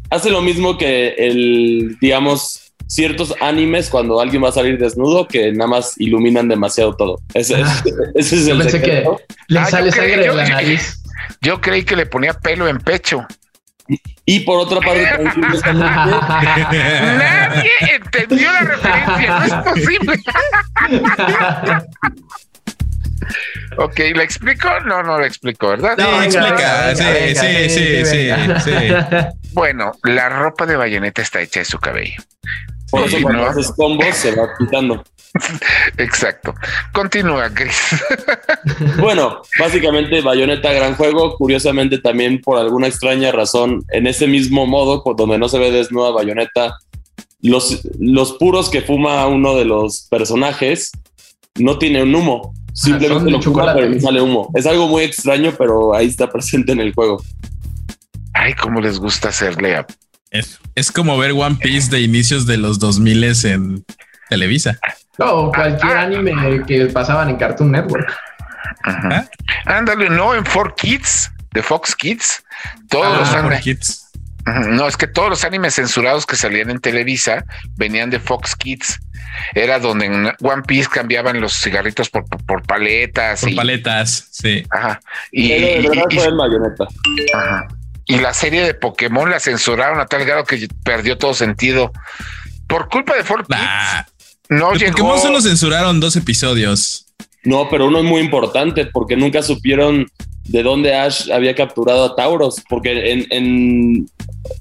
hace 0.10 0.30
lo 0.30 0.42
mismo 0.42 0.78
que 0.78 1.16
el, 1.18 1.98
digamos, 2.02 2.70
ciertos 2.88 3.36
animes 3.40 3.90
cuando 3.90 4.20
alguien 4.20 4.44
va 4.44 4.50
a 4.50 4.52
salir 4.52 4.78
desnudo 4.80 5.28
que 5.28 5.52
nada 5.52 5.70
más 5.70 5.94
iluminan 5.98 6.48
demasiado 6.48 6.96
todo. 6.96 7.22
Ese, 7.34 7.62
es 8.16 8.32
el 8.48 8.58
pensé 8.58 8.82
que 8.82 9.06
le 9.48 9.60
ah, 9.60 9.66
sale 9.66 9.92
sangre 9.92 10.18
de 10.18 10.34
la 10.34 10.48
nariz. 10.48 11.02
Yo 11.42 11.62
creí 11.62 11.84
que 11.84 11.96
le 11.96 12.06
ponía 12.06 12.34
pelo 12.34 12.68
en 12.68 12.80
pecho. 12.80 13.26
Y 14.30 14.42
por 14.42 14.60
otra 14.60 14.80
parte, 14.80 15.10
nadie 15.74 17.72
entendió 17.96 18.52
la 18.52 18.60
referencia, 18.60 19.40
no 19.40 19.46
es 19.46 19.54
posible. 19.54 20.14
ok, 23.78 24.00
¿la 24.14 24.22
explico? 24.24 24.70
No, 24.86 25.02
no 25.02 25.18
la 25.18 25.26
explico, 25.26 25.70
¿verdad? 25.70 25.98
No, 25.98 26.22
explica. 26.22 26.96
Sí, 26.96 27.04
sí, 27.34 27.70
sí, 27.70 28.06
sí, 28.06 28.30
sí, 28.64 28.72
Bueno, 29.54 29.94
la 30.04 30.30
ropa 30.30 30.68
de 30.68 30.76
bayoneta 30.76 31.24
está 31.24 31.42
hecha 31.42 31.62
de 31.62 31.66
su 31.66 31.80
cabello. 31.80 32.22
Por 32.90 33.04
eso 33.04 33.18
cuando 33.22 33.46
haces 33.46 33.72
combos 33.76 34.16
se 34.16 34.36
va 34.36 34.50
quitando. 34.58 35.04
Exacto. 35.98 36.54
Continúa, 36.94 37.50
Chris. 37.54 37.78
bueno, 39.00 39.42
básicamente 39.60 40.22
Bayonetta, 40.22 40.74
gran 40.74 40.96
juego. 40.96 41.36
Curiosamente, 41.36 42.00
también 42.00 42.42
por 42.42 42.58
alguna 42.58 42.88
extraña 42.88 43.32
razón, 43.32 43.84
en 43.92 44.08
ese 44.08 44.28
mismo 44.28 44.66
modo, 44.66 45.04
donde 45.16 45.38
no 45.38 45.50
se 45.50 45.60
ve 45.60 45.72
desnuda 45.72 46.12
Bayonetta, 46.12 46.78
los, 47.42 47.82
los 48.00 48.34
puros 48.34 48.70
que 48.70 48.82
fuma 48.82 49.26
uno 49.28 49.56
de 49.56 49.66
los 49.66 50.08
personajes 50.10 50.92
no 51.58 51.78
tiene 51.78 52.04
un 52.04 52.16
humo. 52.16 52.54
Simplemente 52.74 53.30
lo 53.30 53.42
fuma, 53.42 53.74
pero 53.74 53.90
no 53.90 54.00
sale 54.00 54.22
humo. 54.22 54.50
Es 54.56 54.66
algo 54.66 54.88
muy 54.88 55.04
extraño, 55.04 55.54
pero 55.58 55.94
ahí 55.94 56.08
está 56.08 56.30
presente 56.32 56.72
en 56.72 56.80
el 56.80 56.94
juego. 56.94 57.22
Ay, 58.34 58.54
cómo 58.54 58.80
les 58.80 59.00
gusta 59.00 59.30
hacerle 59.30 59.84
Es, 60.32 60.60
es 60.80 60.92
como 60.92 61.18
ver 61.18 61.32
One 61.32 61.58
Piece 61.62 61.92
de 61.92 62.00
inicios 62.00 62.46
de 62.46 62.58
los 62.58 62.80
2000 62.80 63.24
en 63.46 63.86
Televisa. 64.30 64.80
O 65.18 65.52
cualquier 65.52 65.98
ah, 65.98 66.02
ah. 66.02 66.04
anime 66.04 66.64
que 66.66 66.86
pasaban 66.86 67.30
en 67.30 67.36
Cartoon 67.36 67.72
Network. 67.72 68.10
Ajá. 68.84 69.30
Ándale, 69.66 70.10
no, 70.10 70.34
en 70.34 70.46
Four 70.46 70.76
Kids, 70.76 71.32
de 71.52 71.62
Fox 71.62 71.96
Kids, 71.96 72.44
todos 72.90 73.08
ah, 73.08 73.20
los 73.20 73.30
animes. 73.34 74.06
No, 74.70 74.88
es 74.88 74.98
que 74.98 75.06
todos 75.06 75.30
los 75.30 75.44
animes 75.44 75.76
censurados 75.76 76.26
que 76.26 76.36
salían 76.36 76.70
en 76.70 76.80
Televisa 76.80 77.44
venían 77.76 78.10
de 78.10 78.20
Fox 78.20 78.56
Kids. 78.56 79.00
Era 79.54 79.80
donde 79.80 80.06
en 80.06 80.32
One 80.42 80.64
Piece 80.66 80.90
cambiaban 80.90 81.40
los 81.40 81.54
cigarritos 81.54 82.10
por, 82.10 82.26
por 82.26 82.64
paletas. 82.64 83.42
Por 83.42 83.56
paletas, 83.56 84.30
sí. 84.32 84.66
Ajá. 84.72 85.00
Y, 85.32 85.52
y, 85.52 85.88
la 88.18 88.34
serie 88.34 88.64
de 88.64 88.74
Pokémon 88.74 89.30
la 89.30 89.40
censuraron 89.40 90.00
a 90.00 90.08
tal 90.08 90.26
grado 90.26 90.44
que 90.44 90.68
perdió 90.84 91.18
todo 91.18 91.34
sentido. 91.34 91.92
Por 92.68 92.90
culpa 92.90 93.16
de 93.16 93.24
Four 93.24 93.46
Kids 93.46 93.60
no 94.50 94.74
llegó. 94.74 94.92
Pokémon 94.92 95.20
solo 95.20 95.42
censuraron 95.42 96.00
dos 96.00 96.16
episodios. 96.16 97.06
No, 97.44 97.70
pero 97.70 97.88
uno 97.88 98.00
es 98.00 98.06
muy 98.06 98.22
importante 98.22 98.86
porque 98.86 99.16
nunca 99.16 99.42
supieron 99.42 100.08
de 100.50 100.64
dónde 100.64 100.96
Ash 100.96 101.32
había 101.32 101.54
capturado 101.56 102.06
a 102.06 102.16
Tauros, 102.16 102.64
porque 102.68 103.12
en, 103.12 104.08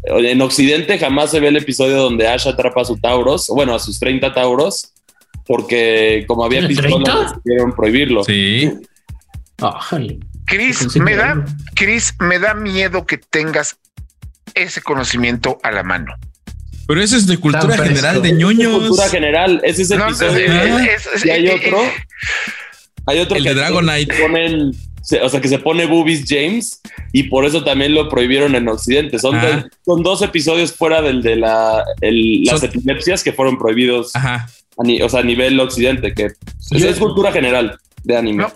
en, 0.07 0.43
Occidente 0.43 0.99
jamás 0.99 1.31
se 1.31 1.41
ve 1.41 1.49
el 1.49 1.57
episodio 1.57 1.97
donde 1.97 2.29
Ash 2.29 2.47
atrapa 2.47 2.83
a 2.83 2.85
su 2.85 2.99
Tauros, 2.99 3.49
bueno, 3.49 3.75
a 3.75 3.79
sus 3.79 3.99
30 3.99 4.35
Tauros, 4.35 4.93
porque 5.47 6.25
como 6.29 6.45
había 6.45 6.67
pistolas, 6.69 7.33
quisieron 7.43 7.73
prohibirlo. 7.73 8.23
Sí. 8.23 8.71
Chris, 10.49 10.97
me 10.97 11.15
da, 11.15 11.45
Chris, 11.75 12.15
me 12.19 12.39
da 12.39 12.55
miedo 12.55 13.07
que 13.07 13.19
tengas 13.19 13.77
ese 14.55 14.81
conocimiento 14.81 15.59
a 15.63 15.71
la 15.71 15.83
mano. 15.83 16.15
Pero 16.87 17.03
eso 17.03 17.17
es 17.17 17.27
de 17.27 17.37
cultura 17.37 17.77
general 17.77 18.23
de 18.23 18.33
ñoños. 18.33 18.73
cultura 18.73 19.09
general, 19.09 19.61
ese 19.63 19.83
es 19.83 19.91
el 19.91 20.01
episodio. 20.01 20.47
y 21.25 21.31
hay 21.31 21.49
otro. 21.49 21.79
Hay 23.07 23.21
otro 23.21 23.37
el 23.37 23.43
que 23.43 23.51
de 23.51 23.55
Dragonite. 23.55 24.15
o 25.23 25.29
sea, 25.29 25.41
que 25.41 25.49
se 25.49 25.59
pone 25.59 25.87
Boobies 25.87 26.25
James 26.27 26.81
y 27.13 27.25
por 27.25 27.45
eso 27.45 27.63
también 27.63 27.95
lo 27.95 28.09
prohibieron 28.09 28.55
en 28.55 28.69
Occidente. 28.69 29.19
Son, 29.19 29.39
son 29.85 30.03
dos 30.03 30.23
episodios 30.23 30.73
fuera 30.73 31.03
del 31.03 31.23
de 31.23 31.37
la, 31.37 31.85
las 32.01 32.63
epilepsias 32.63 33.23
que 33.23 33.33
fueron 33.33 33.59
prohibidos. 33.59 34.17
Ajá. 34.17 34.49
o 34.77 35.09
sea, 35.11 35.21
a 35.21 35.25
nivel 35.25 35.61
Occidente, 35.61 36.15
que 36.15 36.29
es 36.71 36.97
cultura 36.97 37.33
general 37.33 37.79
de 38.09 38.17
anime. 38.17 38.47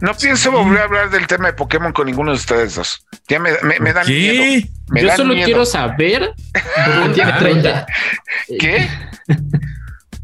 No, 0.00 0.14
pienso 0.14 0.50
volver 0.50 0.80
a 0.80 0.84
hablar 0.84 1.10
del 1.10 1.26
tema 1.26 1.48
de 1.48 1.52
Pokémon 1.52 1.92
con 1.92 2.06
ninguno 2.06 2.30
de 2.30 2.38
ustedes 2.38 2.74
dos. 2.74 3.06
Ya 3.28 3.38
me, 3.38 3.50
me, 3.78 3.92
dan 3.92 4.06
miedo. 4.06 4.66
Yo 4.94 5.14
solo 5.14 5.34
quiero 5.34 5.66
saber 5.66 6.32
por 6.86 7.12
tiene 7.12 7.32
30. 7.34 7.86
¿Qué? 8.58 8.88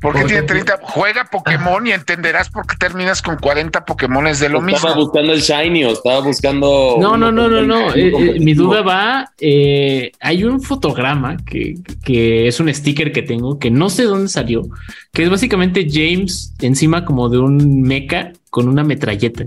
Porque 0.00 0.24
tiene 0.24 0.42
30. 0.42 0.80
Juega 0.82 1.24
Pokémon 1.26 1.86
y 1.86 1.92
entenderás 1.92 2.48
por 2.48 2.66
qué 2.66 2.76
terminas 2.76 3.20
con 3.20 3.36
40 3.36 3.84
Pokémones 3.84 4.40
de 4.40 4.48
lo 4.48 4.62
mismo. 4.62 4.76
Estaba 4.76 4.94
buscando 4.94 5.32
el 5.32 5.40
Shiny 5.40 5.84
o 5.84 5.92
estaba 5.92 6.20
buscando. 6.20 6.96
No, 6.98 7.18
no, 7.18 7.30
no, 7.30 7.48
no, 7.48 7.62
no. 7.62 7.94
Eh, 7.94 8.08
eh, 8.08 8.40
mi 8.40 8.54
duda 8.54 8.80
va. 8.80 9.32
Eh, 9.38 10.12
hay 10.20 10.44
un 10.44 10.62
fotograma 10.62 11.36
que, 11.44 11.74
que, 12.02 12.48
es 12.48 12.60
un 12.60 12.72
sticker 12.72 13.12
que 13.12 13.22
tengo 13.22 13.58
que 13.58 13.70
no 13.70 13.90
sé 13.90 14.04
dónde 14.04 14.28
salió, 14.28 14.62
que 15.12 15.24
es 15.24 15.30
básicamente 15.30 15.86
James 15.90 16.54
encima 16.60 17.04
como 17.04 17.28
de 17.28 17.38
un 17.38 17.82
mecha 17.82 18.32
con 18.48 18.68
una 18.68 18.82
metralleta. 18.82 19.44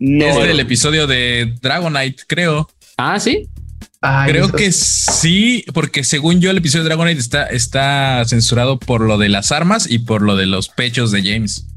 No, 0.00 0.24
es 0.24 0.48
del 0.48 0.58
episodio 0.58 1.06
de 1.06 1.54
Dragonite, 1.60 2.24
creo. 2.26 2.68
Ah, 2.96 3.20
sí. 3.20 3.48
Creo 4.26 4.50
que 4.50 4.72
sí, 4.72 5.64
porque 5.72 6.02
según 6.02 6.40
yo 6.40 6.50
el 6.50 6.58
episodio 6.58 6.82
de 6.82 6.88
Dragonite 6.88 7.20
está, 7.20 7.46
está 7.46 8.24
censurado 8.24 8.78
por 8.80 9.00
lo 9.00 9.16
de 9.16 9.28
las 9.28 9.52
armas 9.52 9.88
y 9.88 10.00
por 10.00 10.22
lo 10.22 10.34
de 10.34 10.46
los 10.46 10.68
pechos 10.68 11.12
de 11.12 11.22
James. 11.22 11.68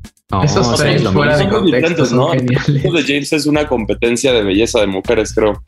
Esos 0.44 0.76
tres 0.76 1.04
fuera 1.04 1.38
de 1.38 1.48
contexto 1.48 2.06
¿no? 2.16 2.32
de 2.32 3.04
James 3.06 3.32
es 3.32 3.46
una 3.46 3.68
competencia 3.68 4.34
de 4.34 4.44
belleza 4.44 4.80
de 4.80 4.88
mujeres, 4.88 5.34
creo. 5.36 5.64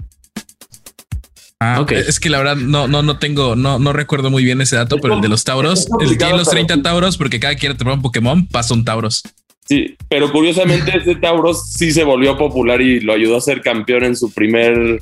Ah, 1.60 1.80
okay. 1.82 1.98
Es 2.00 2.20
que 2.20 2.30
la 2.30 2.40
verdad 2.40 2.56
no, 2.56 2.88
no, 2.88 3.04
no 3.04 3.20
tengo, 3.20 3.56
no, 3.56 3.78
no 3.78 3.94
recuerdo 3.94 4.32
muy 4.32 4.44
bien 4.44 4.60
ese 4.62 4.76
dato, 4.76 4.98
pero 4.98 5.16
el 5.16 5.22
de 5.22 5.28
los 5.28 5.44
Tauros, 5.44 5.88
el 6.00 6.18
tiene 6.18 6.38
los 6.38 6.50
30 6.50 6.82
Tauros, 6.82 7.18
porque 7.18 7.40
cada 7.40 7.56
quien 7.56 7.78
te 7.78 7.88
un 7.88 8.02
Pokémon, 8.02 8.48
pasa 8.48 8.74
un 8.74 8.84
Tauros. 8.84 9.24
Sí, 9.68 9.96
pero 10.10 10.32
curiosamente 10.32 10.98
ese 10.98 11.16
Tauros 11.16 11.72
sí 11.72 11.92
se 11.92 12.04
volvió 12.04 12.38
popular 12.38 12.82
y 12.82 13.00
lo 13.00 13.14
ayudó 13.14 13.38
a 13.38 13.42
ser 13.42 13.62
campeón 13.62 14.06
en 14.06 14.16
su 14.16 14.32
primer 14.32 15.00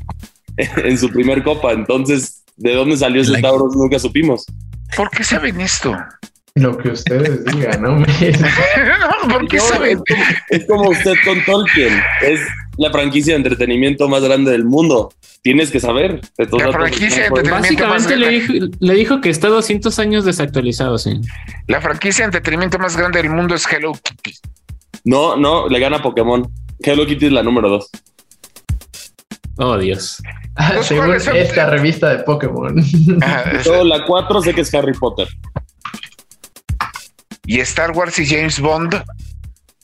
en 0.78 0.98
su 0.98 1.10
primer 1.10 1.44
copa. 1.44 1.72
Entonces, 1.72 2.44
¿de 2.58 2.74
dónde 2.74 2.98
salió 2.98 3.22
ese 3.22 3.42
Tauros? 3.42 3.76
Nunca 3.76 4.00
supimos. 4.00 4.46
¿Por 4.96 5.10
qué 5.10 5.24
saben 5.24 5.60
esto? 5.62 5.96
Lo 6.58 6.78
que 6.78 6.90
ustedes 6.90 7.44
digan, 7.44 7.82
no 7.82 7.96
me. 8.00 8.06
¿por 9.30 9.48
qué 9.50 9.60
saben? 9.60 10.02
Es, 10.50 10.66
como 10.66 10.90
usted 10.90 11.14
con 11.26 11.44
Tolkien. 11.44 12.02
Es 12.22 12.40
la 12.78 12.92
franquicia 12.92 13.34
de 13.34 13.38
entretenimiento 13.38 14.08
más 14.08 14.24
grande 14.24 14.52
del 14.52 14.64
mundo. 14.64 15.12
Tienes 15.42 15.70
que 15.70 15.82
saber. 15.82 16.22
la 16.38 16.72
franquicia 16.72 17.24
de 17.24 17.28
entretenimiento 17.28 17.88
Básicamente 17.88 18.16
le 18.16 18.30
dijo, 18.30 18.54
le 18.80 18.94
dijo, 18.94 19.22
que 19.22 19.30
está 19.30 19.50
200 19.50 20.00
años 20.00 20.24
desactualizado, 20.24 20.98
sí. 20.98 21.20
La 21.68 21.82
franquicia 21.82 22.24
de 22.24 22.28
entretenimiento 22.28 22.80
más 22.80 22.96
grande 22.96 23.22
del 23.22 23.32
mundo 23.32 23.54
es 23.54 23.66
Hello 23.70 23.92
Kitty. 23.92 24.34
No, 25.04 25.36
no, 25.36 25.68
le 25.68 25.80
gana 25.80 26.02
Pokémon. 26.02 26.50
Hello 26.80 27.06
Kitty 27.06 27.28
es 27.28 27.32
la 27.34 27.44
número 27.44 27.68
dos. 27.68 27.90
Oh, 29.58 29.78
Dios. 29.78 30.22
Según 30.82 31.14
esta 31.14 31.70
revista 31.70 32.10
de 32.10 32.24
Pokémon. 32.24 32.76
la 33.84 34.06
4 34.06 34.42
sé 34.42 34.54
que 34.54 34.62
es 34.62 34.74
Harry 34.74 34.94
Potter. 34.94 35.28
¿Y 37.46 37.60
Star 37.60 37.92
Wars 37.92 38.18
y 38.20 38.26
James 38.26 38.60
Bond? 38.60 39.04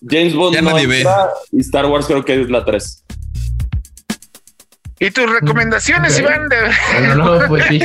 James 0.08 0.34
Bond 0.34 0.58
no 0.62 0.80
y 0.80 1.60
Star 1.60 1.86
Wars 1.86 2.08
creo 2.08 2.26
que 2.26 2.42
es 2.42 2.50
la 2.50 2.66
3. 2.66 3.04
¿Y 5.00 5.10
tus 5.10 5.28
recomendaciones, 5.28 6.20
Iván? 6.20 6.48
pues 7.48 7.66
sí. 7.70 7.80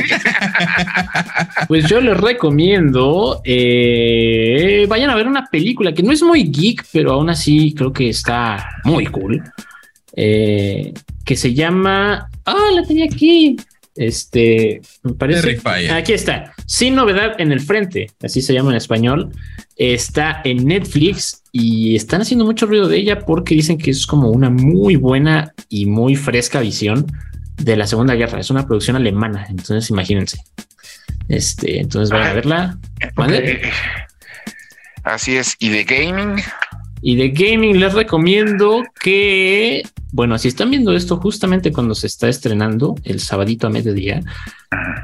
pues 1.67 1.89
yo 1.89 1.99
les 1.99 2.15
recomiendo 2.15 3.41
eh, 3.43 4.85
vayan 4.87 5.09
a 5.09 5.15
ver 5.15 5.27
una 5.27 5.45
película 5.45 5.93
que 5.93 6.03
no 6.03 6.11
es 6.11 6.21
muy 6.21 6.43
geek, 6.43 6.85
pero 6.93 7.13
aún 7.13 7.31
así 7.31 7.73
creo 7.73 7.91
que 7.91 8.09
está 8.09 8.69
muy 8.83 9.07
cool. 9.07 9.43
Eh, 10.15 10.93
que 11.25 11.35
se 11.35 11.55
llama. 11.55 12.29
Ah, 12.47 12.71
la 12.73 12.83
tenía 12.83 13.05
aquí. 13.05 13.57
Este 13.95 14.81
me 15.03 15.13
parece. 15.13 15.59
Aquí 15.91 16.13
está. 16.13 16.53
Sin 16.65 16.95
novedad 16.95 17.39
en 17.39 17.51
el 17.51 17.59
frente, 17.59 18.07
así 18.21 18.41
se 18.41 18.53
llama 18.53 18.71
en 18.71 18.77
español. 18.77 19.31
Está 19.75 20.41
en 20.43 20.65
Netflix 20.65 21.43
y 21.51 21.95
están 21.95 22.21
haciendo 22.21 22.45
mucho 22.45 22.67
ruido 22.67 22.87
de 22.87 22.97
ella 22.97 23.19
porque 23.19 23.55
dicen 23.55 23.77
que 23.77 23.91
es 23.91 24.05
como 24.05 24.29
una 24.29 24.49
muy 24.49 24.95
buena 24.95 25.53
y 25.69 25.85
muy 25.85 26.15
fresca 26.15 26.61
visión 26.61 27.05
de 27.57 27.75
la 27.75 27.87
Segunda 27.87 28.15
Guerra. 28.15 28.39
Es 28.39 28.49
una 28.49 28.65
producción 28.65 28.95
alemana, 28.95 29.45
entonces 29.49 29.89
imagínense. 29.89 30.43
Este, 31.27 31.79
entonces 31.79 32.09
van 32.11 32.27
a 32.27 32.33
verla. 32.33 32.77
Así 35.03 35.37
es. 35.37 35.55
¿Y 35.59 35.69
de 35.69 35.83
gaming? 35.83 36.41
Y 37.01 37.15
de 37.15 37.29
gaming 37.29 37.79
les 37.79 37.93
recomiendo 37.93 38.83
que, 38.99 39.83
bueno, 40.11 40.37
si 40.37 40.47
están 40.47 40.71
viendo 40.71 40.93
esto 40.93 41.17
justamente 41.17 41.71
cuando 41.71 41.93
se 41.93 42.07
está 42.07 42.27
estrenando 42.27 42.95
el 43.03 43.19
sabadito 43.19 43.67
a 43.67 43.69
mediodía, 43.69 44.21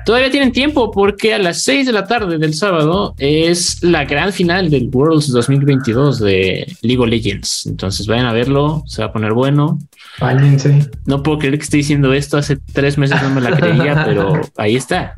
todavía 0.05 0.31
tienen 0.31 0.51
tiempo 0.51 0.91
porque 0.91 1.33
a 1.33 1.37
las 1.37 1.61
6 1.61 1.85
de 1.85 1.91
la 1.91 2.07
tarde 2.07 2.37
del 2.37 2.53
sábado 2.53 3.13
es 3.19 3.83
la 3.83 4.05
gran 4.05 4.33
final 4.33 4.69
del 4.69 4.89
Worlds 4.91 5.31
2022 5.31 6.19
de 6.19 6.75
League 6.81 7.01
of 7.01 7.09
Legends. 7.09 7.67
Entonces 7.67 8.07
vayan 8.07 8.25
a 8.25 8.33
verlo, 8.33 8.83
se 8.87 9.01
va 9.01 9.09
a 9.09 9.13
poner 9.13 9.33
bueno. 9.33 9.77
Váyanse. 10.19 10.89
No 11.05 11.21
puedo 11.21 11.39
creer 11.39 11.57
que 11.57 11.63
esté 11.63 11.77
diciendo 11.77 12.13
esto, 12.13 12.37
hace 12.37 12.57
tres 12.73 12.97
meses 12.97 13.21
no 13.21 13.29
me 13.29 13.41
la 13.41 13.55
creía, 13.55 14.03
pero 14.05 14.41
ahí 14.57 14.75
está. 14.75 15.15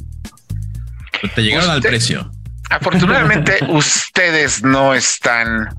Te 1.34 1.42
llegaron 1.42 1.70
al 1.70 1.82
precio. 1.82 2.30
Afortunadamente 2.70 3.54
ustedes 3.70 4.64
no 4.64 4.94
están 4.94 5.70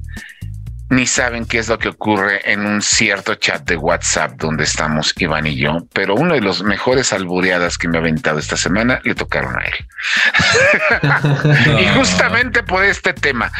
ni 0.89 1.07
saben 1.07 1.47
qué 1.47 1.59
es 1.59 1.69
lo 1.69 1.79
que 1.79 1.89
ocurre 1.89 2.41
en 2.51 2.65
un 2.65 2.81
cierto 2.81 3.35
chat 3.35 3.63
de 3.69 3.77
WhatsApp 3.77 4.33
donde 4.37 4.65
estamos 4.65 5.13
Iván 5.19 5.47
y 5.47 5.57
yo, 5.57 5.79
pero 5.93 6.15
una 6.15 6.35
de 6.35 6.41
las 6.41 6.63
mejores 6.63 7.13
albureadas 7.13 7.77
que 7.77 7.89
me 7.89 7.99
ha 7.99 8.01
aventado 8.01 8.39
esta 8.39 8.57
semana 8.57 9.01
le 9.05 9.15
tocaron 9.15 9.57
a 9.59 9.65
él. 9.65 9.75
y 11.81 11.89
justamente 11.97 12.63
por 12.63 12.85
este 12.85 13.13
tema. 13.13 13.51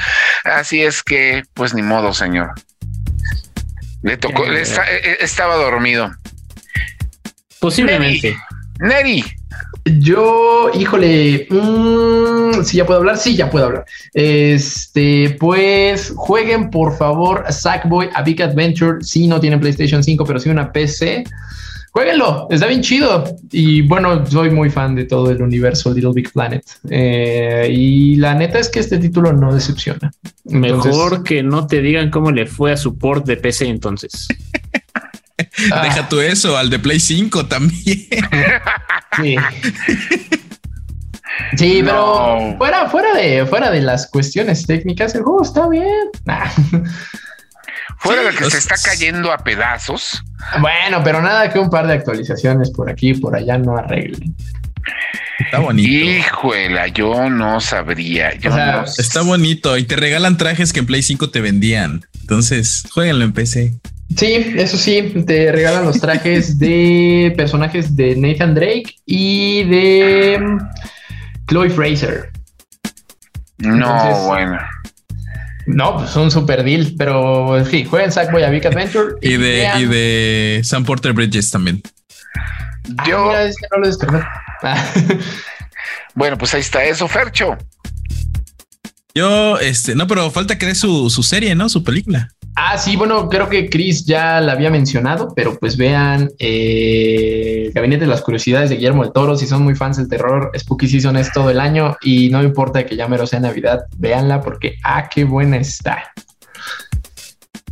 Así 0.45 0.83
es 0.83 1.03
que, 1.03 1.43
pues 1.55 1.75
ni 1.75 1.83
modo, 1.83 2.15
señor. 2.15 2.53
Le 4.03 4.17
tocó, 4.17 4.45
eh, 4.47 4.63
eh, 4.63 5.17
estaba 5.21 5.57
dormido. 5.57 6.13
Posiblemente. 7.59 8.39
Neri, 8.79 9.25
yo, 9.87 10.71
híjole, 10.75 11.47
mm, 11.49 12.65
si 12.65 12.79
ya 12.79 12.87
puedo 12.87 12.99
hablar, 12.99 13.17
sí, 13.19 13.37
ya 13.37 13.51
puedo 13.51 13.67
hablar. 13.67 13.85
Este, 14.13 15.37
pues 15.39 16.13
jueguen 16.17 16.71
por 16.71 16.97
favor 16.97 17.45
Sackboy 17.49 18.09
a 18.15 18.23
Big 18.23 18.43
Adventure. 18.43 18.99
Si 19.03 19.27
no 19.27 19.41
tienen 19.41 19.61
PlayStation 19.61 20.03
5, 20.03 20.25
pero 20.25 20.41
sí 20.41 20.49
una 20.49 20.73
PC. 20.73 21.25
Jueguenlo, 21.93 22.47
está 22.51 22.67
bien 22.67 22.83
chido. 22.83 23.25
Y 23.53 23.83
bueno, 23.83 24.27
soy 24.27 24.51
muy 24.51 24.71
fan 24.71 24.95
de 24.95 25.05
todo 25.05 25.31
el 25.31 25.41
universo 25.41 25.95
Little 25.95 26.13
Big 26.15 26.33
Planet. 26.33 26.63
Eh, 26.91 27.69
y 27.73 28.17
la 28.17 28.35
neta 28.35 28.59
es 28.59 28.69
que 28.69 28.81
este 28.81 28.99
título 28.99 29.33
no 29.33 29.55
decepciona. 29.55 30.11
Mejor 30.45 31.23
que 31.23 31.43
no 31.43 31.67
te 31.67 31.81
digan 31.81 32.11
cómo 32.11 32.33
le 32.33 32.47
fue 32.47 32.73
a 32.73 32.77
support 32.77 33.25
de 33.25 33.37
PC 33.37 33.69
entonces. 33.69 34.29
Deja 35.39 36.09
tú 36.09 36.21
eso, 36.21 36.57
al 36.57 36.71
de 36.71 36.79
Play 36.79 37.01
5 37.01 37.47
también. 37.47 38.07
sí. 39.17 39.37
Sí, 41.57 41.81
pero 41.85 42.57
fuera, 42.59 42.89
fuera, 42.89 43.15
de, 43.15 43.47
fuera 43.47 43.71
de 43.71 43.81
las 43.81 44.09
cuestiones 44.09 44.67
técnicas, 44.67 45.15
el 45.15 45.23
juego 45.23 45.43
está 45.43 45.69
bien. 45.69 46.11
Fuera 47.99 48.25
de 48.25 48.37
que 48.37 48.51
se 48.51 48.59
está 48.59 48.75
cayendo 48.83 49.33
a 49.33 49.39
pedazos. 49.39 50.23
Bueno, 50.61 51.03
pero 51.03 51.23
nada 51.23 51.51
que 51.51 51.59
un 51.59 51.71
par 51.71 51.87
de 51.87 51.95
actualizaciones 51.95 52.71
por 52.71 52.91
aquí 52.91 53.11
y 53.11 53.15
por 53.15 53.35
allá 53.35 53.57
no 53.59 53.77
arreglen. 53.77 54.37
Está 55.39 55.61
bonito. 55.61 55.89
Híjole, 55.89 56.93
yo 56.93 57.31
no 57.31 57.61
sabría. 57.61 58.31
Está 58.31 59.23
bonito 59.23 59.77
y 59.79 59.85
te 59.85 59.97
regalan 59.97 60.37
trajes 60.37 60.73
que 60.73 60.81
en 60.81 60.87
Play 60.87 61.03
5 61.03 61.31
te 61.31 61.41
vendían. 61.41 62.05
Entonces, 62.21 62.85
jueguenlo 62.93 63.25
en 63.25 63.33
PC. 63.33 63.75
Sí, 64.17 64.55
eso 64.57 64.79
sí, 64.79 65.15
te 65.27 65.53
regalan 65.53 65.85
los 65.85 66.01
trajes 66.01 66.59
de 66.59 67.35
personajes 67.37 67.95
de 67.95 68.17
Nathan 68.17 68.55
Drake 68.55 68.95
y 69.05 69.65
de 69.65 70.39
mm, 70.41 70.59
Chloe 71.49 71.69
Fraser. 71.69 72.31
No, 73.59 74.27
bueno. 74.27 74.59
No, 75.67 75.97
pues 75.97 76.15
un 76.17 76.31
super 76.31 76.63
deal, 76.63 76.95
pero 76.97 77.63
sí, 77.67 77.85
jueguen 77.85 78.13
Sackboy 78.13 78.45
a 78.45 78.51
Big 78.51 78.67
Adventure. 78.67 79.17
y, 79.21 79.37
de, 79.37 79.69
y 79.81 79.85
de 79.85 80.61
Sam 80.65 80.85
Porter 80.85 81.13
Bridges 81.13 81.51
también. 81.51 81.83
Ah, 82.99 83.05
Yo. 83.07 83.33
no 83.73 83.79
lo 83.79 83.87
descargué. 83.87 84.21
bueno, 86.15 86.39
pues 86.39 86.55
ahí 86.55 86.61
está 86.61 86.85
eso, 86.85 87.07
Fercho. 87.09 87.59
Yo, 89.15 89.59
este, 89.59 89.95
no, 89.95 90.07
pero 90.07 90.31
falta 90.31 90.57
que 90.57 90.67
dé 90.67 90.75
su, 90.75 91.11
su 91.11 91.23
serie, 91.23 91.55
¿no? 91.55 91.69
Su 91.69 91.83
película. 91.83 92.31
Ah, 92.59 92.79
sí, 92.79 92.97
bueno, 92.97 93.29
creo 93.29 93.51
que 93.51 93.69
Chris 93.69 94.07
ya 94.07 94.41
la 94.41 94.53
había 94.53 94.71
mencionado, 94.71 95.35
pero 95.37 95.59
pues 95.59 95.77
vean 95.77 96.31
eh, 96.39 97.71
Gabinete 97.75 98.07
de 98.07 98.11
las 98.11 98.23
Curiosidades 98.23 98.71
de 98.71 98.77
Guillermo 98.77 99.03
del 99.03 99.13
Toro. 99.13 99.37
Si 99.37 99.47
son 99.47 99.63
muy 99.63 99.75
fans 99.75 99.99
del 99.99 100.09
terror, 100.09 100.51
Spooky 100.59 100.89
Season 100.89 101.19
es 101.19 101.31
todo 101.33 101.51
el 101.51 101.61
año 101.61 101.99
y 102.01 102.31
no 102.31 102.43
importa 102.43 102.87
que 102.87 102.97
ya 102.97 103.09
mero 103.09 103.27
sea 103.27 103.41
Navidad, 103.41 103.81
véanla 103.99 104.41
porque, 104.41 104.77
ah, 104.85 105.07
qué 105.11 105.25
buena 105.25 105.59
está. 105.59 106.15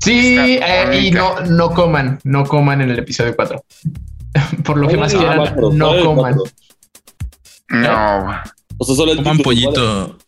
Sí, 0.03 0.37
eh, 0.63 1.01
y 1.01 1.11
no, 1.11 1.41
no 1.41 1.71
coman, 1.71 2.19
no 2.25 2.45
coman 2.45 2.83
en 2.83 2.91
el 2.91 2.99
episodio 2.99 3.35
4. 3.35 3.65
Por 4.65 4.77
lo 4.77 4.87
que 4.87 4.99
más 4.99 5.15
quieran, 5.15 5.57
no 5.73 6.05
coman. 6.05 6.37
No. 7.71 8.43
O 8.77 8.85
sea, 8.85 8.97
solo 8.97 9.17
coman 9.17 9.39
pollito. 9.39 10.19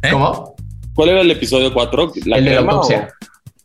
¿Eh? 0.00 0.10
¿Cómo? 0.10 0.51
¿Cuál 0.94 1.10
era 1.10 1.20
el 1.20 1.30
episodio 1.30 1.72
4? 1.72 2.12
el 2.14 2.44
de 2.44 2.50
la 2.50 2.60
autopsia. 2.60 3.08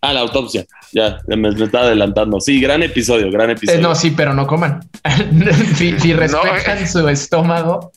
Ah, 0.01 0.13
la 0.13 0.21
autopsia. 0.21 0.65
Ya, 0.93 1.19
me, 1.28 1.49
estaba 1.49 1.86
adelantando. 1.86 2.39
Sí, 2.39 2.61
gran 2.61 2.84
episodio, 2.84 3.32
gran 3.32 3.49
episodio. 3.49 3.80
Eh, 3.80 3.82
no, 3.82 3.95
sí, 3.95 4.11
pero 4.11 4.34
no 4.34 4.47
coman. 4.47 4.88
si, 5.75 5.91
respetan 6.13 6.78
eh. 6.78 6.88
su 6.88 7.07
estómago, 7.09 7.91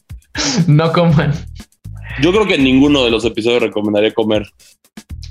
no 0.66 0.92
coman. 0.92 1.32
Yo 2.20 2.32
creo 2.32 2.46
que 2.46 2.54
en 2.54 2.64
ninguno 2.64 3.04
de 3.04 3.10
los 3.10 3.24
episodios 3.24 3.62
recomendaría 3.62 4.12
comer. 4.12 4.50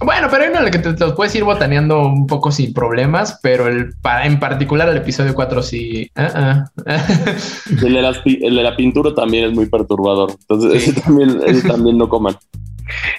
Bueno, 0.02 0.28
pero 0.32 0.44
hay 0.44 0.50
uno 0.50 0.60
en 0.60 0.66
el 0.66 0.72
que 0.72 0.80
te, 0.80 0.94
los 0.94 1.14
puedes 1.14 1.36
ir 1.36 1.44
botaneando 1.44 2.00
un 2.08 2.26
poco 2.26 2.52
sin 2.52 2.74
problemas, 2.74 3.40
pero 3.44 3.68
el, 3.68 3.94
en 4.24 4.40
particular 4.40 4.88
el 4.88 4.98
episodio 4.98 5.36
4 5.36 5.62
sí. 5.64 6.12
Uh 6.20 7.86
el, 7.86 8.56
de 8.56 8.64
la 8.64 8.76
pintura 8.76 9.14
también 9.14 9.46
es 9.46 9.54
muy 9.54 9.66
perturbador. 9.68 10.32
Entonces, 10.32 10.88
ese, 10.88 11.02
también, 11.02 11.40
ese 11.46 11.68
también 11.68 11.98
no 11.98 12.08
coman. 12.08 12.38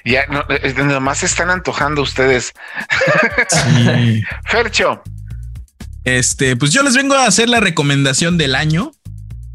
Ya, 0.04 0.26
no, 0.26 0.44
nomás 0.84 1.18
se 1.18 1.26
están 1.26 1.50
antojando 1.50 2.02
ustedes. 2.02 2.52
Fercho. 4.46 5.02
Este, 6.04 6.56
pues 6.56 6.72
yo 6.72 6.82
les 6.82 6.96
vengo 6.96 7.14
a 7.14 7.26
hacer 7.26 7.48
la 7.48 7.60
recomendación 7.60 8.38
del 8.38 8.54
año. 8.54 8.92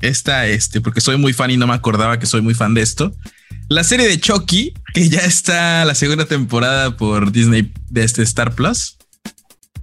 Esta, 0.01 0.45
este, 0.47 0.82
porque 0.82 1.01
soy 1.01 1.17
muy 1.17 1.34
fan 1.34 1.51
y 1.51 1.57
no 1.57 1.67
me 1.67 1.73
acordaba 1.73 2.19
que 2.19 2.26
soy 2.26 2.41
muy 2.41 2.53
fan 2.53 2.73
de 2.73 2.82
esto. 2.82 3.13
La 3.67 3.84
serie 3.84 4.07
de 4.07 4.19
Chucky, 4.19 4.73
que 4.96 5.10
ya 5.10 5.20
está 5.20 5.84
la 5.84 5.93
segunda 5.93 6.24
temporada 6.24 6.96
por 6.96 7.34
Disney 7.34 7.74
de 7.89 8.06
este 8.06 8.24
Star 8.24 8.56
Plus. 8.56 8.98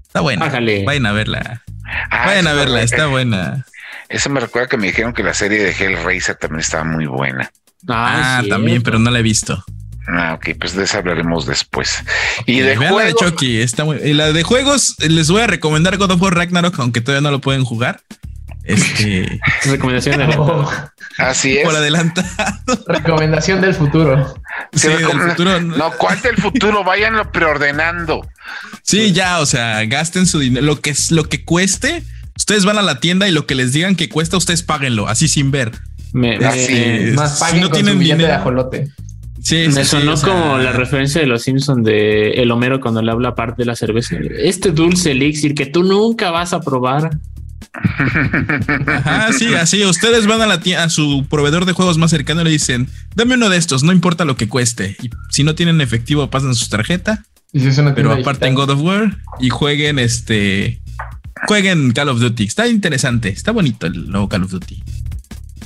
Está 0.07 0.21
buena. 0.21 0.49
Vayan 0.49 1.05
a 1.05 1.13
verla. 1.13 1.63
Ah, 2.11 2.27
Vayan 2.27 2.47
a 2.47 2.55
verla, 2.55 2.81
está 2.81 3.09
buena. 3.09 3.67
Eso 4.09 4.31
me 4.31 4.41
recuerda 4.41 4.69
que 4.69 4.79
me 4.79 4.87
dijeron 4.87 5.13
que 5.13 5.23
la 5.23 5.35
serie 5.35 5.63
de 5.63 5.73
Hellraiser 5.73 6.37
también 6.37 6.61
estaba 6.61 6.85
muy 6.85 7.05
buena. 7.05 7.53
Ah, 7.89 8.39
ah 8.39 8.43
también, 8.49 8.83
pero 8.83 8.99
no 8.99 9.11
la 9.11 9.19
he 9.19 9.23
visto. 9.23 9.63
Ah, 10.09 10.33
ok, 10.35 10.57
pues 10.59 10.75
de 10.75 10.85
eso 10.85 10.97
hablaremos 10.97 11.45
después. 11.45 12.03
Y 12.47 12.61
de 12.61 12.75
juegos. 12.77 13.05
de 13.05 13.15
Chucky, 13.15 13.61
está 13.61 13.85
muy. 13.85 13.99
Y 13.99 14.15
la 14.15 14.33
de 14.33 14.43
juegos, 14.43 14.97
les 14.99 15.31
voy 15.31 15.43
a 15.43 15.47
recomendar 15.47 15.99
God 15.99 16.13
of 16.13 16.23
War 16.23 16.35
Ragnarok, 16.35 16.79
aunque 16.79 17.03
todavía 17.03 17.21
no 17.21 17.31
lo 17.31 17.43
pueden 17.43 17.65
jugar. 17.65 18.01
Este. 18.65 19.41
Recomendación 19.65 20.17
de 20.17 20.27
Así 21.19 21.57
es. 21.59 21.65
Por 21.65 21.77
adelantado. 21.77 22.29
Recomendación 22.87 23.61
del 23.61 23.75
futuro. 23.75 24.35
Sí, 24.73 24.89
del 24.89 25.07
futuro. 25.07 25.61
No, 25.61 25.93
¿cuál 25.93 26.21
del 26.23 26.37
futuro? 26.37 26.85
Váyanlo 26.85 27.31
preordenando. 27.31 28.27
Sí, 28.83 29.13
ya, 29.13 29.41
o 29.41 29.47
sea, 29.47 29.85
gasten 29.85 30.27
su 30.27 30.39
dinero. 30.39 30.65
Lo 30.65 30.81
que 30.81 30.91
es 30.91 31.11
lo 31.11 31.25
que 31.25 31.45
cueste, 31.45 32.03
ustedes 32.37 32.65
van 32.65 32.79
a 32.79 32.83
la 32.83 33.01
tienda 33.01 33.29
y 33.29 33.33
lo 33.33 33.47
que 33.47 33.55
les 33.55 33.73
digan 33.73 33.97
que 33.97 34.09
cuesta, 34.09 34.37
ustedes 34.37 34.63
páguenlo, 34.63 35.09
así 35.09 35.29
sin 35.29 35.51
ver. 35.51 35.73
Me, 36.13 36.39
más 36.39 37.39
paguen 37.39 37.55
si 37.55 37.61
no 37.61 37.71
tienen 37.71 37.99
dinero, 37.99 38.27
de 38.27 38.33
ajolote. 38.33 38.89
Sí, 39.43 39.67
Me 39.75 39.85
sonó 39.85 40.15
como 40.21 40.59
la 40.59 40.73
referencia 40.73 41.21
de 41.21 41.27
los 41.27 41.43
Simpsons 41.43 41.85
de 41.85 42.31
el 42.33 42.51
Homero 42.53 42.81
cuando 42.81 43.03
le 43.03 43.11
habla 43.11 43.35
parte 43.35 43.63
de 43.63 43.67
la 43.67 43.75
cerveza. 43.75 44.17
Este 44.39 44.71
dulce 44.71 45.11
elixir 45.13 45.55
que 45.55 45.67
tú 45.67 45.83
nunca 45.83 46.31
vas 46.31 46.53
a 46.53 46.61
probar. 46.61 47.11
Ajá, 48.89 49.33
sí, 49.39 49.55
así. 49.55 49.85
Ustedes 49.85 50.27
van 50.27 50.43
a 50.43 50.47
la 50.47 50.61
a 50.83 50.89
su 50.89 51.27
proveedor 51.29 51.65
de 51.65 51.73
juegos 51.73 51.99
más 51.99 52.11
cercano 52.11 52.43
y 52.43 52.45
le 52.45 52.51
dicen, 52.51 52.89
dame 53.15 53.35
uno 53.35 53.49
de 53.49 53.57
estos, 53.57 53.83
no 53.83 53.93
importa 53.93 54.25
lo 54.25 54.37
que 54.37 54.49
cueste. 54.49 54.97
Y 55.03 55.11
si 55.31 55.45
no 55.45 55.55
tienen 55.55 55.81
efectivo, 55.81 56.29
pasan 56.31 56.55
su 56.55 56.69
tarjeta. 56.69 57.25
pero 57.95 58.13
aparte 58.13 58.47
en 58.47 58.55
God 58.55 58.71
of 58.71 58.81
War 58.81 59.17
y 59.41 59.49
jueguen 59.49 59.99
este. 59.99 60.81
Jueguen 61.47 61.93
Call 61.93 62.09
of 62.09 62.21
Duty. 62.21 62.45
Está 62.45 62.69
interesante, 62.69 63.29
está 63.31 63.51
bonito 63.51 63.87
el 63.87 64.11
nuevo 64.11 64.29
Call 64.29 64.45
of 64.45 64.51
Duty. 64.51 64.83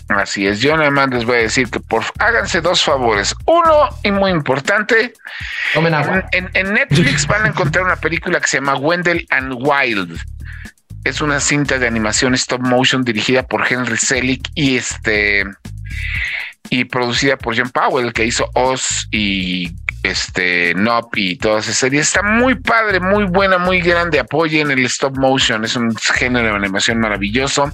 Así 0.09 0.47
es, 0.47 0.61
yo 0.61 0.77
nada 0.77 0.91
más 0.91 1.11
les 1.11 1.25
voy 1.25 1.37
a 1.37 1.41
decir 1.41 1.69
que 1.69 1.81
por 1.81 2.05
háganse 2.19 2.61
dos 2.61 2.83
favores. 2.83 3.35
Uno, 3.45 3.89
y 4.05 4.13
muy 4.13 4.31
importante, 4.31 5.13
En, 5.75 6.51
en, 6.55 6.75
Netflix 6.75 7.27
van 7.27 7.45
a 7.45 7.49
encontrar 7.49 7.85
una 7.85 7.97
película 7.97 8.41
que 8.41 8.47
se 8.47 8.59
llama 8.59 8.77
Wendell 8.77 9.27
and 9.31 9.55
Wild. 9.59 10.17
Es 11.07 11.21
una 11.21 11.39
cinta 11.39 11.79
de 11.79 11.87
animación 11.87 12.35
stop 12.35 12.63
motion 12.63 13.05
dirigida 13.05 13.45
por 13.45 13.65
Henry 13.71 13.97
Selick 13.97 14.51
y 14.57 14.77
este 14.77 15.45
y 16.69 16.85
producida 16.87 17.39
por 17.39 17.57
John 17.57 17.71
Powell, 17.71 18.13
que 18.13 18.25
hizo 18.25 18.51
Oz 18.55 19.07
y 19.13 19.71
este 20.03 20.75
Nop 20.75 21.17
y 21.17 21.37
todas 21.37 21.67
esas 21.67 21.77
series. 21.77 22.09
Está 22.09 22.25
muy 22.25 22.57
padre, 22.57 22.99
muy 22.99 23.23
buena, 23.23 23.57
muy 23.57 23.81
grande. 23.81 24.19
Apoyen 24.19 24.73
el 24.73 24.85
stop 24.87 25.17
motion, 25.17 25.65
es 25.65 25.77
un 25.77 25.95
género 25.95 26.49
de 26.49 26.57
animación 26.57 26.99
maravilloso. 26.99 27.71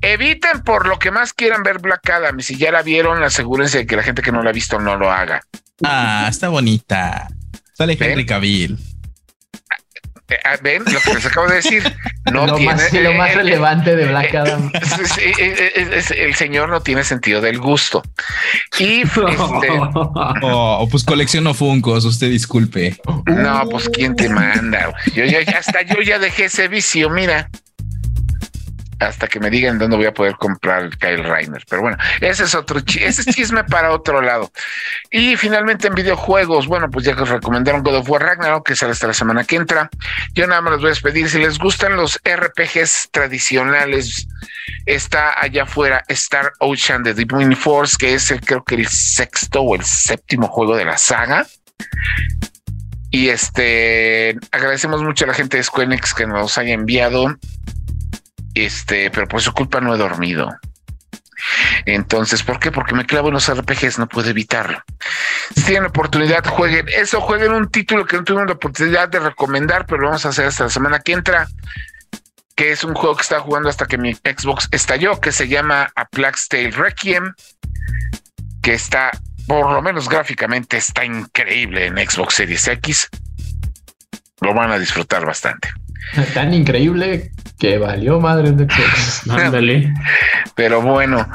Eviten 0.00 0.62
por 0.62 0.88
lo 0.88 0.98
que 0.98 1.10
más 1.10 1.34
quieran 1.34 1.62
ver 1.62 1.78
Black 1.78 2.08
Adam. 2.08 2.40
Y 2.40 2.42
si 2.42 2.56
ya 2.56 2.72
la 2.72 2.82
vieron, 2.82 3.22
asegúrense 3.22 3.76
de 3.80 3.86
que 3.86 3.96
la 3.96 4.02
gente 4.02 4.22
que 4.22 4.32
no 4.32 4.42
la 4.42 4.48
ha 4.48 4.54
visto 4.54 4.80
no 4.80 4.96
lo 4.96 5.12
haga. 5.12 5.42
Ah, 5.84 6.26
está 6.30 6.48
bonita. 6.48 7.28
Sale 7.74 7.98
Henry 8.00 8.24
Cavill. 8.24 8.78
Eh, 10.28 10.38
ah, 10.44 10.56
ven 10.62 10.82
lo 10.84 11.00
que 11.00 11.14
les 11.14 11.26
acabo 11.26 11.48
de 11.48 11.56
decir. 11.56 11.82
No 12.32 12.46
lo, 12.46 12.58
más, 12.58 12.90
lo 12.90 13.12
más 13.12 13.32
eh, 13.32 13.34
relevante 13.34 13.94
de 13.94 14.06
Black 14.06 14.32
eh, 14.32 14.38
Adam. 14.38 14.72
el 16.16 16.34
señor 16.34 16.70
no 16.70 16.80
tiene 16.80 17.04
sentido 17.04 17.42
del 17.42 17.58
gusto. 17.58 18.02
Y 18.78 19.02
este, 19.02 19.20
oh, 20.42 20.88
pues 20.90 21.04
colecciono 21.04 21.52
Funcos, 21.52 22.06
usted 22.06 22.30
disculpe. 22.30 22.96
No, 23.26 23.68
pues 23.68 23.90
quién 23.90 24.16
te 24.16 24.30
manda. 24.30 24.94
Yo 25.14 25.26
ya 25.26 25.40
hasta 25.54 25.82
yo 25.82 26.00
ya 26.00 26.18
dejé 26.18 26.46
ese 26.46 26.66
vicio, 26.68 27.10
mira 27.10 27.50
hasta 29.08 29.26
que 29.26 29.40
me 29.40 29.50
digan 29.50 29.78
dónde 29.78 29.96
voy 29.96 30.06
a 30.06 30.14
poder 30.14 30.36
comprar 30.36 30.90
Kyle 30.98 31.24
Reiner. 31.24 31.64
Pero 31.68 31.82
bueno, 31.82 31.98
ese 32.20 32.44
es 32.44 32.54
otro 32.54 32.78
ese 32.78 33.22
es 33.22 33.26
chisme 33.26 33.64
para 33.64 33.92
otro 33.92 34.20
lado. 34.20 34.50
Y 35.10 35.36
finalmente 35.36 35.88
en 35.88 35.94
videojuegos, 35.94 36.66
bueno, 36.66 36.90
pues 36.90 37.04
ya 37.04 37.14
que 37.14 37.22
os 37.22 37.28
recomendaron 37.28 37.82
God 37.82 37.96
of 37.96 38.10
War 38.10 38.22
Ragnarok, 38.22 38.66
que 38.66 38.76
sale 38.76 38.92
hasta 38.92 39.06
la 39.06 39.14
semana 39.14 39.44
que 39.44 39.56
entra. 39.56 39.90
Yo 40.32 40.46
nada 40.46 40.60
más 40.60 40.72
les 40.74 40.80
voy 40.80 40.88
a 40.88 40.90
despedir. 40.90 41.28
Si 41.28 41.38
les 41.38 41.58
gustan 41.58 41.96
los 41.96 42.20
RPGs 42.24 43.08
tradicionales, 43.10 44.26
está 44.86 45.40
allá 45.40 45.64
afuera 45.64 46.04
Star 46.08 46.52
Ocean 46.60 47.02
de 47.02 47.14
Deep 47.14 47.32
Wind 47.32 47.56
Force, 47.56 47.96
que 47.98 48.14
es 48.14 48.34
creo 48.44 48.64
que 48.64 48.76
el 48.76 48.88
sexto 48.88 49.62
o 49.62 49.74
el 49.74 49.84
séptimo 49.84 50.48
juego 50.48 50.76
de 50.76 50.84
la 50.84 50.98
saga. 50.98 51.46
Y 53.10 53.28
este 53.28 54.36
agradecemos 54.50 55.02
mucho 55.02 55.24
a 55.24 55.28
la 55.28 55.34
gente 55.34 55.56
de 55.56 55.62
Square 55.62 56.00
que 56.16 56.26
nos 56.26 56.58
haya 56.58 56.74
enviado 56.74 57.36
este, 58.54 59.10
pero 59.10 59.26
por 59.26 59.40
su 59.40 59.52
culpa 59.52 59.80
no 59.80 59.94
he 59.94 59.98
dormido. 59.98 60.50
Entonces, 61.84 62.42
¿por 62.42 62.58
qué? 62.58 62.70
Porque 62.72 62.94
me 62.94 63.04
clavo 63.04 63.28
en 63.28 63.34
los 63.34 63.52
RPGs, 63.52 63.98
no 63.98 64.08
puedo 64.08 64.30
evitarlo. 64.30 64.82
Si 65.54 65.62
tienen 65.62 65.86
oportunidad, 65.86 66.44
jueguen 66.44 66.88
eso, 66.88 67.20
jueguen 67.20 67.52
un 67.52 67.70
título 67.70 68.06
que 68.06 68.16
no 68.16 68.24
tuvimos 68.24 68.46
la 68.46 68.54
oportunidad 68.54 69.08
de 69.08 69.20
recomendar, 69.20 69.86
pero 69.86 70.02
lo 70.02 70.08
vamos 70.08 70.24
a 70.24 70.30
hacer 70.30 70.46
hasta 70.46 70.64
la 70.64 70.70
semana 70.70 71.00
que 71.00 71.12
entra, 71.12 71.46
que 72.56 72.72
es 72.72 72.84
un 72.84 72.94
juego 72.94 73.16
que 73.16 73.22
estaba 73.22 73.42
jugando 73.42 73.68
hasta 73.68 73.86
que 73.86 73.98
mi 73.98 74.14
Xbox 74.14 74.68
estalló, 74.70 75.20
que 75.20 75.32
se 75.32 75.48
llama 75.48 75.92
A 75.96 76.06
Plague's 76.06 76.48
Tale 76.48 76.70
Requiem, 76.70 77.34
que 78.62 78.74
está, 78.74 79.10
por 79.46 79.70
lo 79.70 79.82
menos 79.82 80.08
gráficamente, 80.08 80.78
está 80.78 81.04
increíble 81.04 81.86
en 81.86 81.96
Xbox 81.98 82.34
Series 82.34 82.66
X. 82.68 83.08
Lo 84.40 84.54
van 84.54 84.70
a 84.70 84.78
disfrutar 84.78 85.26
bastante. 85.26 85.68
Tan 86.32 86.54
increíble 86.54 87.32
que 87.64 87.78
valió 87.78 88.20
madre 88.20 88.52
de 88.52 88.68
Ándale. 89.30 89.94
Pero 90.54 90.82
bueno, 90.82 91.26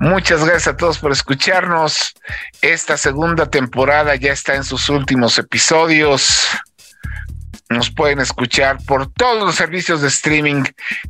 muchas 0.00 0.44
gracias 0.44 0.68
a 0.68 0.76
todos 0.76 0.98
por 0.98 1.12
escucharnos. 1.12 2.12
Esta 2.60 2.98
segunda 2.98 3.46
temporada 3.46 4.14
ya 4.16 4.32
está 4.32 4.54
en 4.54 4.64
sus 4.64 4.90
últimos 4.90 5.38
episodios. 5.38 6.46
Nos 7.70 7.90
pueden 7.90 8.20
escuchar 8.20 8.84
por 8.86 9.10
todos 9.14 9.46
los 9.46 9.54
servicios 9.54 10.02
de 10.02 10.08
streaming 10.08 10.64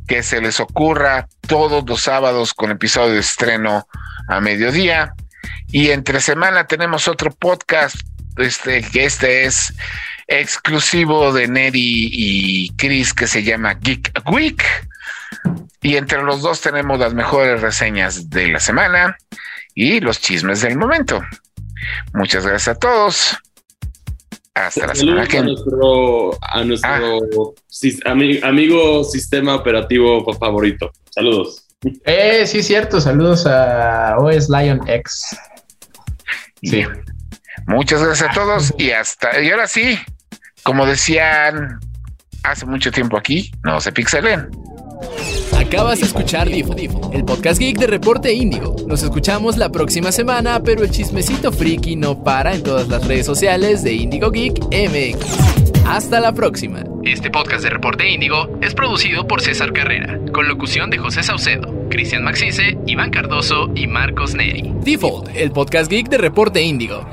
que 0.07 0.23
se 0.23 0.41
les 0.41 0.61
ocurra, 0.61 1.27
todos 1.41 1.85
los 1.85 2.03
sábados 2.03 2.55
con 2.55 2.71
episodio 2.71 3.15
de 3.15 3.21
estreno 3.21 3.89
a 4.29 4.41
mediodía. 4.41 5.13
Y 5.73 5.91
entre 5.91 6.21
semana 6.21 6.69
tenemos 6.69 7.09
otro 7.09 7.33
podcast, 7.33 7.97
este, 8.37 8.83
que 8.83 9.07
este 9.07 9.45
es 9.45 9.75
exclusivo 10.27 11.33
de 11.33 11.49
Neri 11.49 12.09
y 12.13 12.71
Chris 12.77 13.13
que 13.15 13.27
se 13.27 13.43
llama 13.43 13.75
Geek 13.75 14.13
Week. 14.31 14.63
Y 15.81 15.97
entre 15.97 16.23
los 16.23 16.43
dos 16.43 16.61
tenemos 16.61 16.99
las 16.99 17.15
mejores 17.15 17.61
reseñas 17.61 18.31
de 18.31 18.49
la 18.49 18.61
semana 18.61 19.17
y 19.75 20.01
los 20.01 20.21
chismes 20.21 20.63
del 20.63 20.77
momento. 20.77 21.21
Muchas 22.15 22.47
gracias 22.47 22.77
a 22.77 22.79
todos. 22.79 23.37
Hasta 24.55 24.87
la 24.87 24.95
semana 24.95 25.27
que 25.27 25.41
viene. 25.41 25.55
A 26.43 26.65
nuestro, 26.65 27.55
ah. 28.05 28.49
amigo 28.49 29.05
sistema 29.05 29.55
operativo 29.55 30.25
favorito. 30.35 30.93
Saludos. 31.11 31.67
Eh, 32.05 32.47
sí, 32.47 32.63
cierto. 32.63 33.01
Saludos 33.01 33.47
a 33.47 34.17
OS 34.19 34.49
Lion 34.51 34.81
X. 34.87 35.37
Sí. 36.63 36.85
Muchas 37.67 38.03
gracias 38.03 38.31
a 38.31 38.35
todos 38.35 38.75
y 38.79 38.91
hasta. 38.91 39.41
Y 39.41 39.51
ahora 39.51 39.67
sí, 39.67 39.99
como 40.63 40.87
decían 40.87 41.81
hace 42.43 42.67
mucho 42.67 42.91
tiempo 42.91 43.17
aquí, 43.17 43.51
no 43.65 43.81
se 43.81 43.93
pixelen. 43.93 44.51
Acabas 45.57 46.01
de 46.01 46.07
escuchar 46.07 46.49
Difo, 46.49 47.11
el 47.13 47.25
podcast 47.25 47.59
geek 47.59 47.79
de 47.79 47.87
Reporte 47.87 48.33
Índigo. 48.33 48.77
Nos 48.87 49.03
escuchamos 49.03 49.57
la 49.57 49.71
próxima 49.71 50.13
semana, 50.13 50.61
pero 50.63 50.83
el 50.83 50.91
chismecito 50.91 51.53
friki 51.53 51.97
no 51.97 52.23
para 52.23 52.55
en 52.55 52.63
todas 52.63 52.89
las 52.89 53.07
redes 53.07 53.27
sociales 53.27 53.83
de 53.83 53.93
Índigo 53.95 54.31
Geek 54.31 54.59
MX. 54.71 55.87
Hasta 55.87 56.21
la 56.21 56.33
próxima. 56.33 56.85
Este 57.05 57.31
podcast 57.31 57.65
de 57.65 57.71
Reporte 57.71 58.09
Índigo 58.09 58.49
es 58.61 58.75
producido 58.75 59.27
por 59.27 59.41
César 59.41 59.73
Carrera, 59.73 60.19
con 60.33 60.47
locución 60.47 60.91
de 60.91 60.99
José 60.99 61.23
Saucedo, 61.23 61.89
Cristian 61.91 62.23
Maxice, 62.23 62.79
Iván 62.87 63.11
Cardoso 63.11 63.71
y 63.75 63.87
Marcos 63.87 64.35
Neri. 64.35 64.73
Default, 64.83 65.31
el 65.35 65.51
podcast 65.53 65.91
geek 65.91 66.09
de 66.09 66.19
Reporte 66.19 66.63
Índigo. 66.63 67.05